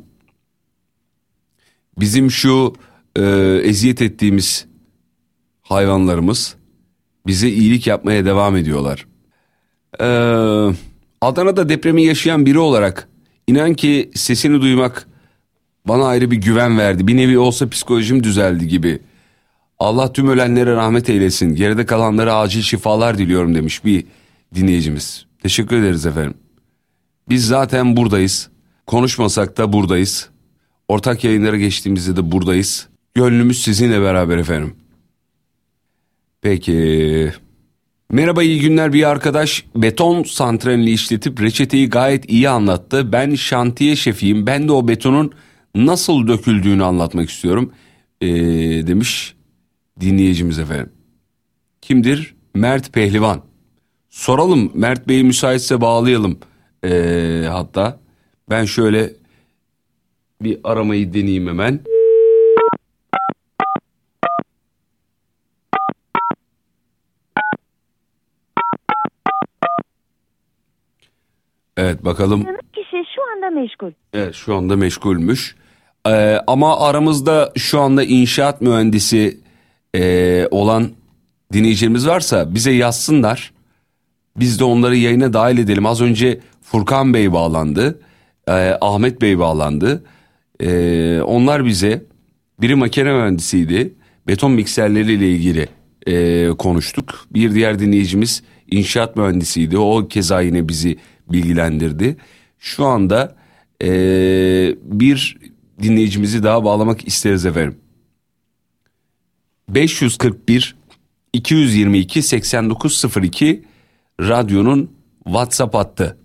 Bizim 1.98 2.30
şu 2.30 2.74
e, 3.16 3.22
eziyet 3.64 4.02
ettiğimiz 4.02 4.66
hayvanlarımız 5.62 6.56
bize 7.26 7.48
iyilik 7.48 7.86
yapmaya 7.86 8.24
devam 8.24 8.56
ediyorlar. 8.56 9.06
Ee, 10.00 10.04
Adana'da 11.20 11.68
depremi 11.68 12.02
yaşayan 12.02 12.46
biri 12.46 12.58
olarak 12.58 13.08
inan 13.46 13.74
ki 13.74 14.10
sesini 14.14 14.60
duymak 14.60 15.08
bana 15.88 16.06
ayrı 16.06 16.30
bir 16.30 16.36
güven 16.36 16.78
verdi. 16.78 17.06
Bir 17.06 17.16
nevi 17.16 17.38
olsa 17.38 17.68
psikolojim 17.68 18.24
düzeldi 18.24 18.68
gibi. 18.68 18.98
Allah 19.78 20.12
tüm 20.12 20.28
ölenlere 20.28 20.72
rahmet 20.72 21.10
eylesin. 21.10 21.54
Geride 21.54 21.86
kalanlara 21.86 22.34
acil 22.34 22.62
şifalar 22.62 23.18
diliyorum 23.18 23.54
demiş 23.54 23.84
bir 23.84 24.04
dinleyicimiz. 24.54 25.26
Teşekkür 25.42 25.76
ederiz 25.76 26.06
efendim. 26.06 26.34
Biz 27.28 27.46
zaten 27.46 27.96
buradayız. 27.96 28.48
Konuşmasak 28.86 29.58
da 29.58 29.72
buradayız. 29.72 30.28
Ortak 30.88 31.24
yayınlara 31.24 31.56
geçtiğimizde 31.56 32.16
de 32.16 32.32
buradayız. 32.32 32.88
Gönlümüz 33.14 33.62
sizinle 33.62 34.00
beraber 34.00 34.38
efendim. 34.38 34.74
Peki. 36.42 37.32
Merhaba 38.10 38.42
iyi 38.42 38.60
günler 38.60 38.92
bir 38.92 39.08
arkadaş 39.10 39.64
beton 39.76 40.22
santralini 40.22 40.90
işletip 40.90 41.42
reçeteyi 41.42 41.88
gayet 41.88 42.30
iyi 42.30 42.48
anlattı. 42.48 43.12
Ben 43.12 43.34
şantiye 43.34 43.96
şefiyim 43.96 44.46
ben 44.46 44.68
de 44.68 44.72
o 44.72 44.88
betonun 44.88 45.32
nasıl 45.74 46.26
döküldüğünü 46.26 46.84
anlatmak 46.84 47.30
istiyorum 47.30 47.72
ee, 48.20 48.26
demiş 48.86 49.34
dinleyicimiz 50.00 50.58
efendim. 50.58 50.92
Kimdir? 51.82 52.34
Mert 52.54 52.92
Pehlivan. 52.92 53.42
Soralım 54.10 54.72
Mert 54.74 55.08
Bey'i 55.08 55.24
müsaitse 55.24 55.80
bağlayalım 55.80 56.38
ee, 56.84 57.44
hatta. 57.50 58.00
Ben 58.50 58.64
şöyle 58.64 59.12
bir 60.42 60.58
aramayı 60.64 61.14
deneyeyim 61.14 61.46
hemen. 61.46 61.80
Evet 71.76 72.04
bakalım. 72.04 72.44
Kişi 72.72 72.96
şu 73.14 73.22
anda 73.36 73.60
meşgul. 73.60 73.90
Evet 74.12 74.34
şu 74.34 74.54
anda 74.54 74.76
meşgulmüş. 74.76 75.56
Ee, 76.08 76.38
ama 76.46 76.80
aramızda 76.80 77.52
şu 77.56 77.80
anda 77.80 78.04
inşaat 78.04 78.60
mühendisi 78.60 79.40
e, 79.94 80.46
olan 80.50 80.90
dinleyicilerimiz 81.52 82.08
varsa 82.08 82.54
bize 82.54 82.72
yazsınlar. 82.72 83.52
Biz 84.36 84.60
de 84.60 84.64
onları 84.64 84.96
yayına 84.96 85.32
dahil 85.32 85.58
edelim. 85.58 85.86
Az 85.86 86.00
önce 86.00 86.40
Furkan 86.62 87.14
Bey 87.14 87.32
bağlandı. 87.32 88.00
E, 88.48 88.78
Ahmet 88.80 89.22
Bey 89.22 89.38
bağlandı. 89.38 90.04
E, 90.60 91.20
onlar 91.22 91.64
bize 91.64 92.04
biri 92.60 92.74
makine 92.74 93.12
mühendisiydi. 93.12 93.94
Beton 94.28 94.52
mikserleriyle 94.52 95.28
ilgili 95.28 95.68
e, 96.06 96.48
konuştuk. 96.48 97.26
Bir 97.30 97.54
diğer 97.54 97.78
dinleyicimiz 97.78 98.42
inşaat 98.70 99.16
mühendisiydi. 99.16 99.78
O 99.78 100.08
keza 100.08 100.40
yine 100.40 100.68
bizi 100.68 100.96
bilgilendirdi. 101.32 102.16
Şu 102.58 102.84
anda 102.84 103.36
e, 103.82 103.88
bir 104.82 105.36
dinleyicimizi 105.82 106.42
daha 106.42 106.64
bağlamak 106.64 107.08
isteriz 107.08 107.46
efendim. 107.46 107.78
541 109.68 110.76
222 111.32 112.22
8902 112.22 113.64
radyonun 114.20 114.90
WhatsApp 115.24 115.74
hattı. 115.74 116.18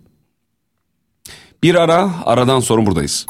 Bir 1.64 1.76
ara 1.76 2.12
aradan 2.26 2.60
sonra 2.60 2.86
buradayız. 2.86 3.26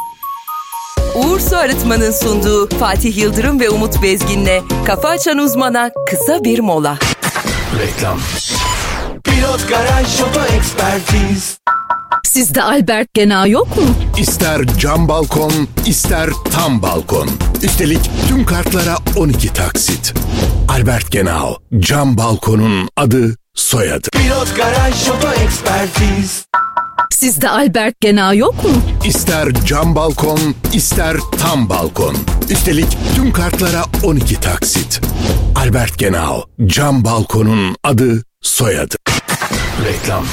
Uğur 1.15 1.39
Su 1.39 1.55
Arıtma'nın 1.55 2.11
sunduğu 2.11 2.69
Fatih 2.69 3.17
Yıldırım 3.17 3.59
ve 3.59 3.69
Umut 3.69 4.03
Bezgin'le 4.03 4.61
Kafa 4.85 5.09
Açan 5.09 5.37
Uzman'a 5.37 5.91
kısa 6.09 6.43
bir 6.43 6.59
mola. 6.59 6.99
Reklam. 7.79 8.19
Pilot 9.27 9.69
Garaj 9.69 10.21
Oto 10.21 10.41
Ekspertiz. 10.55 11.57
Sizde 12.25 12.63
Albert 12.63 13.13
Gena 13.13 13.47
yok 13.47 13.77
mu? 13.77 13.83
İster 14.17 14.61
cam 14.79 15.07
balkon, 15.07 15.51
ister 15.85 16.29
tam 16.51 16.81
balkon. 16.81 17.29
Üstelik 17.63 17.99
tüm 18.27 18.45
kartlara 18.45 18.97
12 19.15 19.53
taksit. 19.53 20.13
Albert 20.67 21.11
Genau, 21.11 21.55
cam 21.79 22.17
balkonun 22.17 22.89
adı, 22.97 23.35
soyadı. 23.55 24.09
Pilot 24.13 24.55
Garaj 24.57 25.09
Oto 25.09 25.31
Ekspertiz. 25.43 26.45
Sizde 27.13 27.49
Albert 27.49 27.95
Gena 28.01 28.33
yok 28.33 28.63
mu? 28.63 28.69
İster 29.05 29.49
cam 29.65 29.95
balkon, 29.95 30.39
ister 30.73 31.17
tam 31.41 31.69
balkon. 31.69 32.15
Üstelik 32.49 32.97
tüm 33.15 33.31
kartlara 33.33 33.83
12 34.03 34.39
taksit. 34.39 35.01
Albert 35.55 35.97
Genau, 35.99 36.43
cam 36.65 37.05
balkonun 37.05 37.75
adı, 37.83 38.23
soyadı. 38.41 38.95
Reklam. 39.85 40.25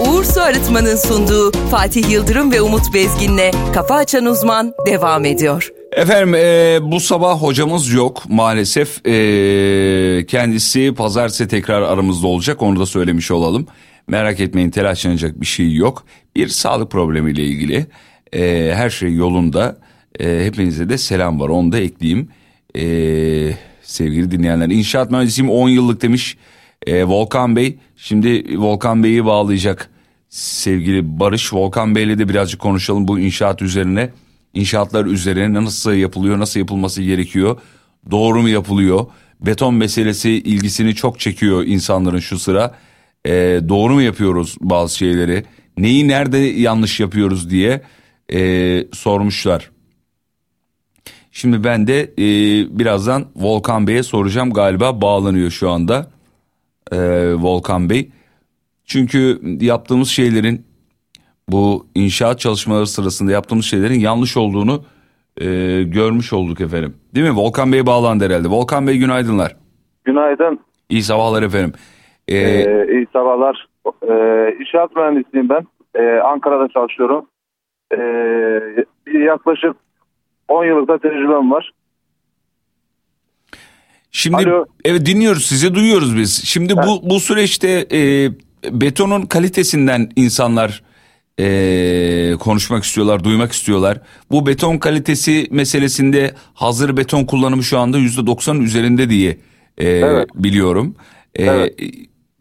Uğur 0.00 0.24
Su 0.24 0.40
Arıtma'nın 0.40 0.96
sunduğu 0.96 1.52
Fatih 1.70 2.10
Yıldırım 2.10 2.52
ve 2.52 2.60
Umut 2.60 2.94
Bezgin'le 2.94 3.50
Kafa 3.74 3.94
Açan 3.94 4.26
Uzman 4.26 4.72
devam 4.86 5.24
ediyor. 5.24 5.72
Efendim 5.92 6.34
e, 6.34 6.78
bu 6.82 7.00
sabah 7.00 7.42
hocamız 7.42 7.92
yok 7.92 8.22
maalesef. 8.28 9.06
E, 9.06 10.26
kendisi 10.26 10.94
pazartesi 10.94 11.48
tekrar 11.48 11.82
aramızda 11.82 12.26
olacak 12.26 12.62
onu 12.62 12.80
da 12.80 12.86
söylemiş 12.86 13.30
olalım. 13.30 13.66
Merak 14.08 14.40
etmeyin 14.40 14.70
telaşlanacak 14.70 15.40
bir 15.40 15.46
şey 15.46 15.74
yok. 15.74 16.04
Bir 16.36 16.48
sağlık 16.48 16.90
problemiyle 16.90 17.42
ilgili 17.42 17.86
e, 18.32 18.72
her 18.74 18.90
şey 18.90 19.14
yolunda. 19.14 19.76
E, 20.20 20.44
hepinize 20.44 20.88
de 20.88 20.98
selam 20.98 21.40
var 21.40 21.48
onu 21.48 21.72
da 21.72 21.78
ekleyeyim. 21.78 22.28
E, 22.76 22.84
sevgili 23.82 24.30
dinleyenler 24.30 24.68
inşaat 24.68 25.10
mühendisiyim 25.10 25.50
10 25.50 25.68
yıllık 25.68 26.02
demiş 26.02 26.36
e, 26.86 27.04
Volkan 27.04 27.56
Bey. 27.56 27.78
Şimdi 27.96 28.58
Volkan 28.58 29.02
Bey'i 29.02 29.24
bağlayacak 29.24 29.90
sevgili 30.28 31.20
Barış. 31.20 31.52
Volkan 31.52 31.94
Bey'le 31.94 32.18
de 32.18 32.28
birazcık 32.28 32.60
konuşalım 32.60 33.08
bu 33.08 33.18
inşaat 33.18 33.62
üzerine. 33.62 34.10
İnşaatlar 34.54 35.04
üzerine 35.04 35.64
nasıl 35.64 35.92
yapılıyor, 35.92 36.38
nasıl 36.38 36.60
yapılması 36.60 37.02
gerekiyor, 37.02 37.60
doğru 38.10 38.42
mu 38.42 38.48
yapılıyor? 38.48 39.06
Beton 39.40 39.74
meselesi 39.74 40.30
ilgisini 40.30 40.94
çok 40.94 41.20
çekiyor 41.20 41.64
insanların 41.66 42.18
şu 42.18 42.38
sıra. 42.38 42.74
E, 43.26 43.60
doğru 43.68 43.94
mu 43.94 44.02
yapıyoruz 44.02 44.56
bazı 44.60 44.96
şeyleri? 44.96 45.44
Neyi 45.78 46.08
nerede 46.08 46.38
yanlış 46.38 47.00
yapıyoruz 47.00 47.50
diye 47.50 47.82
e, 48.32 48.84
sormuşlar. 48.92 49.70
Şimdi 51.32 51.64
ben 51.64 51.86
de 51.86 52.00
e, 52.02 52.24
birazdan 52.78 53.26
Volkan 53.36 53.86
Bey'e 53.86 54.02
soracağım 54.02 54.52
galiba 54.52 55.00
bağlanıyor 55.00 55.50
şu 55.50 55.70
anda 55.70 56.10
e, 56.92 56.98
Volkan 57.34 57.90
Bey. 57.90 58.10
Çünkü 58.84 59.38
yaptığımız 59.60 60.08
şeylerin 60.08 60.66
bu 61.48 61.86
inşaat 61.94 62.40
çalışmaları 62.40 62.86
sırasında 62.86 63.32
yaptığımız 63.32 63.64
şeylerin 63.64 64.00
yanlış 64.00 64.36
olduğunu 64.36 64.84
e, 65.40 65.46
görmüş 65.82 66.32
olduk 66.32 66.60
efendim. 66.60 66.94
Değil 67.14 67.30
mi? 67.30 67.36
Volkan 67.36 67.72
Bey 67.72 67.86
bağlandı 67.86 68.24
herhalde. 68.26 68.48
Volkan 68.48 68.86
Bey 68.86 68.98
günaydınlar. 68.98 69.56
Günaydın. 70.04 70.60
İyi 70.88 71.02
sabahlar 71.02 71.42
efendim. 71.42 71.72
E, 72.28 72.36
Ee, 72.36 72.86
iyi 72.92 73.06
sabahlar. 73.12 73.66
Ee, 74.08 74.56
inşaat 74.60 74.96
mühendisiyim 74.96 75.48
ben. 75.48 75.66
Ee, 75.94 76.20
Ankara'da 76.20 76.68
çalışıyorum. 76.68 77.26
Ee, 77.92 77.98
yaklaşık 79.24 79.76
10 80.48 80.64
yıllık 80.64 80.88
da 80.88 80.98
tecrübem 80.98 81.50
var. 81.50 81.72
Şimdi 84.16 84.36
Alo. 84.36 84.66
evet 84.84 85.06
dinliyoruz 85.06 85.46
sizi 85.46 85.74
duyuyoruz 85.74 86.16
biz. 86.16 86.44
Şimdi 86.44 86.76
bu 86.76 87.10
bu 87.10 87.20
süreçte 87.20 87.86
e, 87.92 88.30
betonun 88.80 89.22
kalitesinden 89.22 90.10
insanlar 90.16 90.82
e, 91.40 92.34
konuşmak 92.40 92.84
istiyorlar, 92.84 93.24
duymak 93.24 93.52
istiyorlar. 93.52 94.00
Bu 94.30 94.46
beton 94.46 94.78
kalitesi 94.78 95.46
meselesinde 95.50 96.34
hazır 96.54 96.96
beton 96.96 97.24
kullanımı 97.24 97.64
şu 97.64 97.78
anda 97.78 97.98
yüzde 97.98 98.26
doksanın 98.26 98.62
üzerinde 98.62 99.10
diye 99.10 99.38
e, 99.78 99.88
Evet. 99.88 100.28
biliyorum. 100.34 100.94
E, 101.34 101.44
Evet. 101.44 101.74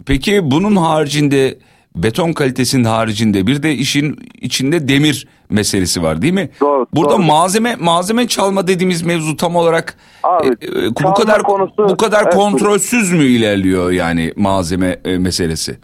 Peki 0.06 0.40
bunun 0.44 0.76
haricinde 0.76 1.58
beton 1.96 2.34
kalitesinin 2.34 2.84
haricinde 2.84 3.48
bir 3.48 3.64
de 3.64 3.72
işin 3.72 4.16
içinde 4.42 4.88
demir 4.88 5.28
meselesi 5.50 6.04
var 6.04 6.22
değil 6.22 6.34
mi? 6.34 6.50
Doğru, 6.62 6.86
Burada 6.96 7.14
doğru. 7.14 7.24
malzeme 7.24 7.76
malzeme 7.80 8.28
çalma 8.28 8.68
dediğimiz 8.68 9.04
mevzu 9.06 9.38
tam 9.38 9.56
olarak 9.56 9.96
Abi, 10.24 10.48
e, 10.48 10.50
e, 10.50 10.90
bu 11.04 11.14
kadar 11.14 11.42
konusu- 11.44 11.90
bu 11.90 11.98
kadar 11.98 12.24
Evet, 12.24 12.34
kontrolsüz 12.36 13.14
mü 13.14 13.24
ilerliyor 13.24 13.92
yani 13.92 14.34
malzeme 14.36 14.96
e, 15.06 15.18
meselesi? 15.18 15.78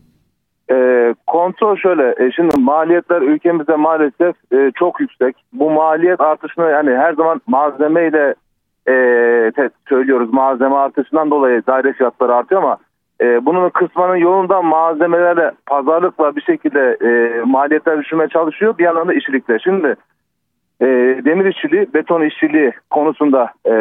Ee, 0.71 1.13
kontrol 1.27 1.77
şöyle. 1.77 2.25
e, 2.25 2.31
şimdi 2.35 2.57
maliyetler 2.57 3.21
ülkemizde 3.21 3.75
maalesef 3.75 4.35
e, 4.53 4.71
çok 4.79 4.99
yüksek. 4.99 5.35
Bu 5.53 5.71
maliyet 5.71 6.21
artışını 6.21 6.69
yani 6.69 6.89
her 6.97 7.13
zaman 7.13 7.41
malzemeyle 7.47 8.35
e, 8.87 8.93
söylüyoruz. 9.89 10.33
Malzeme 10.33 10.75
artışından 10.75 11.31
dolayı 11.31 11.63
daire 11.67 11.93
fiyatları 11.93 12.35
artıyor 12.35 12.63
ama 12.63 12.77
e, 13.21 13.45
bunun 13.45 13.69
kısmanın 13.69 14.15
yolunda 14.15 14.61
malzemelerle 14.61 15.51
pazarlıkla 15.65 16.35
bir 16.35 16.41
şekilde 16.41 16.97
e, 17.01 17.41
maliyetler 17.45 17.99
düşürmeye 17.99 18.29
çalışıyor. 18.29 18.77
Bir 18.77 18.83
yandan 18.83 19.07
da 19.07 19.13
işçilikle. 19.13 19.59
Şimdi 19.59 19.95
e, 20.81 20.85
demir 21.25 21.45
işçiliği, 21.45 21.93
beton 21.93 22.21
işçiliği 22.21 22.71
konusunda 22.89 23.53
e, 23.67 23.73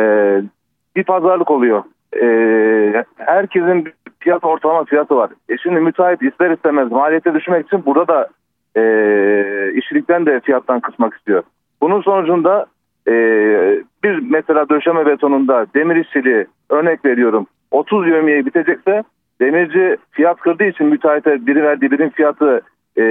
bir 0.96 1.04
pazarlık 1.04 1.50
oluyor. 1.50 1.82
E, 2.22 3.04
herkesin 3.16 3.84
bir 3.84 3.92
fiyat 4.18 4.44
ortalama 4.44 4.84
fiyatı 4.84 5.16
var. 5.16 5.30
E 5.48 5.58
şimdi 5.58 5.80
müteahhit 5.80 6.22
ister 6.22 6.50
istemez 6.50 6.90
maliyete 6.92 7.34
düşmek 7.34 7.66
için 7.66 7.86
burada 7.86 8.08
da 8.08 8.28
e, 8.76 8.82
işçilikten 9.74 10.26
de 10.26 10.40
fiyattan 10.40 10.80
kısmak 10.80 11.14
istiyor. 11.14 11.42
Bunun 11.80 12.02
sonucunda 12.02 12.66
e, 13.08 13.12
bir 14.04 14.30
mesela 14.30 14.68
döşeme 14.68 15.06
betonunda 15.06 15.66
demir 15.74 15.96
işçiliği 15.96 16.46
örnek 16.70 17.04
veriyorum 17.04 17.46
30 17.70 18.08
yövmeye 18.08 18.46
bitecekse 18.46 19.02
demirci 19.40 19.96
fiyat 20.10 20.40
kırdığı 20.40 20.64
için 20.64 20.86
müteahhite 20.86 21.46
biri 21.46 21.62
verdiği 21.62 21.90
birim 21.90 22.10
fiyatı 22.10 22.60
e, 22.96 23.02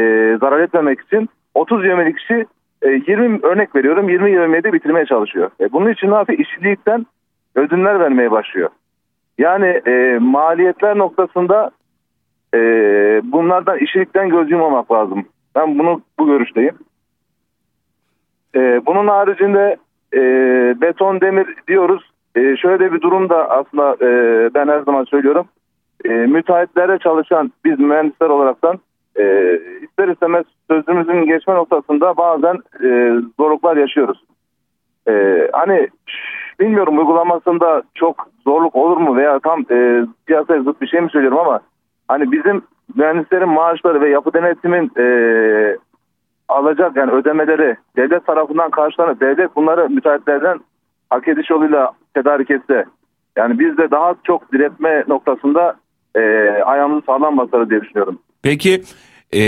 zarar 0.41 0.59
etmemek 0.59 0.99
için 1.01 1.29
30 1.53 1.85
yövmelik 1.85 2.17
kişi 2.17 2.45
e, 2.81 2.89
20 2.89 3.39
örnek 3.43 3.75
veriyorum 3.75 4.09
20 4.09 4.31
yövmede 4.31 4.73
bitirmeye 4.73 5.05
çalışıyor. 5.05 5.49
E, 5.61 5.71
bunun 5.71 5.91
için 5.91 6.11
ne 6.11 6.15
yapıyor? 6.15 6.39
İşçilikten 6.39 7.05
ödünler 7.55 7.99
vermeye 7.99 8.31
başlıyor. 8.31 8.69
Yani 9.37 9.81
e, 9.87 10.17
maliyetler 10.21 10.97
noktasında 10.97 11.71
e, 12.53 12.59
bunlardan 13.23 13.77
işçilikten 13.77 14.29
göz 14.29 14.51
yummamak 14.51 14.91
lazım. 14.91 15.25
Ben 15.55 15.79
bunu 15.79 16.01
bu 16.19 16.27
görüşteyim. 16.27 16.75
E, 18.55 18.85
bunun 18.85 19.07
haricinde 19.07 19.77
e, 20.13 20.21
beton 20.81 21.21
demir 21.21 21.47
diyoruz. 21.67 22.11
e, 22.35 22.57
şöyle 22.57 22.93
bir 22.93 23.01
durum 23.01 23.29
da 23.29 23.49
aslında 23.49 23.97
e, 24.01 24.09
ben 24.53 24.67
her 24.67 24.79
zaman 24.79 25.03
söylüyorum. 25.03 25.47
E, 26.05 26.09
müteahhitlere 26.09 26.97
çalışan 26.97 27.51
biz 27.65 27.79
mühendisler 27.79 28.29
olaraktan 28.29 28.79
e, 29.15 29.53
ister 29.81 30.07
istemez 30.07 30.45
sözümüzün 30.71 31.25
geçme 31.25 31.53
noktasında 31.53 32.17
bazen 32.17 32.57
e, 32.83 33.15
zorluklar 33.39 33.77
yaşıyoruz. 33.77 34.23
E, 35.07 35.47
hani 35.53 35.87
bilmiyorum 36.59 36.97
uygulamasında 36.97 37.83
çok 37.95 38.29
zorluk 38.43 38.75
olur 38.75 38.97
mu 38.97 39.15
veya 39.15 39.39
tam 39.39 39.65
e, 39.71 40.05
piyasaya 40.25 40.61
zıt 40.61 40.81
bir 40.81 40.87
şey 40.87 41.01
mi 41.01 41.09
söylüyorum 41.09 41.39
ama 41.39 41.59
hani 42.07 42.31
bizim 42.31 42.61
mühendislerin 42.95 43.49
maaşları 43.49 44.01
ve 44.01 44.09
yapı 44.09 44.33
denetimin 44.33 44.91
e, 44.97 45.05
alacak 46.49 46.95
yani 46.95 47.11
ödemeleri 47.11 47.77
devlet 47.97 48.25
tarafından 48.25 48.69
karşılanıp 48.69 49.21
devlet 49.21 49.55
bunları 49.55 49.89
müteahhitlerden 49.89 50.59
hak 51.09 51.27
ediş 51.27 51.49
yoluyla 51.49 51.91
tedarik 52.13 52.51
etse 52.51 52.85
yani 53.35 53.59
biz 53.59 53.77
de 53.77 53.91
daha 53.91 54.15
çok 54.23 54.53
diretme 54.53 55.03
noktasında 55.07 55.75
e, 56.15 56.19
ayağımızı 56.65 57.05
sağlam 57.05 57.37
basarız 57.37 57.69
diye 57.69 57.81
düşünüyorum. 57.81 58.19
Peki 58.43 58.81
e, 59.33 59.41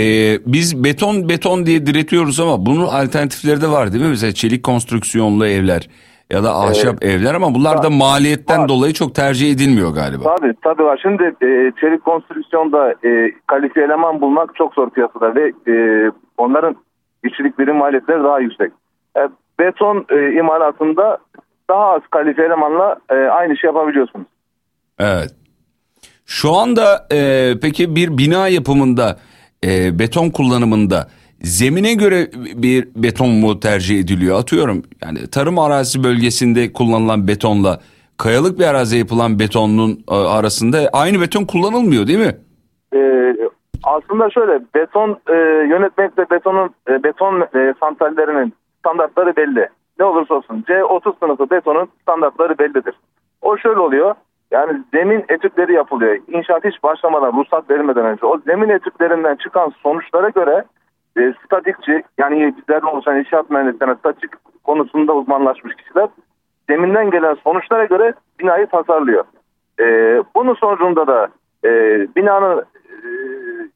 biz 0.46 0.84
beton 0.84 1.28
beton 1.28 1.66
diye 1.66 1.86
diretiyoruz 1.86 2.40
ama 2.40 2.66
bunun 2.66 2.86
alternatifleri 2.86 3.60
de 3.60 3.68
var 3.68 3.92
değil 3.92 4.04
mi? 4.04 4.10
Mesela 4.10 4.32
çelik 4.32 4.62
konstrüksiyonlu 4.62 5.46
evler 5.46 5.88
ya 6.30 6.44
da 6.44 6.50
ahşap 6.56 7.04
evler 7.04 7.34
ama 7.34 7.54
bunlar 7.54 7.82
da 7.82 7.90
maliyetten 7.90 8.62
var. 8.62 8.68
dolayı 8.68 8.92
çok 8.92 9.14
tercih 9.14 9.52
edilmiyor 9.52 9.94
galiba. 9.94 10.36
Tabii 10.36 10.54
tabii 10.64 10.84
var. 10.84 10.98
Şimdi 11.02 11.22
e, 11.22 11.72
çelik 11.80 12.04
konstrüksiyonda 12.04 12.94
e, 13.04 13.32
kalifiye 13.46 13.84
eleman 13.84 14.20
bulmak 14.20 14.54
çok 14.54 14.74
zor 14.74 14.90
piyasada 14.90 15.34
ve 15.34 15.52
e, 15.72 15.74
onların 16.38 16.76
işçilik 17.24 17.58
birim 17.58 17.76
maliyetleri 17.76 18.24
daha 18.24 18.40
yüksek. 18.40 18.72
E, 19.16 19.20
beton 19.58 20.06
e, 20.10 20.32
imalatında 20.32 21.18
daha 21.70 21.92
az 21.94 22.02
kalifiye 22.10 22.46
elemanla 22.46 22.96
e, 23.10 23.14
aynı 23.14 23.56
şey 23.56 23.68
yapabiliyorsunuz. 23.68 24.26
Evet. 24.98 25.41
Şu 26.26 26.52
anda 26.52 27.06
e, 27.12 27.52
peki 27.62 27.96
bir 27.96 28.18
bina 28.18 28.48
yapımında 28.48 29.18
e, 29.64 29.98
beton 29.98 30.30
kullanımında 30.30 31.08
zemine 31.40 31.94
göre 31.94 32.30
bir 32.54 32.88
beton 32.96 33.28
mu 33.28 33.60
tercih 33.60 34.00
ediliyor? 34.00 34.38
Atıyorum 34.38 34.82
yani 35.02 35.18
tarım 35.30 35.58
arazisi 35.58 36.04
bölgesinde 36.04 36.72
kullanılan 36.72 37.28
betonla 37.28 37.80
kayalık 38.18 38.58
bir 38.58 38.64
araziye 38.64 38.98
yapılan 38.98 39.38
betonun 39.38 40.04
e, 40.10 40.14
arasında 40.14 40.78
aynı 40.92 41.20
beton 41.20 41.44
kullanılmıyor 41.44 42.06
değil 42.06 42.18
mi? 42.18 42.36
E, 42.94 43.34
aslında 43.84 44.30
şöyle 44.30 44.62
beton 44.74 45.20
e, 45.28 45.34
yönetmekte 45.68 46.30
betonun 46.30 46.70
e, 46.88 47.02
beton 47.02 47.40
e, 47.40 47.74
santrallerinin 47.80 48.52
standartları 48.78 49.36
belli. 49.36 49.68
Ne 49.98 50.04
olursa 50.04 50.34
olsun 50.34 50.64
C30 50.68 51.18
sınıfı 51.18 51.50
betonun 51.50 51.88
standartları 52.02 52.58
bellidir. 52.58 52.94
O 53.42 53.58
şöyle 53.58 53.80
oluyor. 53.80 54.14
Yani 54.52 54.82
zemin 54.94 55.24
etütleri 55.28 55.72
yapılıyor. 55.72 56.18
İnşaat 56.28 56.64
hiç 56.64 56.82
başlamadan, 56.82 57.32
ruhsat 57.32 57.70
verilmeden 57.70 58.04
önce. 58.04 58.26
O 58.26 58.38
zemin 58.38 58.68
etütlerinden 58.68 59.36
çıkan 59.36 59.72
sonuçlara 59.82 60.28
göre 60.28 60.64
e, 61.18 61.34
statikçi 61.46 62.02
yani 62.18 62.54
bizlerden 62.56 62.86
oluşan 62.86 63.18
inşaat 63.18 63.50
mühendislerine 63.50 63.94
statik 63.94 64.30
konusunda 64.64 65.12
uzmanlaşmış 65.12 65.74
kişiler 65.74 66.08
zeminden 66.68 67.10
gelen 67.10 67.36
sonuçlara 67.44 67.84
göre 67.84 68.12
binayı 68.40 68.66
tasarlıyor. 68.66 69.24
E, 69.80 69.84
bunun 70.34 70.54
sonucunda 70.54 71.06
da 71.06 71.28
e, 71.64 71.70
binanın 72.16 72.58
e, 72.58 72.64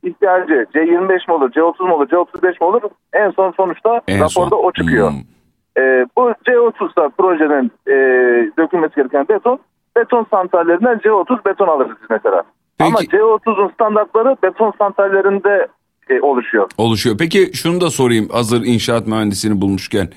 ihtiyacı 0.02 0.66
C25 0.74 1.28
mi 1.28 1.34
olur, 1.34 1.50
C30 1.50 1.82
mu 1.88 1.94
olur, 1.94 2.08
C35 2.08 2.46
mi 2.46 2.66
olur? 2.66 2.82
En 3.12 3.30
son 3.30 3.52
sonuçta 3.52 4.00
En 4.08 4.16
raporda 4.16 4.56
son. 4.56 4.64
o 4.64 4.72
çıkıyor. 4.72 5.10
Hmm. 5.10 5.82
E, 5.82 6.06
bu 6.16 6.30
C30'da 6.30 7.08
projenin 7.08 7.72
e, 7.86 7.94
dökülmesi 8.58 8.96
gereken 8.96 9.28
beton, 9.28 9.58
beton 9.96 10.26
santrallerinden 10.30 10.98
C30 10.98 11.44
beton 11.46 11.68
alırız 11.68 11.96
mesela. 12.10 12.42
Peki. 12.78 12.88
Ama 12.88 12.98
C30'un 13.00 13.68
standartları 13.74 14.36
beton 14.42 14.72
santrallerinde 14.78 15.68
e, 16.10 16.20
oluşuyor. 16.20 16.70
Oluşuyor. 16.78 17.16
Peki 17.18 17.50
şunu 17.54 17.80
da 17.80 17.90
sorayım 17.90 18.28
hazır 18.28 18.62
inşaat 18.64 19.06
mühendisini 19.06 19.60
bulmuşken. 19.60 20.08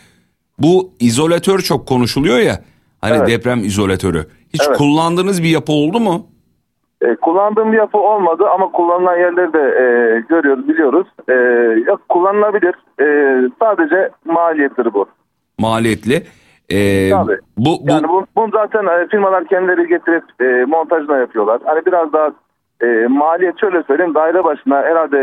Bu 0.59 0.91
izolatör 0.99 1.59
çok 1.59 1.87
konuşuluyor 1.87 2.39
ya. 2.39 2.53
Hani 3.01 3.17
Evet. 3.17 3.27
deprem 3.27 3.59
izolatörü. 3.59 4.25
Hiç 4.53 4.61
Evet. 4.67 4.77
kullandığınız 4.77 5.43
bir 5.43 5.49
yapı 5.49 5.71
oldu 5.71 5.99
mu? 5.99 6.25
E, 7.01 7.15
kullandığım 7.15 7.71
bir 7.71 7.77
yapı 7.77 7.97
olmadı 7.97 8.43
ama 8.53 8.71
kullanılan 8.71 9.17
yerleri 9.17 9.53
de 9.53 9.59
e, 9.59 9.83
görüyoruz, 10.29 10.67
biliyoruz. 10.67 11.07
E, 11.29 11.33
ya, 11.89 11.97
kullanılabilir. 12.09 12.75
E, 13.01 13.05
sadece 13.59 14.09
maliyetleri 14.25 14.93
bu. 14.93 15.05
Maliyetli. 15.59 16.23
Ee, 16.71 17.09
Tabii. 17.09 17.37
bu, 17.57 17.79
bu 17.87 17.91
Yani 17.91 18.07
bu, 18.07 18.25
bunu 18.35 18.49
zaten 18.53 18.85
e, 18.85 19.07
firmalar 19.07 19.47
kendileri 19.47 19.87
getirip 19.87 20.23
e, 20.41 20.65
montajını 20.65 21.19
yapıyorlar. 21.19 21.61
Hani 21.65 21.85
biraz 21.85 22.13
daha 22.13 22.31
e, 22.81 23.07
maliyet 23.07 23.59
şöyle 23.59 23.83
söyleyeyim 23.83 24.15
daire 24.15 24.43
başına 24.43 24.75
herhalde 24.75 25.17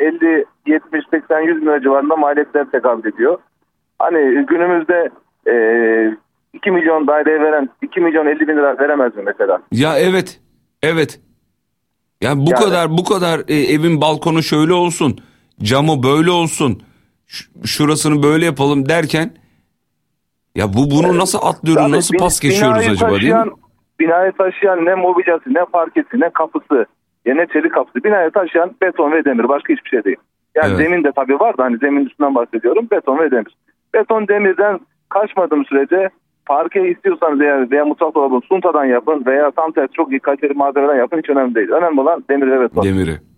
e, 0.00 0.04
50, 0.06 0.44
70, 0.66 1.04
80, 1.10 1.40
100 1.40 1.56
bin 1.60 1.66
lira 1.66 1.82
civarında 1.82 2.16
maliyetler 2.16 2.70
tekabül 2.70 3.12
ediyor. 3.12 3.38
Hani 3.98 4.46
günümüzde 4.46 5.10
e, 5.48 5.54
2 6.52 6.70
milyon 6.70 7.06
daireye 7.06 7.40
veren 7.40 7.68
2 7.82 8.00
milyon 8.00 8.26
50 8.26 8.40
bin 8.48 8.56
lira 8.56 8.78
veremez 8.78 9.16
mi 9.16 9.22
mesela? 9.26 9.62
ya 9.72 9.98
evet. 9.98 10.40
Evet. 10.82 11.20
Yani 12.22 12.46
bu 12.46 12.50
Yani- 12.50 12.64
kadar 12.64 12.90
bu 12.90 13.04
kadar 13.04 13.40
e, 13.48 13.54
evin 13.54 14.00
balkonu 14.00 14.42
şöyle 14.42 14.72
olsun. 14.72 15.18
Camı 15.62 16.02
böyle 16.02 16.30
olsun. 16.30 16.82
şurasını 17.64 18.22
böyle 18.22 18.44
yapalım 18.44 18.88
derken 18.88 19.30
ya 20.54 20.66
bu 20.68 20.90
bunu 20.90 21.18
nasıl 21.18 21.38
atlıyoruz? 21.42 21.82
Tabii 21.82 21.96
nasıl 21.96 22.18
pas 22.18 22.40
geçiyoruz 22.40 22.88
acaba 22.88 23.10
değil 23.10 23.22
mi? 23.22 23.30
taşıyan, 23.30 23.50
Binayı 24.00 24.32
taşıyan 24.32 24.84
ne 24.84 24.94
mobilyası, 24.94 25.54
ne 25.54 25.64
parkesi, 25.64 26.20
ne 26.20 26.30
kapısı, 26.30 26.86
ya 27.24 27.34
ne 27.34 27.46
çelik 27.46 27.74
kapısı. 27.74 28.04
Binayı 28.04 28.30
taşıyan 28.30 28.70
beton 28.82 29.12
ve 29.12 29.24
demir. 29.24 29.48
Başka 29.48 29.72
hiçbir 29.72 29.90
şey 29.90 30.04
değil. 30.04 30.16
Yani 30.54 30.68
Evet. 30.68 30.76
zemin 30.76 31.04
de 31.04 31.12
tabii 31.16 31.40
var 31.40 31.58
da 31.58 31.64
hani 31.64 31.78
zemin 31.78 32.06
üstünden 32.06 32.34
bahsediyorum. 32.34 32.88
Beton 32.90 33.18
ve 33.18 33.30
demir. 33.30 33.56
Beton 33.94 34.28
demirden 34.28 34.80
kaçmadığım 35.08 35.64
sürece 35.64 36.10
parke 36.46 36.90
istiyorsanız 36.90 37.40
veya, 37.40 37.70
veya 37.70 37.84
mutfak 37.84 38.14
dolabını 38.14 38.40
suntadan 38.40 38.84
yapın 38.84 39.22
veya 39.26 39.50
tam 39.50 39.72
tersi 39.72 39.92
çok 39.92 40.22
kaliteli 40.22 40.54
malzemeden 40.54 40.96
yapın 40.96 41.18
hiç 41.18 41.30
önemli 41.30 41.54
değil. 41.54 41.68
Önemli 41.68 42.00
olan 42.00 42.24
demir 42.30 42.50
ve 42.50 42.60
beton. 42.60 42.84
Demiri. 42.84 43.29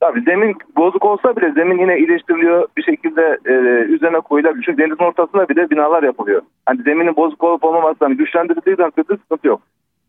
Tabii 0.00 0.20
zemin 0.20 0.56
bozuk 0.76 1.04
olsa 1.04 1.36
bile 1.36 1.52
zemin 1.52 1.78
yine 1.78 1.98
iyileştiriliyor 1.98 2.68
bir 2.76 2.82
şekilde 2.82 3.38
e, 3.46 3.52
üzerine 3.84 4.20
koyulabilir. 4.20 4.64
Çünkü 4.66 4.82
denizin 4.82 5.04
ortasında 5.04 5.48
bile 5.48 5.70
binalar 5.70 6.02
yapılıyor. 6.02 6.42
Hani 6.66 6.82
zeminin 6.82 7.16
bozuk 7.16 7.44
olup 7.44 7.64
olmaması 7.64 7.96
hani 8.00 8.16
güçlendirildiği 8.16 8.76
takdirde 8.76 9.16
sıkıntı 9.16 9.46
yok. 9.46 9.62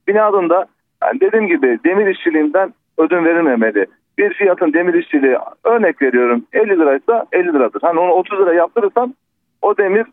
Binanın 0.07 0.49
da 0.49 0.65
yani 1.03 1.19
dediğim 1.19 1.47
gibi 1.47 1.79
demir 1.85 2.07
işçiliğinden 2.07 2.73
ödün 2.97 3.25
verilmemeli. 3.25 3.85
Bir 4.17 4.33
fiyatın 4.33 4.73
demir 4.73 4.93
işçiliği 4.93 5.37
örnek 5.63 6.01
veriyorum 6.01 6.45
50 6.53 6.69
liraysa 6.69 7.25
50 7.31 7.47
liradır. 7.47 7.81
Hani 7.81 7.99
onu 7.99 8.11
30 8.11 8.39
lira 8.39 8.53
yaptırırsan 8.53 9.15
o 9.61 9.77
demir 9.77 10.05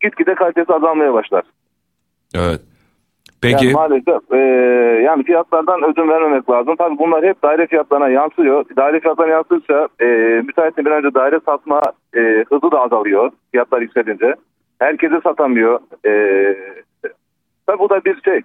gitgide 0.00 0.34
kalitesi 0.34 0.74
azalmaya 0.74 1.12
başlar. 1.12 1.42
Evet. 2.34 2.60
Peki. 3.42 3.66
Yani 3.66 3.74
maalesef 3.74 4.32
e, 4.32 4.36
yani 5.04 5.24
fiyatlardan 5.24 5.84
ödün 5.84 6.08
vermemek 6.08 6.50
lazım. 6.50 6.76
Tabii 6.76 6.98
bunlar 6.98 7.24
hep 7.24 7.42
daire 7.42 7.66
fiyatlarına 7.66 8.08
yansıyor. 8.08 8.64
Daire 8.76 9.00
fiyatlarına 9.00 9.32
yansırsa 9.32 9.88
e, 10.00 10.06
müteahhitin 10.46 10.84
bir 10.84 10.90
önce 10.90 11.14
daire 11.14 11.40
satma 11.46 11.80
e, 12.16 12.44
hızı 12.50 12.72
da 12.72 12.80
azalıyor 12.80 13.30
fiyatlar 13.50 13.80
yükselince. 13.80 14.34
Herkese 14.78 15.20
satamıyor. 15.20 15.80
E, 16.06 16.12
tabii 17.66 17.78
bu 17.78 17.90
da 17.90 18.04
bir 18.04 18.20
şey. 18.24 18.40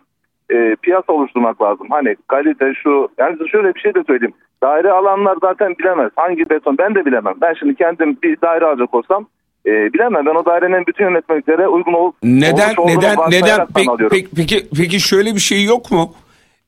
E, 0.50 0.76
piyasa 0.76 1.14
oluşturmak 1.14 1.62
lazım. 1.62 1.88
Hani 1.90 2.16
kalite 2.28 2.74
şu 2.74 3.10
yani 3.18 3.50
şöyle 3.50 3.76
bir 3.76 3.80
şey 3.80 3.96
de 3.96 4.04
söyleyeyim. 4.04 4.34
Daire 4.64 4.92
alanlar 4.92 5.38
zaten 5.42 5.76
bilemez. 5.80 6.12
Hangi 6.16 6.50
beton 6.50 6.78
ben 6.78 6.96
de 6.96 7.06
bilemem. 7.06 7.34
Ben 7.42 7.54
şimdi 7.54 7.76
kendim 7.76 8.18
bir 8.24 8.42
daire 8.42 8.66
alacak 8.66 8.94
olsam 8.94 9.26
e, 9.66 9.94
bilemem. 9.94 10.26
Ben 10.26 10.36
o 10.36 10.46
dairenin 10.46 10.88
bütün 10.88 11.04
yönetmeliklere 11.04 11.68
uygun 11.68 11.94
olup 11.94 12.16
Neden 12.24 12.76
neden 12.86 13.18
neden 13.30 13.68
peki, 13.76 13.90
peki 14.10 14.30
peki 14.36 14.68
peki 14.78 15.00
şöyle 15.00 15.36
bir 15.36 15.40
şey 15.40 15.64
yok 15.64 15.92
mu? 15.92 16.14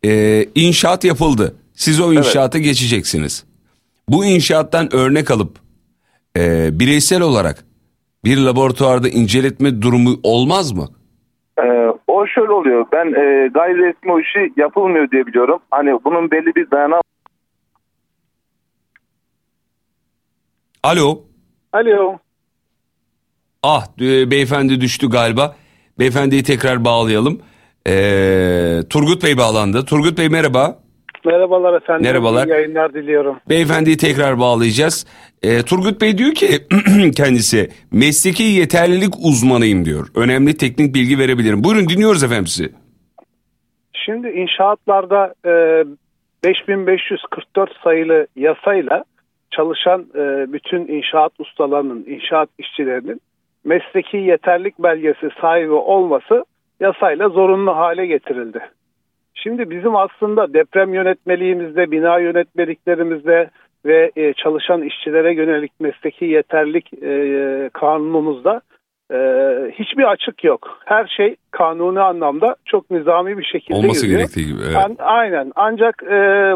Ee, 0.05 0.45
inşaat 0.55 1.03
yapıldı. 1.03 1.55
Siz 1.73 2.01
o 2.01 2.13
inşaata 2.13 2.59
geçeceksiniz. 2.59 3.45
Bu 4.09 4.25
inşaattan 4.25 4.95
örnek 4.95 5.31
alıp 5.31 5.57
e, 6.37 6.69
bireysel 6.79 7.21
olarak 7.21 7.65
bir 8.25 8.37
laboratuvarda 8.37 9.09
inceletme 9.09 9.81
durumu 9.81 10.09
olmaz 10.23 10.71
mı? 10.71 10.87
Ee, 11.59 11.87
o 12.07 12.27
şöyle 12.27 12.51
oluyor. 12.51 12.85
Ben 12.91 13.05
e, 13.05 13.47
gayri 13.47 13.77
resmi 13.77 14.11
o 14.11 14.19
işi 14.19 14.53
yapılmıyor 14.57 15.11
diye 15.11 15.25
biliyorum. 15.27 15.59
Hani 15.71 15.99
bunun 16.05 16.31
belli 16.31 16.55
bir 16.55 16.71
dayanağı 16.71 17.01
Alo. 20.83 21.19
Alo. 21.73 22.19
Ah 23.67 23.83
e, 24.01 24.31
beyefendi 24.31 24.81
düştü 24.81 25.09
galiba. 25.09 25.55
Beyefendiyi 25.99 26.43
tekrar 26.43 26.85
bağlayalım. 26.85 27.41
Ee, 27.87 28.79
Turgut 28.89 29.23
Bey 29.23 29.37
bağlandı. 29.37 29.85
Turgut 29.85 30.17
Bey 30.17 30.29
merhaba. 30.29 30.79
Merhabalar 31.25 31.81
efendim. 31.81 32.03
Merhabalar. 32.03 32.47
İyi 32.47 32.49
yayınlar 32.49 32.93
diliyorum. 32.93 33.39
Beyefendiyi 33.49 33.97
tekrar 33.97 34.39
bağlayacağız. 34.39 35.07
Ee, 35.43 35.61
Turgut 35.61 36.01
Bey 36.01 36.17
diyor 36.17 36.33
ki 36.33 36.47
kendisi 37.15 37.69
mesleki 37.91 38.43
yeterlilik 38.43 39.13
uzmanıyım 39.23 39.85
diyor. 39.85 40.07
Önemli 40.15 40.57
teknik 40.57 40.95
bilgi 40.95 41.19
verebilirim. 41.19 41.63
Buyurun 41.63 41.89
dinliyoruz 41.89 42.23
efendim 42.23 42.47
sizi. 42.47 42.69
Şimdi 43.93 44.27
inşaatlarda 44.27 45.33
e, 45.45 45.83
5544 46.43 47.69
sayılı 47.83 48.27
yasayla 48.35 49.03
çalışan 49.51 50.05
e, 50.15 50.53
bütün 50.53 50.87
inşaat 50.87 51.31
ustalarının, 51.39 52.05
inşaat 52.07 52.49
işçilerinin 52.59 53.21
mesleki 53.65 54.17
yeterlik 54.17 54.79
belgesi 54.79 55.29
sahibi 55.41 55.71
olması 55.71 56.45
yasayla 56.79 57.29
zorunlu 57.29 57.75
hale 57.75 58.05
getirildi. 58.05 58.59
Şimdi 59.33 59.69
bizim 59.69 59.95
aslında 59.95 60.53
deprem 60.53 60.93
yönetmeliğimizde, 60.93 61.91
bina 61.91 62.19
yönetmeliklerimizde 62.19 63.49
ve 63.85 64.11
e, 64.15 64.33
çalışan 64.33 64.81
işçilere 64.81 65.33
yönelik 65.33 65.71
mesleki 65.79 66.25
yeterlik 66.25 67.03
e, 67.03 67.69
kanunumuzda 67.73 68.61
e, 69.11 69.17
hiçbir 69.71 70.11
açık 70.11 70.43
yok. 70.43 70.79
Her 70.85 71.07
şey 71.17 71.35
kanuni 71.51 71.99
anlamda 71.99 72.55
çok 72.65 72.91
nizami 72.91 73.37
bir 73.37 73.43
şekilde 73.43 73.77
Olması 73.77 74.05
yürüyor. 74.05 74.19
gerektiği 74.19 74.47
gibi. 74.47 74.61
Evet. 74.65 74.97
Aynen 74.99 75.51
ancak 75.55 76.03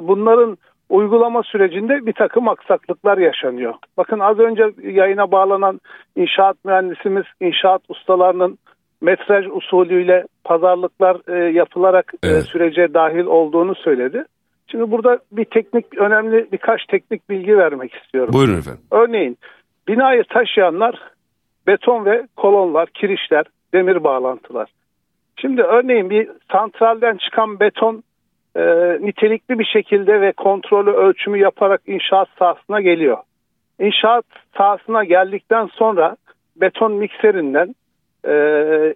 bunların 0.02 0.57
uygulama 0.89 1.43
sürecinde 1.43 2.05
bir 2.05 2.13
takım 2.13 2.47
aksaklıklar 2.47 3.17
yaşanıyor. 3.17 3.73
Bakın 3.97 4.19
az 4.19 4.39
önce 4.39 4.63
yayına 4.83 5.31
bağlanan 5.31 5.79
inşaat 6.15 6.65
mühendisimiz, 6.65 7.25
inşaat 7.41 7.81
ustalarının 7.89 8.57
metraj 9.01 9.45
usulüyle 9.51 10.25
pazarlıklar 10.43 11.17
e, 11.27 11.51
yapılarak 11.53 12.13
e, 12.23 12.27
Evet. 12.27 12.43
sürece 12.43 12.93
dahil 12.93 13.25
olduğunu 13.25 13.75
söyledi. 13.75 14.25
Şimdi 14.67 14.91
burada 14.91 15.19
bir 15.31 15.45
teknik 15.45 15.97
önemli 15.97 16.47
birkaç 16.51 16.85
teknik 16.85 17.29
bilgi 17.29 17.57
vermek 17.57 17.93
istiyorum. 17.93 18.33
Buyurun 18.33 18.59
efendim. 18.59 18.81
Örneğin 18.91 19.37
binayı 19.87 20.23
taşıyanlar 20.23 20.99
beton 21.67 22.05
ve 22.05 22.27
kolonlar, 22.35 22.89
kirişler, 22.89 23.45
demir 23.73 24.03
bağlantılar. 24.03 24.69
Şimdi 25.41 25.61
örneğin 25.61 26.09
bir 26.09 26.29
santralden 26.51 27.17
çıkan 27.17 27.59
beton 27.59 28.03
e, 28.55 28.61
nitelikli 29.01 29.59
bir 29.59 29.65
şekilde 29.65 30.21
ve 30.21 30.31
kontrolü 30.31 30.91
ölçümü 30.91 31.38
yaparak 31.38 31.81
inşaat 31.88 32.27
sahasına 32.39 32.81
geliyor. 32.81 33.17
İnşaat 33.80 34.26
sahasına 34.57 35.03
geldikten 35.03 35.65
sonra 35.65 36.15
beton 36.55 36.91
mikserinden 36.91 37.76
e, 38.27 38.34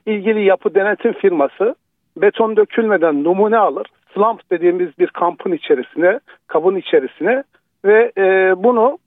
ilgili 0.05 0.43
yapı 0.45 0.75
denetim 0.75 1.13
firması 1.13 1.75
beton 2.17 2.57
dökülmeden 2.57 3.23
numune 3.23 3.57
alır. 3.57 3.88
Slump 4.13 4.51
dediğimiz 4.51 4.99
bir 4.99 5.07
kampın 5.07 5.51
içerisine, 5.51 6.19
kabın 6.47 6.75
içerisine 6.75 7.43
ve 7.85 8.11
e, 8.17 8.53
bunu 8.63 8.97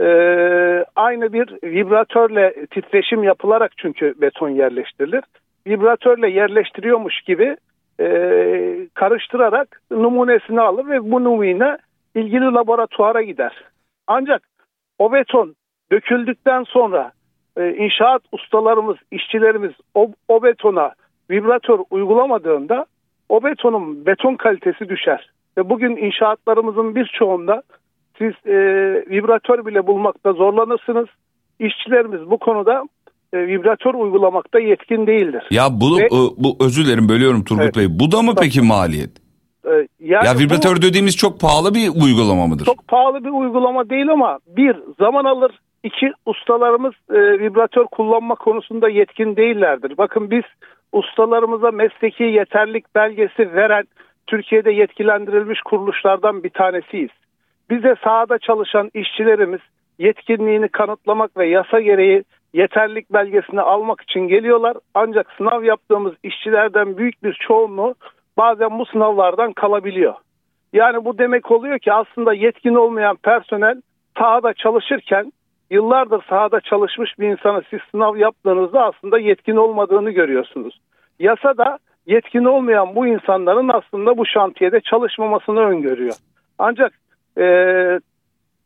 e, 0.00 0.08
aynı 0.96 1.32
bir 1.32 1.48
vibratörle 1.62 2.66
titreşim 2.66 3.24
yapılarak 3.24 3.72
çünkü 3.76 4.14
beton 4.20 4.48
yerleştirilir. 4.48 5.24
Vibratörle 5.66 6.30
yerleştiriyormuş 6.30 7.20
gibi 7.20 7.56
e, 8.00 8.88
karıştırarak 8.94 9.80
numunesini 9.90 10.60
alır 10.60 10.88
ve 10.88 11.10
bu 11.10 11.24
numune 11.24 11.78
ilgili 12.14 12.44
laboratuvara 12.44 13.22
gider. 13.22 13.64
Ancak 14.06 14.42
o 14.98 15.12
beton 15.12 15.54
döküldükten 15.92 16.62
sonra 16.62 17.12
e, 17.56 17.74
inşaat 17.74 18.22
ustalarımız, 18.32 18.96
işçilerimiz 19.10 19.72
o, 19.94 20.10
o 20.28 20.42
betona 20.42 20.92
vibratör 21.30 21.78
uygulamadığında 21.90 22.86
o 23.28 23.44
betonun 23.44 24.06
beton 24.06 24.34
kalitesi 24.34 24.88
düşer. 24.88 25.30
Ve 25.58 25.68
bugün 25.70 25.96
inşaatlarımızın 25.96 26.94
birçoğunda 26.94 27.62
siz 28.18 28.32
e, 28.46 28.56
vibratör 29.10 29.66
bile 29.66 29.86
bulmakta 29.86 30.32
zorlanırsınız. 30.32 31.08
İşçilerimiz 31.58 32.30
bu 32.30 32.38
konuda 32.38 32.84
e, 33.34 33.46
vibratör 33.46 33.94
uygulamakta 33.94 34.60
yetkin 34.60 35.06
değildir. 35.06 35.42
Ya 35.50 35.68
bu, 35.70 35.98
Ve- 35.98 36.04
e, 36.06 36.10
bu 36.44 36.56
özür 36.60 36.84
dilerim 36.86 37.08
bölüyorum 37.08 37.44
Turgut 37.44 37.64
Evet. 37.64 37.76
Bey. 37.76 37.86
Bu 37.90 38.12
da 38.12 38.22
mı 38.22 38.32
peki 38.40 38.60
maliyet? 38.60 39.10
E, 39.66 39.70
yani 40.00 40.26
ya 40.26 40.34
bu- 40.34 40.38
vibratör 40.38 40.82
dediğimiz 40.82 41.16
çok 41.16 41.40
pahalı 41.40 41.74
bir 41.74 41.88
uygulama 42.04 42.46
mıdır? 42.46 42.64
Çok 42.64 42.88
pahalı 42.88 43.24
bir 43.24 43.30
uygulama 43.30 43.90
değil 43.90 44.08
ama 44.08 44.38
bir 44.46 44.76
zaman 44.98 45.24
alır. 45.24 45.52
İki 45.82 46.12
ustalarımız 46.26 46.94
e, 47.10 47.14
vibratör 47.38 47.84
kullanma 47.84 48.34
konusunda 48.34 48.88
yetkin 48.88 49.36
değillerdir. 49.36 49.96
Bakın 49.98 50.30
biz 50.30 50.44
ustalarımıza 50.92 51.70
mesleki 51.70 52.22
yeterlik 52.24 52.94
belgesi 52.94 53.54
veren 53.54 53.84
Türkiye'de 54.26 54.70
yetkilendirilmiş 54.72 55.60
kuruluşlardan 55.64 56.44
bir 56.44 56.50
tanesiyiz. 56.50 57.10
Bize 57.70 57.94
sahada 58.04 58.38
çalışan 58.38 58.90
işçilerimiz 58.94 59.60
yetkinliğini 59.98 60.68
kanıtlamak 60.68 61.36
ve 61.36 61.48
yasa 61.48 61.80
gereği 61.80 62.24
yeterlik 62.54 63.12
belgesini 63.12 63.60
almak 63.60 64.00
için 64.00 64.20
geliyorlar. 64.20 64.76
Ancak 64.94 65.32
sınav 65.38 65.62
yaptığımız 65.62 66.12
işçilerden 66.22 66.96
büyük 66.96 67.22
bir 67.22 67.32
çoğunluğu 67.32 67.94
bazen 68.36 68.78
bu 68.78 68.86
sınavlardan 68.86 69.52
kalabiliyor. 69.52 70.14
Yani 70.72 71.04
bu 71.04 71.18
demek 71.18 71.50
oluyor 71.50 71.78
ki 71.78 71.92
aslında 71.92 72.34
yetkin 72.34 72.74
olmayan 72.74 73.16
personel 73.16 73.82
sahada 74.18 74.54
çalışırken 74.54 75.32
yıllardır 75.70 76.22
sahada 76.28 76.60
çalışmış 76.60 77.18
bir 77.18 77.28
insana 77.28 77.62
siz 77.70 77.80
sınav 77.90 78.16
yaptığınızda 78.16 78.84
aslında 78.84 79.18
yetkin 79.18 79.56
olmadığını 79.56 80.10
görüyorsunuz. 80.10 80.80
Yasada 81.18 81.78
yetkin 82.06 82.44
olmayan 82.44 82.94
bu 82.94 83.06
insanların 83.06 83.68
aslında 83.68 84.18
bu 84.18 84.26
şantiyede 84.26 84.80
çalışmamasını 84.80 85.60
öngörüyor. 85.60 86.14
Ancak 86.58 86.92
e, 87.38 87.44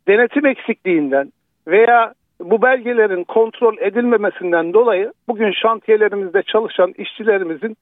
denetim 0.09 0.47
eksikliğinden 0.47 1.33
veya 1.67 2.15
bu 2.41 2.63
belgelerin 2.63 3.25
kontrol 3.25 3.79
edilmemesinden 3.79 4.75
dolayı 4.75 5.13
bugün 5.29 5.53
şantiyelerimizde 5.53 6.43
çalışan 6.43 6.95
işçilerimizin 6.99 7.77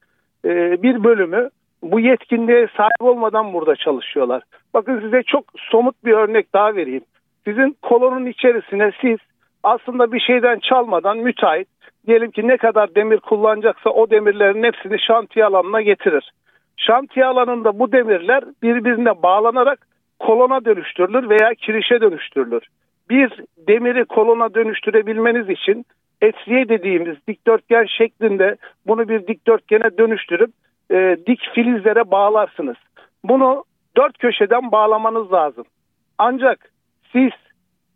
e, 0.45 0.83
bir 0.83 1.03
bölümü 1.03 1.49
bu 1.83 1.99
yetkinliğe 1.99 2.67
sahip 2.77 3.01
olmadan 3.01 3.53
burada 3.53 3.75
çalışıyorlar. 3.75 4.43
Bakın 4.73 4.99
size 5.01 5.23
çok 5.23 5.43
somut 5.57 6.05
bir 6.05 6.13
örnek 6.13 6.53
daha 6.53 6.75
vereyim. 6.75 7.03
Sizin 7.45 7.77
kolonun 7.81 8.25
içerisine 8.25 8.91
siz 9.01 9.17
aslında 9.63 10.11
bir 10.11 10.19
şeyden 10.19 10.59
çalmadan 10.59 11.17
müteahhit 11.17 11.67
diyelim 12.07 12.31
ki 12.31 12.47
ne 12.47 12.57
kadar 12.57 12.95
demir 12.95 13.17
kullanacaksa 13.17 13.89
o 13.89 14.09
demirlerin 14.09 14.63
hepsini 14.63 14.99
şantiye 14.99 15.45
alanına 15.45 15.81
getirir. 15.81 16.31
Şantiye 16.77 17.25
alanında 17.25 17.79
bu 17.79 17.91
demirler 17.91 18.43
birbirine 18.63 19.23
bağlanarak 19.23 19.87
kolona 20.19 20.65
dönüştürülür 20.65 21.29
veya 21.29 21.53
kirişe 21.53 22.01
dönüştürülür. 22.01 22.63
Bir 23.09 23.43
demiri 23.67 24.05
kolona 24.05 24.53
dönüştürebilmeniz 24.53 25.49
için 25.49 25.85
etriye 26.21 26.69
dediğimiz 26.69 27.17
dikdörtgen 27.27 27.85
şeklinde 27.85 28.57
bunu 28.87 29.09
bir 29.09 29.27
dikdörtgene 29.27 29.97
dönüştürüp 29.97 30.51
e, 30.91 31.17
dik 31.27 31.39
filizlere 31.53 32.11
bağlarsınız. 32.11 32.77
Bunu 33.23 33.63
dört 33.97 34.17
köşeden 34.17 34.71
bağlamanız 34.71 35.33
lazım. 35.33 35.65
Ancak 36.17 36.71
siz 37.11 37.31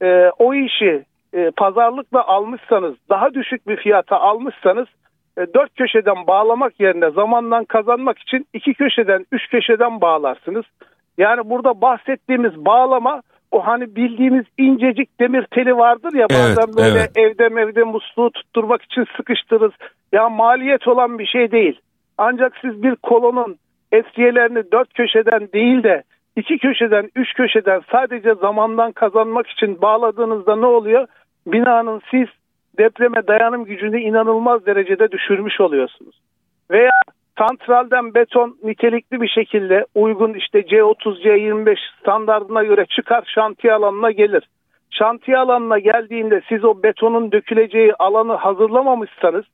e, 0.02 0.32
o 0.40 0.54
işi 0.54 1.06
e, 1.34 1.52
pazarlıkla 1.52 2.28
almışsanız, 2.28 2.96
daha 3.10 3.34
düşük 3.34 3.68
bir 3.68 3.78
fiyata 3.78 4.20
almışsanız 4.20 4.88
e, 5.38 5.54
dört 5.54 5.76
köşeden 5.76 6.28
bağlamak 6.28 6.80
yerine 6.80 7.10
zamandan 7.12 7.66
kazanmak 7.66 8.20
için 8.20 8.48
iki 8.54 8.74
köşeden, 8.74 9.26
üç 9.32 9.50
köşeden 9.50 10.02
bağlarsınız. 10.02 10.66
Yani 11.18 11.50
burada 11.50 11.82
bahsettiğimiz 11.82 12.66
bağlama 12.66 13.22
o 13.52 13.68
hani 13.68 13.96
bildiğimiz 13.96 14.46
incecik 14.58 15.20
demir 15.20 15.46
teli 15.52 15.78
vardır 15.78 16.14
ya 16.14 16.28
Evet, 16.30 16.58
bazen 16.58 16.78
böyle 16.78 17.00
evet. 17.00 17.18
evde 17.18 17.50
mevde 17.50 17.84
musluğu 17.84 18.32
tutturmak 18.32 18.82
için 18.82 19.06
sıkıştırırız. 19.18 19.72
Ya 20.12 20.30
maliyet 20.30 20.88
olan 20.88 21.20
bir 21.20 21.26
şey 21.26 21.52
değil. 21.52 21.80
Ancak 22.18 22.54
siz 22.62 22.84
bir 22.84 22.96
kolonun 22.96 23.56
etriyelerini 23.92 24.72
dört 24.72 24.94
köşeden 24.94 25.52
değil 25.54 25.84
de 25.84 26.04
iki 26.36 26.58
köşeden, 26.58 27.10
üç 27.16 27.34
köşeden 27.34 27.82
sadece 27.92 28.36
zamandan 28.36 28.92
kazanmak 28.92 29.48
için 29.48 29.82
bağladığınızda 29.82 30.56
ne 30.56 30.66
oluyor? 30.66 31.08
Binanın 31.48 32.02
siz 32.12 32.28
depreme 32.78 33.28
dayanım 33.28 33.66
gücünü 33.66 34.02
inanılmaz 34.02 34.66
derecede 34.66 35.12
düşürmüş 35.12 35.62
oluyorsunuz. 35.62 36.16
Veya 36.72 36.92
santralden 37.42 38.14
beton 38.14 38.58
nitelikli 38.64 39.22
bir 39.22 39.28
şekilde 39.28 39.86
uygun 39.96 40.34
işte 40.34 40.60
C30, 40.60 41.22
C25 41.24 41.78
standartına 42.00 42.64
göre 42.64 42.86
çıkar 42.86 43.24
şantiye 43.36 43.74
alanına 43.74 44.12
gelir. 44.12 44.44
Şantiye 44.92 45.38
alanına 45.38 45.80
geldiğinde 45.80 46.42
siz 46.50 46.66
o 46.66 46.84
betonun 46.84 47.32
döküleceği 47.32 47.94
alanı 48.00 48.34
hazırlamamışsanız 48.34 49.46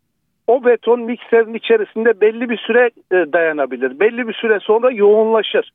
o 0.48 0.66
beton 0.66 1.02
mikserin 1.02 1.54
içerisinde 1.54 2.22
belli 2.22 2.50
bir 2.50 2.58
süre 2.58 2.90
e, 3.12 3.16
dayanabilir. 3.34 4.00
Belli 4.00 4.28
bir 4.28 4.34
süre 4.34 4.60
sonra 4.60 4.92
yoğunlaşır. 4.92 5.72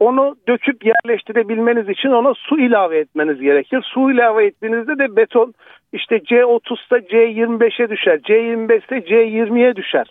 Onu 0.00 0.36
döküp 0.48 0.84
yerleştirebilmeniz 0.86 1.88
için 1.88 2.08
ona 2.08 2.34
su 2.34 2.60
ilave 2.60 2.98
etmeniz 2.98 3.40
gerekir. 3.40 3.82
Su 3.94 4.10
ilave 4.10 4.46
ettiğinizde 4.46 4.98
de 4.98 5.16
beton 5.16 5.54
işte 5.92 6.16
C30'da 6.16 6.98
C25'e 6.98 7.90
düşer. 7.90 8.18
C25'te 8.18 8.96
C20'ye 8.96 9.76
düşer. 9.76 10.06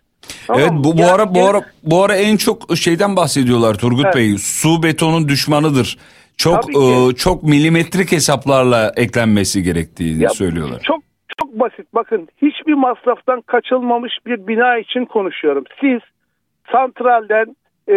Tamam 0.47 0.61
evet 0.61 0.71
bu 0.73 0.97
bu 0.97 1.01
Yani 1.01 1.11
ara 1.11 1.35
bu 1.35 1.47
ara 1.47 1.61
bu 1.83 2.03
ara 2.03 2.15
en 2.15 2.37
çok 2.37 2.77
şeyden 2.77 3.15
bahsediyorlar 3.15 3.73
Turgut 3.73 4.05
Evet. 4.05 4.15
Bey. 4.15 4.35
Su 4.37 4.83
betonun 4.83 5.27
düşmanıdır. 5.27 5.97
Çok 6.37 6.75
e, 6.75 7.15
çok 7.15 7.43
milimetrik 7.43 8.11
hesaplarla 8.11 8.91
eklenmesi 8.95 9.63
gerektiğini 9.63 10.23
Ya, 10.23 10.29
söylüyorlar. 10.29 10.79
Çok 10.83 11.03
çok 11.39 11.59
basit. 11.59 11.87
Bakın 11.93 12.27
hiçbir 12.41 12.73
masraftan 12.73 13.41
kaçılmamış 13.41 14.13
bir 14.25 14.47
bina 14.47 14.77
için 14.77 15.05
konuşuyorum. 15.05 15.63
Siz 15.81 15.99
santralden 16.71 17.55
e, 17.89 17.95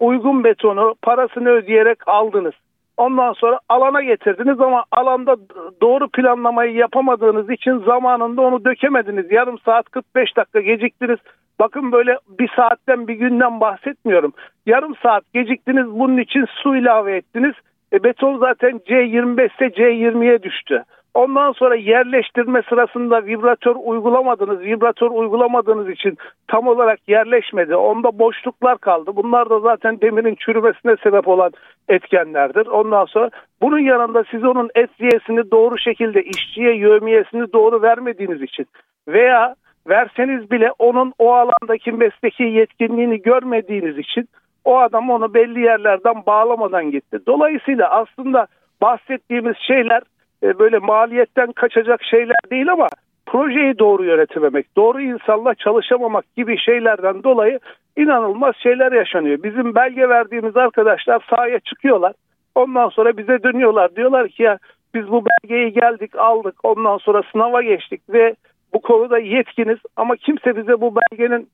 uygun 0.00 0.44
betonu 0.44 0.94
parasını 1.02 1.48
ödeyerek 1.48 2.08
aldınız. 2.08 2.54
Ondan 2.96 3.32
sonra 3.32 3.60
alana 3.68 4.02
getirdiniz 4.02 4.60
ama 4.60 4.84
alanda 4.90 5.36
doğru 5.82 6.08
planlamayı 6.08 6.74
yapamadığınız 6.74 7.50
için 7.50 7.78
zamanında 7.78 8.42
onu 8.42 8.64
dökemediniz. 8.64 9.32
Yarım 9.32 9.58
saat 9.58 9.90
45 9.90 10.36
dakika 10.36 10.60
geciktiniz. 10.60 11.18
Bakın 11.60 11.92
böyle 11.92 12.18
bir 12.38 12.50
saatten 12.56 13.08
bir 13.08 13.14
günden 13.14 13.60
bahsetmiyorum. 13.60 14.32
Yarım 14.66 14.96
saat 15.02 15.24
geciktiniz 15.34 15.86
bunun 15.86 16.18
için 16.18 16.44
su 16.62 16.76
ilave 16.76 17.16
ettiniz. 17.16 17.54
E, 17.92 18.04
beton 18.04 18.38
zaten 18.38 18.70
C25 18.70 19.54
ise 19.54 19.66
C20'ye 19.66 20.42
düştü. 20.42 20.84
Ondan 21.14 21.52
sonra 21.52 21.74
yerleştirme 21.74 22.62
sırasında 22.68 23.26
vibratör 23.26 23.76
uygulamadınız. 23.84 24.60
Vibratör 24.60 25.10
uygulamadığınız 25.10 25.88
için 25.88 26.16
tam 26.48 26.66
olarak 26.66 27.08
yerleşmedi. 27.08 27.76
Onda 27.76 28.18
boşluklar 28.18 28.78
kaldı. 28.78 29.10
Bunlar 29.14 29.50
da 29.50 29.60
zaten 29.60 30.00
demirin 30.00 30.34
çürümesine 30.34 30.96
sebep 31.02 31.28
olan 31.28 31.50
etkenlerdir. 31.88 32.66
Ondan 32.66 33.04
sonra 33.04 33.30
bunun 33.62 33.78
yanında 33.78 34.24
siz 34.30 34.44
onun 34.44 34.70
etriyesini 34.74 35.50
doğru 35.50 35.78
şekilde 35.78 36.22
işçiye 36.22 36.76
yövmiyesini 36.76 37.52
doğru 37.52 37.82
vermediğiniz 37.82 38.42
için 38.42 38.66
veya 39.08 39.54
verseniz 39.88 40.50
bile 40.50 40.72
onun 40.78 41.12
o 41.18 41.32
alandaki 41.32 41.92
mesleki 41.92 42.42
yetkinliğini 42.42 43.22
görmediğiniz 43.22 43.98
için 43.98 44.28
o 44.64 44.78
adam 44.78 45.10
onu 45.10 45.34
belli 45.34 45.60
yerlerden 45.60 46.26
bağlamadan 46.26 46.90
gitti. 46.90 47.18
Dolayısıyla 47.26 47.90
aslında 47.90 48.46
bahsettiğimiz 48.82 49.56
şeyler 49.66 50.02
e, 50.42 50.58
böyle 50.58 50.78
maliyetten 50.78 51.52
kaçacak 51.52 52.02
şeyler 52.02 52.36
değil 52.50 52.72
ama 52.72 52.88
projeyi 53.26 53.78
doğru 53.78 54.04
yönetememek, 54.04 54.76
doğru 54.76 55.00
insanla 55.00 55.54
çalışamamak 55.54 56.24
gibi 56.36 56.58
şeylerden 56.58 57.22
dolayı 57.22 57.60
inanılmaz 57.96 58.54
şeyler 58.56 58.92
yaşanıyor. 58.92 59.42
Bizim 59.42 59.74
belge 59.74 60.08
verdiğimiz 60.08 60.56
arkadaşlar 60.56 61.24
sahaya 61.30 61.60
çıkıyorlar. 61.60 62.12
Ondan 62.54 62.88
sonra 62.88 63.16
bize 63.16 63.42
dönüyorlar. 63.42 63.96
Diyorlar 63.96 64.28
ki 64.28 64.42
ya 64.42 64.58
biz 64.94 65.10
bu 65.10 65.24
belgeyi 65.26 65.72
geldik 65.72 66.16
aldık 66.16 66.54
ondan 66.62 66.98
sonra 66.98 67.22
sınava 67.32 67.62
geçtik 67.62 68.00
ve 68.08 68.34
bu 68.74 68.80
konuda 68.82 69.18
yetkiniz 69.18 69.78
ama 69.96 70.16
kimse 70.16 70.56
bize 70.56 70.80
bu 70.80 70.94
belgenin 70.96 71.48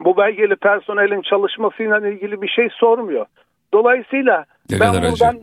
bu 0.00 0.16
belgeli 0.16 0.56
personelin 0.56 1.22
çalışmasıyla 1.22 2.08
ilgili 2.08 2.42
bir 2.42 2.48
şey 2.48 2.68
sormuyor. 2.72 3.26
Dolayısıyla 3.74 4.44
Ne 4.70 4.80
ben 4.80 4.92
kadar 4.92 5.02
acı. 5.02 5.12
buradan 5.12 5.40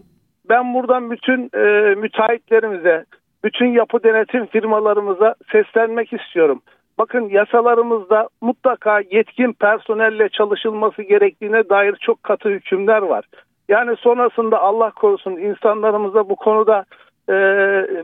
ben 0.49 0.73
buradan 0.73 1.11
bütün 1.11 1.49
e, 1.53 1.95
müteahhitlerimize, 1.95 3.05
bütün 3.43 3.65
yapı 3.65 4.03
denetim 4.03 4.45
firmalarımıza 4.45 5.35
seslenmek 5.51 6.13
istiyorum. 6.13 6.61
Bakın 6.97 7.29
yasalarımızda 7.29 8.29
mutlaka 8.41 8.99
yetkin 8.99 9.53
personelle 9.53 10.29
çalışılması 10.29 11.01
gerektiğine 11.01 11.69
dair 11.69 11.95
çok 12.01 12.23
katı 12.23 12.49
hükümler 12.49 13.01
var. 13.01 13.25
Yani 13.69 13.95
sonrasında 13.97 14.59
Allah 14.59 14.91
korusun 14.91 15.31
insanlarımıza 15.31 16.29
bu 16.29 16.35
konuda 16.35 16.85
e, 17.29 17.33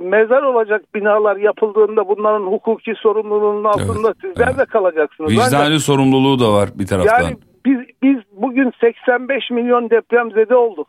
mezar 0.01 0.43
olacak 0.43 0.81
binalar 0.95 1.35
yapıldığında 1.37 2.07
bunların 2.07 2.45
hukuki 2.45 2.93
sorumluluğunun 2.95 3.63
altında 3.63 4.13
sizler 4.21 4.57
de 4.57 4.65
kalacaksınız. 4.65 5.31
Ancak- 5.33 5.45
Vicdani 5.53 5.79
sorumluluğu 5.79 6.39
da 6.39 6.53
var 6.53 6.69
bir 6.75 6.87
taraftan. 6.87 7.23
yani 7.23 7.35
biz 7.65 7.79
biz 8.03 8.17
bugün 8.31 8.71
85 8.81 9.49
milyon 9.51 9.89
depremzede 9.89 10.55
olduk. 10.55 10.87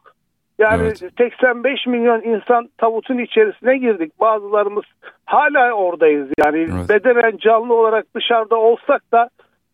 Yani 0.59 0.83
Evet. 0.83 0.99
85 1.19 1.87
milyon 1.87 2.23
insan 2.23 2.69
tabutun 2.79 3.19
içerisine 3.19 3.79
girdik. 3.79 4.21
Bazılarımız 4.21 4.85
hala 5.25 5.73
oradayız. 5.73 6.29
Yani 6.45 6.59
Evet. 6.59 6.89
bedenen 6.89 7.37
canlı 7.37 7.75
olarak 7.75 8.07
dışarıda 8.17 8.57
olsak 8.57 9.13
da 9.13 9.29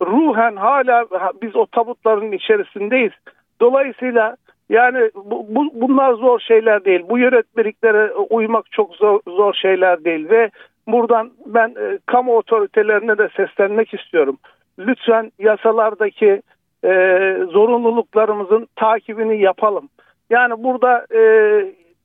ruhen 0.06 0.56
hala 0.56 1.06
ha- 1.10 1.32
biz 1.42 1.56
o 1.56 1.66
tabutların 1.66 2.32
içerisindeyiz. 2.32 3.12
Dolayısıyla 3.60 4.36
yani 4.68 5.10
bu, 5.14 5.46
bu- 5.48 5.70
bunlar 5.74 6.14
zor 6.14 6.40
şeyler 6.40 6.84
değil. 6.84 7.04
Bu 7.08 7.18
yönetmeliklere 7.18 8.12
uymak 8.12 8.72
çok 8.72 8.94
zor, 8.94 9.20
zor 9.28 9.54
şeyler 9.54 10.04
değil 10.04 10.30
ve 10.30 10.50
buradan 10.86 11.30
ben 11.46 11.68
e, 11.68 11.98
kamu 12.06 12.36
otoritelerine 12.36 13.18
de 13.18 13.28
seslenmek 13.36 13.94
istiyorum. 13.94 14.38
Lütfen 14.78 15.32
yasalardaki 15.38 16.42
e, 16.84 16.90
zorunluluklarımızın 17.52 18.68
takibini 18.76 19.40
yapalım. 19.40 19.88
Yani 20.30 20.54
burada 20.62 21.06
e, 21.14 21.20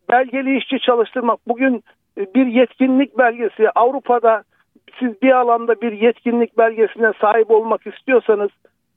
belgeli 0.10 0.58
işçi 0.58 0.80
çalıştırmak 0.80 1.40
bugün 1.48 1.84
e, 2.18 2.34
bir 2.36 2.46
yetkinlik 2.46 3.18
belgesi 3.18 3.70
Avrupa'da 3.76 4.44
siz 5.00 5.22
bir 5.22 5.32
alanda 5.32 5.82
bir 5.82 5.92
yetkinlik 5.92 6.58
belgesine 6.58 7.12
sahip 7.22 7.52
olmak 7.52 7.88
istiyorsanız 7.88 8.50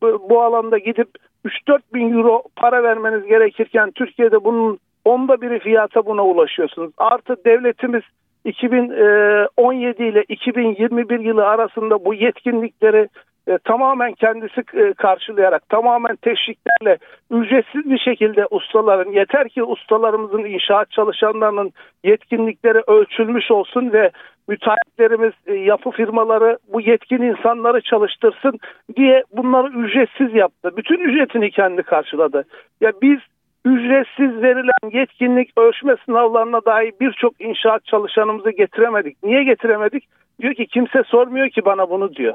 bu, 0.02 0.26
bu 0.30 0.42
alanda 0.42 0.78
gidip 0.78 1.08
3-4 1.46 1.80
bin 1.94 2.18
euro 2.18 2.42
para 2.56 2.82
vermeniz 2.82 3.26
gerekirken 3.26 3.90
Türkiye'de 3.90 4.44
bunun 4.44 4.78
onda 5.04 5.40
biri 5.40 5.58
fiyata 5.58 6.06
buna 6.06 6.24
ulaşıyorsunuz. 6.24 6.92
Artı 6.98 7.36
devletimiz 7.44 8.02
2017 8.46 10.04
ile 10.04 10.24
2021 10.28 11.20
yılı 11.20 11.46
arasında 11.46 12.04
bu 12.04 12.14
yetkinlikleri 12.14 13.08
e, 13.48 13.58
tamamen 13.64 14.12
kendisi 14.12 14.62
e, 14.74 14.92
karşılayarak 14.92 15.68
tamamen 15.68 16.16
teşviklerle 16.16 16.98
ücretsiz 17.30 17.90
bir 17.90 17.98
şekilde 17.98 18.46
ustaların 18.50 19.12
yeter 19.12 19.48
ki 19.48 19.62
ustalarımızın 19.62 20.44
inşaat 20.44 20.90
çalışanlarının 20.90 21.72
yetkinlikleri 22.04 22.82
ölçülmüş 22.86 23.50
olsun 23.50 23.92
ve 23.92 24.10
müteahhitlerimiz 24.48 25.32
e, 25.46 25.54
yapı 25.54 25.90
firmaları 25.90 26.58
bu 26.72 26.80
yetkin 26.80 27.22
insanları 27.22 27.80
çalıştırsın 27.80 28.58
diye 28.96 29.24
bunları 29.32 29.68
ücretsiz 29.68 30.34
yaptı. 30.34 30.76
Bütün 30.76 31.00
ücretini 31.00 31.50
kendi 31.50 31.82
karşıladı. 31.82 32.44
Ya 32.80 32.92
biz 33.02 33.18
ücretsiz 33.70 34.42
verilen 34.42 34.98
yetkinlik 35.00 35.58
ölçme 35.58 35.94
sınavlarına 36.06 36.60
dahi 36.66 36.92
birçok 37.00 37.40
inşaat 37.40 37.84
çalışanımızı 37.84 38.50
getiremedik. 38.50 39.22
Niye 39.22 39.44
getiremedik? 39.44 40.04
Diyor 40.40 40.54
ki 40.54 40.66
kimse 40.66 41.02
sormuyor 41.06 41.50
ki 41.50 41.64
bana 41.64 41.90
bunu 41.90 42.14
diyor. 42.14 42.34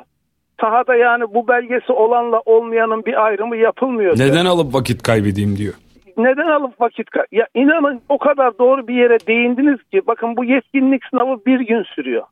Sahada 0.61 0.95
yani 0.95 1.23
bu 1.33 1.47
belgesi 1.47 1.91
olanla 1.91 2.39
olmayanın 2.45 3.05
bir 3.05 3.25
ayrımı 3.25 3.57
yapılmıyor. 3.57 4.17
diyor. 4.17 4.29
Neden 4.29 4.45
alıp 4.45 4.73
vakit 4.73 5.03
kaybedeyim 5.03 5.57
diyor. 5.57 5.73
Neden 6.17 6.47
alıp 6.47 6.81
vakit 6.81 7.07
ka- 7.07 7.27
ya 7.31 7.47
inanın 7.55 8.01
o 8.09 8.17
kadar 8.17 8.57
doğru 8.59 8.87
bir 8.87 8.95
yere 8.95 9.17
değindiniz 9.27 9.83
ki 9.83 10.01
bakın 10.07 10.37
bu 10.37 10.43
yetkinlik 10.45 11.05
sınavı 11.05 11.45
bir 11.45 11.59
gün 11.59 11.83
sürüyor. 11.83 12.23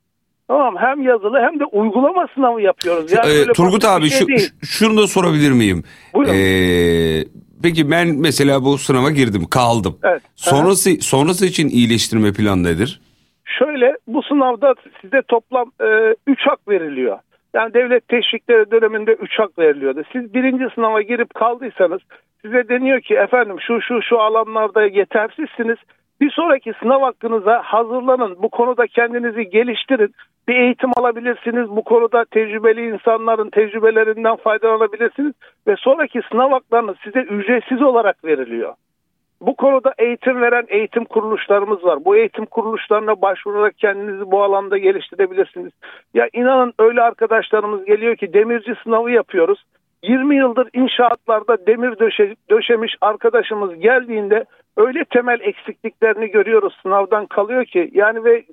Tamam 0.50 0.76
hem 0.78 1.02
yazılı 1.02 1.38
hem 1.40 1.60
de 1.60 1.64
uygulama 1.64 2.26
sınavı 2.34 2.60
yapıyoruz. 2.62 3.12
Yani 3.12 3.26
Ee, 3.32 3.52
Turgut 3.52 3.84
abi 3.84 4.08
şey 4.08 4.18
şu, 4.18 4.26
değil. 4.28 4.50
şunu 4.62 5.02
da 5.02 5.06
sorabilir 5.06 5.52
miyim? 5.52 5.84
Buyurun. 6.14 6.32
Ee, 6.34 7.24
peki 7.62 7.90
ben 7.90 8.08
mesela 8.08 8.62
bu 8.64 8.78
sınava 8.78 9.10
girdim 9.10 9.44
kaldım. 9.50 9.98
Evet. 10.02 10.22
Sonrası 10.36 10.90
sonrası 11.00 11.46
için 11.46 11.68
iyileştirme 11.68 12.32
planı 12.32 12.64
nedir? 12.64 13.00
Şöyle 13.44 13.96
bu 14.06 14.22
sınavda 14.22 14.74
size 15.00 15.22
toplam 15.28 15.70
3 16.26 16.38
hak 16.46 16.68
veriliyor. 16.68 17.18
Yani 17.54 17.74
devlet 17.74 18.08
teşvikleri 18.08 18.70
döneminde 18.70 19.12
3 19.12 19.38
hak 19.38 19.58
veriliyordu. 19.58 20.02
Siz 20.12 20.34
birinci 20.34 20.74
sınava 20.74 21.02
girip 21.02 21.34
kaldıysanız 21.34 22.00
size 22.42 22.68
deniyor 22.68 23.00
ki 23.00 23.14
efendim 23.14 23.56
şu 23.66 23.80
şu 23.82 24.02
şu 24.02 24.20
alanlarda 24.20 24.86
yetersizsiniz. 24.86 25.76
Bir 26.20 26.30
sonraki 26.30 26.72
sınav 26.82 27.02
hakkınıza 27.02 27.62
hazırlanın. 27.62 28.36
Bu 28.42 28.48
konuda 28.48 28.86
kendinizi 28.86 29.50
geliştirin. 29.50 30.14
Bir 30.48 30.54
eğitim 30.54 30.90
alabilirsiniz. 30.96 31.68
Bu 31.68 31.84
konuda 31.84 32.24
tecrübeli 32.24 32.88
insanların 32.88 33.50
tecrübelerinden 33.50 34.36
faydalanabilirsiniz. 34.36 35.32
Ve 35.66 35.76
sonraki 35.76 36.20
sınav 36.32 36.50
haklarınız 36.50 36.96
size 37.04 37.20
ücretsiz 37.20 37.82
olarak 37.82 38.24
veriliyor. 38.24 38.74
Bu 39.40 39.56
konuda 39.56 39.94
eğitim 39.98 40.40
veren 40.40 40.64
eğitim 40.68 41.04
kuruluşlarımız 41.04 41.84
var. 41.84 42.04
Bu 42.04 42.16
eğitim 42.16 42.46
kuruluşlarına 42.46 43.22
başvurarak 43.22 43.78
kendinizi 43.78 44.30
bu 44.30 44.42
alanda 44.42 44.78
geliştirebilirsiniz. 44.78 45.72
Ya 46.14 46.28
inanın 46.32 46.72
öyle 46.78 47.02
arkadaşlarımız 47.02 47.84
geliyor 47.84 48.16
ki 48.16 48.32
demirci 48.32 48.74
sınavı 48.84 49.10
yapıyoruz. 49.10 49.64
20 50.02 50.36
yıldır 50.36 50.68
inşaatlarda 50.72 51.66
demir 51.66 51.98
döşe, 51.98 52.34
döşemiş 52.50 52.96
arkadaşımız 53.00 53.74
geldiğinde 53.74 54.44
öyle 54.76 55.04
temel 55.04 55.40
eksikliklerini 55.40 56.30
görüyoruz 56.30 56.78
sınavdan 56.82 57.26
kalıyor 57.26 57.64
ki 57.64 57.90
yani 57.92 58.24
ve 58.24 58.44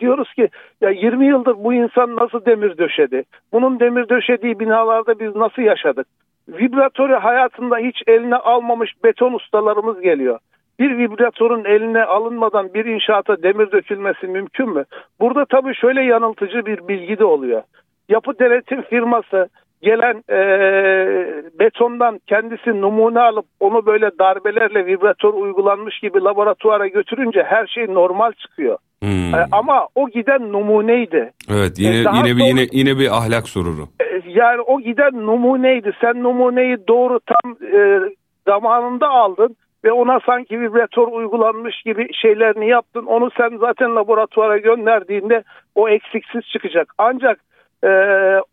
diyoruz 0.00 0.34
ki 0.34 0.48
ya 0.80 0.90
20 0.90 1.26
yıldır 1.26 1.64
bu 1.64 1.74
insan 1.74 2.16
nasıl 2.16 2.44
demir 2.44 2.78
döşedi? 2.78 3.24
Bunun 3.52 3.80
demir 3.80 4.08
döşediği 4.08 4.60
binalarda 4.60 5.18
biz 5.18 5.36
nasıl 5.36 5.62
yaşadık? 5.62 6.06
Vibratörü 6.48 7.14
hayatında 7.14 7.78
hiç 7.78 8.02
eline 8.06 8.36
almamış 8.36 9.04
beton 9.04 9.32
ustalarımız 9.32 10.00
geliyor. 10.00 10.38
Bir 10.78 10.98
vibratörün 10.98 11.64
eline 11.64 12.04
alınmadan 12.04 12.74
bir 12.74 12.84
inşaata 12.84 13.42
demir 13.42 13.72
dökülmesi 13.72 14.26
mümkün 14.26 14.68
mü? 14.68 14.84
Burada 15.20 15.44
tabii 15.44 15.74
şöyle 15.74 16.02
yanıltıcı 16.02 16.66
bir 16.66 16.88
bilgi 16.88 17.18
de 17.18 17.24
oluyor. 17.24 17.62
Yapı 18.08 18.38
denetim 18.38 18.82
firması 18.82 19.48
gelen 19.82 20.22
eee, 20.30 21.42
betondan 21.60 22.20
kendisi 22.26 22.80
numune 22.80 23.20
alıp 23.20 23.46
onu 23.60 23.86
böyle 23.86 24.10
darbelerle 24.18 24.86
vibratör 24.86 25.32
uygulanmış 25.34 25.98
gibi 26.00 26.20
laboratuvara 26.20 26.86
götürünce 26.86 27.42
her 27.42 27.66
şey 27.66 27.86
normal 27.94 28.32
çıkıyor. 28.32 28.78
Hmm. 29.02 29.34
E, 29.34 29.46
ama 29.52 29.86
o 29.94 30.08
giden 30.08 30.52
numuneydi. 30.52 31.32
Evet 31.50 31.72
yine 31.78 31.94
E, 31.94 31.98
yine 31.98 32.24
bir 32.36 32.40
sonra- 32.40 32.48
yine 32.48 32.66
yine 32.72 32.98
bir 32.98 33.08
ahlak 33.16 33.48
sorunu. 33.48 33.88
E, 34.00 34.22
yani 34.26 34.60
o 34.60 34.80
giden 34.80 35.26
numuneydi. 35.26 35.92
Sen 36.00 36.22
numuneyi 36.22 36.76
doğru 36.88 37.20
tam 37.26 37.52
e, 37.80 38.00
zamanında 38.48 39.08
aldın 39.08 39.56
ve 39.84 39.92
ona 39.92 40.20
sanki 40.26 40.60
vibratör 40.60 41.06
uygulanmış 41.08 41.82
gibi 41.82 42.08
şeylerini 42.14 42.68
yaptın. 42.68 43.04
Onu 43.06 43.30
sen 43.36 43.56
zaten 43.60 43.94
laboratuvara 43.96 44.58
gönderdiğinde 44.58 45.42
o 45.74 45.88
eksiksiz 45.88 46.42
çıkacak. 46.52 46.92
Ancak 46.98 47.40
e, 47.84 47.90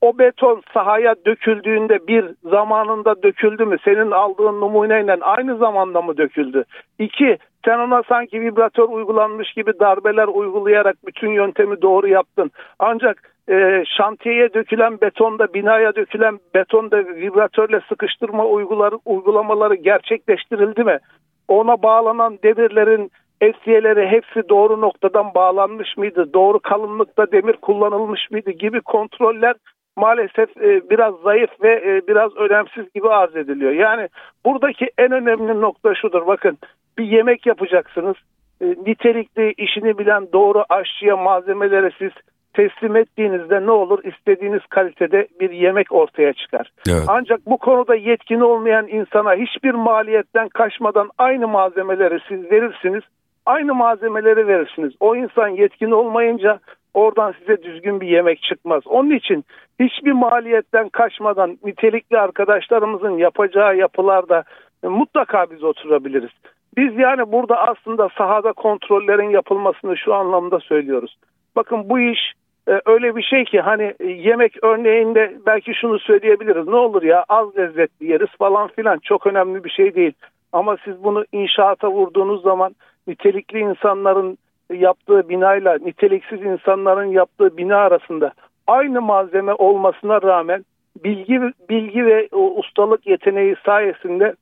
o 0.01 0.17
beton 0.17 0.61
sahaya 0.73 1.15
döküldüğünde 1.25 2.07
bir 2.07 2.25
zamanında 2.43 3.23
döküldü 3.23 3.65
mü? 3.65 3.77
Senin 3.85 4.11
aldığın 4.11 4.61
numuneyle 4.61 5.17
aynı 5.21 5.57
zamanda 5.57 6.01
mı 6.01 6.17
döküldü? 6.17 6.63
İki, 6.99 7.37
sen 7.65 7.79
ona 7.79 8.03
sanki 8.03 8.41
vibratör 8.41 8.89
uygulanmış 8.89 9.53
gibi 9.53 9.79
darbeler 9.79 10.27
uygulayarak 10.27 10.95
bütün 11.07 11.29
yöntemi 11.29 11.81
doğru 11.81 12.07
yaptın. 12.07 12.51
Ancak 12.79 13.33
e, 13.49 13.83
şantiyeye 13.97 14.53
dökülen 14.53 15.01
betonda, 15.01 15.53
binaya 15.53 15.95
dökülen 15.95 16.39
betonda 16.55 16.97
vibratörle 16.97 17.81
sıkıştırma 17.89 18.45
uyguları, 18.45 18.95
uygulamaları 19.05 19.75
gerçekleştirildi 19.75 20.83
mi? 20.83 20.99
Ona 21.47 21.83
bağlanan 21.83 22.39
demirlerin 22.43 23.11
Estiyeleri 23.43 24.07
hepsi 24.07 24.49
doğru 24.49 24.81
noktadan 24.81 25.33
bağlanmış 25.35 25.97
mıydı? 25.97 26.33
Doğru 26.33 26.59
kalınlıkta 26.59 27.31
demir 27.31 27.53
kullanılmış 27.53 28.31
mıydı 28.31 28.51
gibi 28.51 28.81
kontroller 28.81 29.55
maalesef 29.95 30.57
e, 30.57 30.89
biraz 30.89 31.13
zayıf 31.23 31.49
ve 31.63 31.73
e, 31.73 32.07
biraz 32.07 32.35
önemsiz 32.35 32.93
gibi 32.95 33.09
arz 33.09 33.35
ediliyor. 33.35 33.71
Yani 33.71 34.09
buradaki 34.45 34.89
en 34.97 35.11
önemli 35.11 35.61
nokta 35.61 35.95
şudur. 35.95 36.27
Bakın 36.27 36.57
bir 36.97 37.05
yemek 37.05 37.45
yapacaksınız. 37.45 38.15
E, 38.61 38.65
nitelikli 38.65 39.53
işini 39.57 39.97
bilen 39.97 40.27
doğru 40.33 40.65
aşçıya 40.69 41.17
malzemeleri 41.17 41.91
siz 41.99 42.11
teslim 42.53 42.95
ettiğinizde 42.95 43.65
ne 43.65 43.71
olur? 43.71 44.03
İstediğiniz 44.03 44.65
kalitede 44.69 45.27
bir 45.39 45.49
yemek 45.49 45.91
ortaya 45.91 46.33
çıkar. 46.33 46.71
Evet. 46.89 47.03
Ancak 47.07 47.45
bu 47.45 47.57
konuda 47.57 47.95
yetkin 47.95 48.39
olmayan 48.39 48.87
insana 48.87 49.35
hiçbir 49.35 49.73
maliyetten 49.73 50.49
kaçmadan 50.49 51.09
aynı 51.17 51.47
malzemeleri 51.47 52.19
siz 52.29 52.51
verirsiniz 52.51 53.03
aynı 53.45 53.73
malzemeleri 53.73 54.47
verirsiniz. 54.47 54.93
O 54.99 55.15
insan 55.15 55.47
yetkin 55.47 55.91
olmayınca 55.91 56.59
oradan 56.93 57.33
size 57.39 57.63
düzgün 57.63 58.01
bir 58.01 58.07
yemek 58.07 58.41
çıkmaz. 58.41 58.87
Onun 58.87 59.11
için 59.11 59.45
hiçbir 59.79 60.11
maliyetten 60.11 60.89
kaçmadan 60.89 61.57
nitelikli 61.63 62.17
arkadaşlarımızın 62.17 63.17
yapacağı 63.17 63.77
yapılarda 63.77 64.43
e, 64.83 64.87
mutlaka 64.87 65.45
biz 65.51 65.63
oturabiliriz. 65.63 66.31
Biz 66.77 66.97
yani 66.97 67.31
burada 67.31 67.67
aslında 67.67 68.09
sahada 68.17 68.53
kontrollerin 68.53 69.29
yapılmasını 69.29 69.97
şu 69.97 70.13
anlamda 70.13 70.59
söylüyoruz. 70.59 71.17
Bakın 71.55 71.89
bu 71.89 71.99
iş 71.99 72.19
e, 72.67 72.81
öyle 72.85 73.15
bir 73.15 73.23
şey 73.23 73.45
ki 73.45 73.61
hani 73.61 73.93
e, 73.99 74.07
yemek 74.07 74.63
örneğinde 74.63 75.37
belki 75.45 75.73
şunu 75.73 75.99
söyleyebiliriz. 75.99 76.67
Ne 76.67 76.75
olur 76.75 77.03
ya 77.03 77.25
az 77.29 77.57
lezzetli 77.57 78.11
yeriz 78.11 78.29
falan 78.39 78.67
filan 78.67 78.99
çok 79.03 79.27
önemli 79.27 79.63
bir 79.63 79.69
şey 79.69 79.95
değil. 79.95 80.13
Ama 80.51 80.77
siz 80.85 81.03
bunu 81.03 81.25
inşaata 81.31 81.91
vurduğunuz 81.91 82.41
zaman 82.41 82.75
nitelikli 83.07 83.59
insanların 83.59 84.37
yaptığı 84.73 85.29
binayla 85.29 85.77
niteliksiz 85.85 86.41
insanların 86.41 87.11
yaptığı 87.11 87.57
bina 87.57 87.77
arasında 87.77 88.33
aynı 88.67 89.01
malzeme 89.01 89.53
olmasına 89.53 90.21
rağmen 90.21 90.65
bilgi 91.03 91.39
bilgi 91.69 92.05
ve 92.05 92.29
ustalık 92.35 93.07
yeteneği 93.07 93.55
sayesinde 93.65 94.35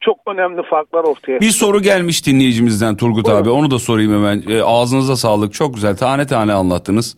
çok 0.00 0.18
önemli 0.26 0.62
farklar 0.62 1.04
ortaya 1.04 1.40
Bir 1.40 1.50
soru 1.50 1.82
gelmiş 1.82 2.26
dinleyicimizden 2.26 2.96
Turgut 2.96 3.24
Buyurun. 3.24 3.42
abi 3.42 3.50
onu 3.50 3.70
da 3.70 3.78
sorayım 3.78 4.12
hemen. 4.12 4.42
E, 4.48 4.62
ağzınıza 4.62 5.16
sağlık 5.16 5.54
çok 5.54 5.74
güzel 5.74 5.96
tane 5.96 6.26
tane 6.26 6.52
anlattınız. 6.52 7.16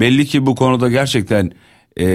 Belli 0.00 0.24
ki 0.24 0.46
bu 0.46 0.54
konuda 0.54 0.88
gerçekten 0.88 1.50
e, 2.00 2.06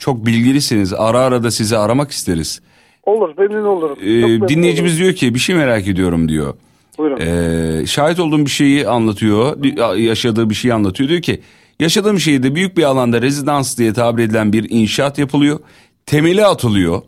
çok 0.00 0.26
bilgilisiniz. 0.26 0.92
Ara 0.92 1.18
ara 1.18 1.42
da 1.42 1.50
sizi 1.50 1.78
aramak 1.78 2.10
isteriz. 2.10 2.62
Olur 3.04 3.34
memnun 3.38 3.64
olurum. 3.64 3.98
E, 4.02 4.48
dinleyicimiz 4.48 4.92
olurum. 4.92 5.04
diyor 5.04 5.14
ki 5.14 5.34
bir 5.34 5.38
şey 5.38 5.56
merak 5.56 5.88
ediyorum 5.88 6.28
diyor. 6.28 6.54
Buyurun. 7.00 7.20
E, 7.20 7.86
şahit 7.86 8.20
olduğum 8.20 8.44
bir 8.44 8.50
şeyi 8.50 8.88
anlatıyor. 8.88 9.64
Yaşadığı 9.96 10.50
bir 10.50 10.54
şeyi 10.54 10.74
anlatıyor. 10.74 11.10
Diyor 11.10 11.22
ki 11.22 11.40
yaşadığım 11.80 12.20
şehirde 12.20 12.54
büyük 12.54 12.76
bir 12.76 12.82
alanda 12.82 13.22
rezidans 13.22 13.78
diye 13.78 13.92
tabir 13.92 14.22
edilen 14.22 14.52
bir 14.52 14.66
inşaat 14.70 15.18
yapılıyor. 15.18 15.60
Temeli 16.06 16.44
atılıyor. 16.44 17.02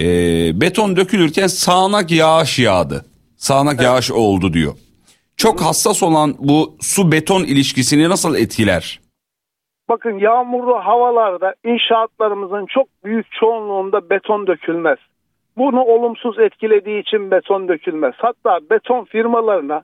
E, 0.00 0.04
beton 0.60 0.96
dökülürken 0.96 1.46
sağanak 1.46 2.10
yağış 2.10 2.58
yağdı. 2.58 3.04
Sağanak 3.36 3.82
yağış 3.82 4.10
oldu 4.10 4.52
diyor. 4.52 4.72
Çok 5.36 5.60
hassas 5.60 6.02
olan 6.02 6.34
bu 6.38 6.76
su 6.80 7.12
beton 7.12 7.44
ilişkisini 7.44 8.08
nasıl 8.08 8.34
etkiler? 8.34 9.00
Bakın 9.88 10.18
yağmurlu 10.18 10.74
havalarda 10.74 11.54
inşaatlarımızın 11.64 12.66
çok 12.66 12.86
büyük 13.04 13.26
çoğunluğunda 13.40 14.10
beton 14.10 14.46
dökülmez. 14.46 14.98
Bunu 15.56 15.80
olumsuz 15.84 16.38
etkilediği 16.38 17.02
için 17.02 17.30
beton 17.30 17.68
dökülmez. 17.68 18.14
Hatta 18.16 18.58
beton 18.70 19.04
firmalarına 19.04 19.82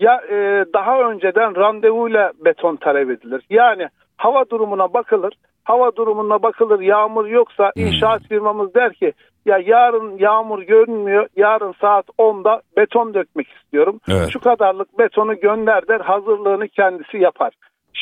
ya 0.00 0.20
e, 0.30 0.64
daha 0.74 1.10
önceden 1.10 1.56
randevuyla 1.56 2.32
beton 2.44 2.76
talep 2.76 3.10
edilir. 3.10 3.42
Yani 3.50 3.88
hava 4.16 4.50
durumuna 4.50 4.92
bakılır. 4.92 5.34
Hava 5.64 5.96
durumuna 5.96 6.42
bakılır. 6.42 6.80
Yağmur 6.80 7.26
yoksa 7.26 7.72
inşaat 7.76 8.22
firmamız 8.28 8.74
der 8.74 8.92
ki 8.92 9.12
ya 9.46 9.58
yarın 9.58 10.18
yağmur 10.18 10.62
görünmüyor. 10.62 11.26
Yarın 11.36 11.74
saat 11.80 12.06
10'da 12.18 12.60
beton 12.76 13.14
dökmek 13.14 13.48
istiyorum. 13.48 14.00
Evet. 14.08 14.28
Şu 14.32 14.40
kadarlık 14.40 14.98
betonu 14.98 15.40
gönder 15.40 15.88
der. 15.88 16.00
Hazırlığını 16.00 16.68
kendisi 16.68 17.18
yapar. 17.18 17.52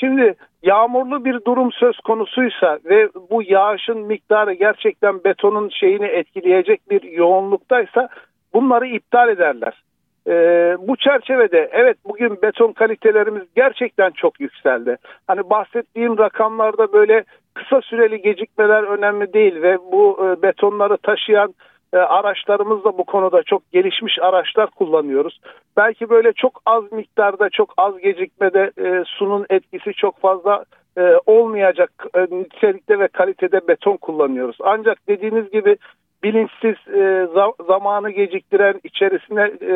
Şimdi 0.01 0.35
yağmurlu 0.63 1.25
bir 1.25 1.45
durum 1.47 1.73
söz 1.73 1.99
konusuysa 1.99 2.79
ve 2.85 3.09
bu 3.31 3.43
yağışın 3.43 3.99
miktarı 3.99 4.53
gerçekten 4.53 5.25
betonun 5.25 5.69
şeyini 5.69 6.07
etkileyecek 6.07 6.91
bir 6.91 7.03
yoğunluktaysa 7.03 8.09
bunları 8.55 8.87
iptal 8.87 9.29
ederler. 9.29 9.83
Ee, 10.27 10.77
bu 10.81 10.97
çerçevede 10.97 11.69
evet 11.73 11.97
bugün 12.05 12.43
beton 12.43 12.73
kalitelerimiz 12.73 13.43
gerçekten 13.57 14.11
çok 14.11 14.41
yükseldi. 14.41 14.97
Hani 15.27 15.51
bahsettiğim 15.51 16.19
rakamlarda 16.19 16.93
böyle 16.93 17.25
kısa 17.55 17.81
süreli 17.81 18.23
gecikmeler 18.23 18.83
önemli 18.83 19.33
değil 19.33 19.63
ve 19.63 19.79
bu 19.79 20.19
e, 20.27 20.43
betonları 20.43 20.97
taşıyan 20.97 21.55
e, 21.93 21.97
araçlarımız 21.97 22.85
da 22.85 22.99
bu 22.99 23.05
konuda 23.05 23.43
çok 23.43 23.73
gelişmiş 23.73 24.19
araçlar 24.19 24.71
kullanıyoruz. 24.71 25.41
Belki 25.77 26.11
böyle 26.11 26.33
çok 26.33 26.63
az 26.67 26.93
miktarda 26.93 27.49
çok 27.51 27.75
az 27.77 27.99
gecikmede 27.99 28.71
e, 28.79 29.05
sunun 29.07 29.47
etkisi 29.51 29.93
çok 29.93 30.21
fazla 30.21 30.65
e, 30.99 31.15
olmayacak 31.27 31.91
e, 32.15 32.21
nitelikte 32.21 32.99
ve 32.99 33.09
kalitede 33.09 33.69
beton 33.69 33.97
kullanıyoruz. 33.97 34.57
Ancak 34.61 35.09
dediğiniz 35.09 35.51
gibi 35.51 35.77
bilinçsiz 36.23 36.95
e, 36.95 37.27
za- 37.35 37.67
zamanı 37.67 38.11
geciktiren 38.11 38.81
içerisine 38.85 39.51
e, 39.61 39.75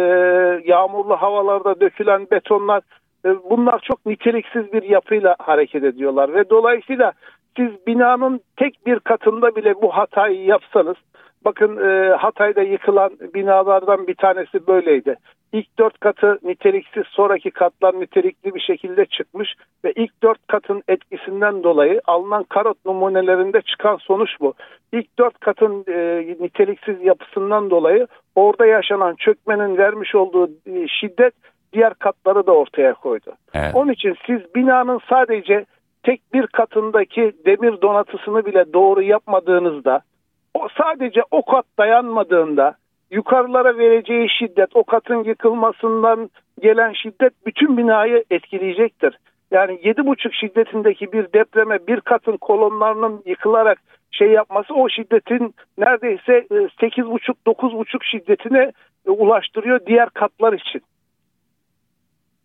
yağmurlu 0.65 1.17
havalarda 1.17 1.81
dökülen 1.81 2.27
betonlar 2.31 2.83
e, 3.25 3.29
bunlar 3.51 3.81
çok 3.81 4.07
niteliksiz 4.07 4.73
bir 4.73 4.83
yapıyla 4.83 5.37
hareket 5.39 5.85
ediyorlar 5.85 6.35
ve 6.35 6.51
dolayısıyla 6.51 7.13
siz 7.57 7.87
binanın 7.87 8.41
tek 8.57 8.87
bir 8.87 8.99
katında 8.99 9.57
bile 9.57 9.75
bu 9.83 9.97
hatayı 9.97 10.45
yapsanız 10.45 10.97
bakın 11.45 11.77
e, 11.77 12.17
Hatay'da 12.17 12.63
yıkılan 12.63 13.11
binalardan 13.35 14.07
bir 14.07 14.15
tanesi 14.15 14.67
böyleydi. 14.67 15.17
İlk 15.53 15.79
dört 15.79 15.99
katı 15.99 16.39
niteliksiz 16.43 17.05
sonraki 17.07 17.51
katlar 17.51 18.01
nitelikli 18.01 18.55
bir 18.55 18.61
şekilde 18.61 19.07
çıkmış 19.07 19.55
ve 19.85 19.93
ilk 19.93 20.23
dört 20.23 20.47
katın 20.47 20.83
etkisinden 20.89 21.63
dolayı 21.63 22.01
alınan 22.07 22.43
karot 22.43 22.85
numunelerinde 22.85 23.63
çıkan 23.63 23.97
sonuç 23.97 24.31
bu. 24.41 24.55
İlk 24.93 25.19
dört 25.19 25.39
katın 25.39 25.85
e, 25.89 26.27
niteliksiz 26.41 27.03
yapısından 27.03 27.71
dolayı 27.71 28.07
orada 28.35 28.67
yaşanan 28.67 29.15
çökmenin 29.15 29.77
vermiş 29.77 30.15
olduğu 30.15 30.51
e, 30.67 30.89
şiddet 30.89 31.35
diğer 31.73 31.95
katları 31.95 32.47
da 32.47 32.53
ortaya 32.53 32.95
koydu. 32.95 33.33
Evet. 33.55 33.75
Onun 33.75 33.93
için 33.93 34.17
siz 34.27 34.55
binanın 34.55 35.01
sadece 35.09 35.65
tek 36.03 36.21
bir 36.35 36.47
katındaki 36.47 37.33
demir 37.47 37.83
donatısını 37.83 38.47
bile 38.47 38.73
doğru 38.73 39.03
yapmadığınızda 39.03 40.03
o 40.55 40.69
sadece 40.79 41.21
o 41.31 41.45
kat 41.45 41.65
dayanmadığında 41.79 42.75
yukarılara 43.11 43.79
vereceği 43.79 44.29
şiddet 44.39 44.77
o 44.77 44.85
katın 44.85 45.25
yıkılmasından 45.25 46.31
gelen 46.63 46.93
şiddet 46.93 47.33
bütün 47.47 47.77
binayı 47.77 48.25
etkileyecektir. 48.31 49.19
Yani 49.51 49.81
yedi 49.85 50.07
buçuk 50.07 50.35
şiddetindeki 50.35 51.13
bir 51.13 51.33
depreme 51.33 51.79
bir 51.87 52.01
katın 52.01 52.37
kolonlarının 52.37 53.23
yıkılarak 53.27 53.79
şey 54.11 54.29
yapması 54.29 54.75
o 54.75 54.89
şiddetin 54.89 55.55
neredeyse 55.79 56.33
e, 56.33 56.69
sekiz 56.81 57.07
buçuk 57.07 57.47
dokuz 57.47 57.73
buçuk 57.73 58.05
şiddetine 58.05 58.73
e, 59.07 59.11
ulaştırıyor 59.11 59.81
diğer 59.87 60.11
katlar 60.11 60.53
için. 60.53 60.83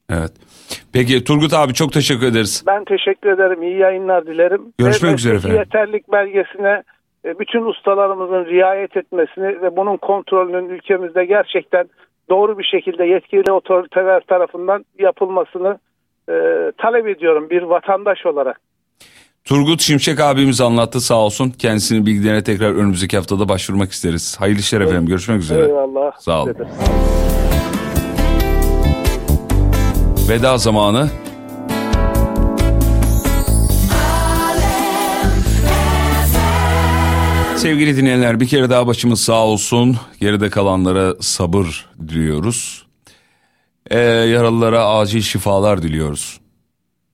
Evet. 0.10 0.32
Peki 0.94 1.24
Turgut 1.24 1.54
abi 1.54 1.74
çok 1.74 1.94
teşekkür 1.94 2.28
ederiz. 2.28 2.64
Ben 2.68 2.84
teşekkür 2.84 3.30
ederim. 3.30 3.64
İyi 3.64 3.78
yayınlar 3.78 4.26
dilerim. 4.26 4.74
Görüşmek 4.78 5.12
Ve 5.12 5.16
üzere 5.16 5.36
efendim. 5.36 5.58
Yeterlik 5.58 6.12
belgesine 6.12 6.70
e, 6.70 6.84
bütün 7.40 7.66
ustalarımızın 7.66 8.46
riayet 8.46 8.98
etmesini 8.98 9.62
ve 9.62 9.76
bunun 9.76 9.98
kontrolünün 9.98 10.70
ülkemizde 10.70 11.26
gerçekten 11.26 11.90
doğru 12.30 12.60
bir 12.60 12.64
şekilde 12.64 13.06
yetkili 13.06 13.52
otoriteler 13.52 14.22
tarafından 14.22 14.86
yapılmasını 15.00 15.80
e, 16.30 16.34
talep 16.78 17.08
ediyorum 17.08 17.50
bir 17.50 17.62
vatandaş 17.62 18.26
olarak. 18.26 18.62
Turgut 19.46 19.82
Şimşek 19.82 20.20
abimiz 20.20 20.62
anlattı 20.62 21.02
sağ 21.02 21.16
olsun. 21.16 21.50
Kendisinin 21.50 22.06
bilgilerine 22.06 22.44
tekrar 22.44 22.76
önümüzdeki 22.76 23.18
haftada 23.18 23.50
başvurmak 23.50 23.92
isteriz. 23.92 24.38
Hayırlı 24.40 24.60
işler 24.60 24.82
efendim. 24.82 25.06
Görüşmek 25.06 25.40
üzere. 25.40 25.66
Eyvallah. 25.66 26.12
Sağ 26.20 26.44
olun. 26.44 26.56
Veda 30.30 30.58
zamanı. 30.58 31.08
Sevgili 37.58 37.98
dinleyenler 37.98 38.40
bir 38.40 38.48
kere 38.48 38.70
daha 38.70 38.88
başımız 38.88 39.22
sağ 39.22 39.46
olsun. 39.46 39.98
Geride 40.20 40.50
kalanlara 40.50 41.16
sabır 41.22 41.90
diliyoruz. 42.08 42.88
Ee, 43.90 44.00
yaralılara 44.00 44.86
acil 44.86 45.22
şifalar 45.22 45.82
diliyoruz. 45.82 46.40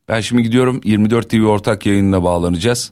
Ben 0.07 0.22
şimdi 0.22 0.44
gidiyorum 0.44 0.82
24 0.84 1.30
TV 1.30 1.41
ortak 1.41 1.86
yayınına 1.86 2.24
bağlanacağız. 2.24 2.91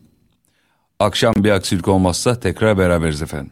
Akşam 0.99 1.34
bir 1.38 1.52
aksilik 1.52 1.88
olmazsa 1.88 2.40
tekrar 2.40 2.78
beraberiz 2.78 3.22
efendim. 3.22 3.49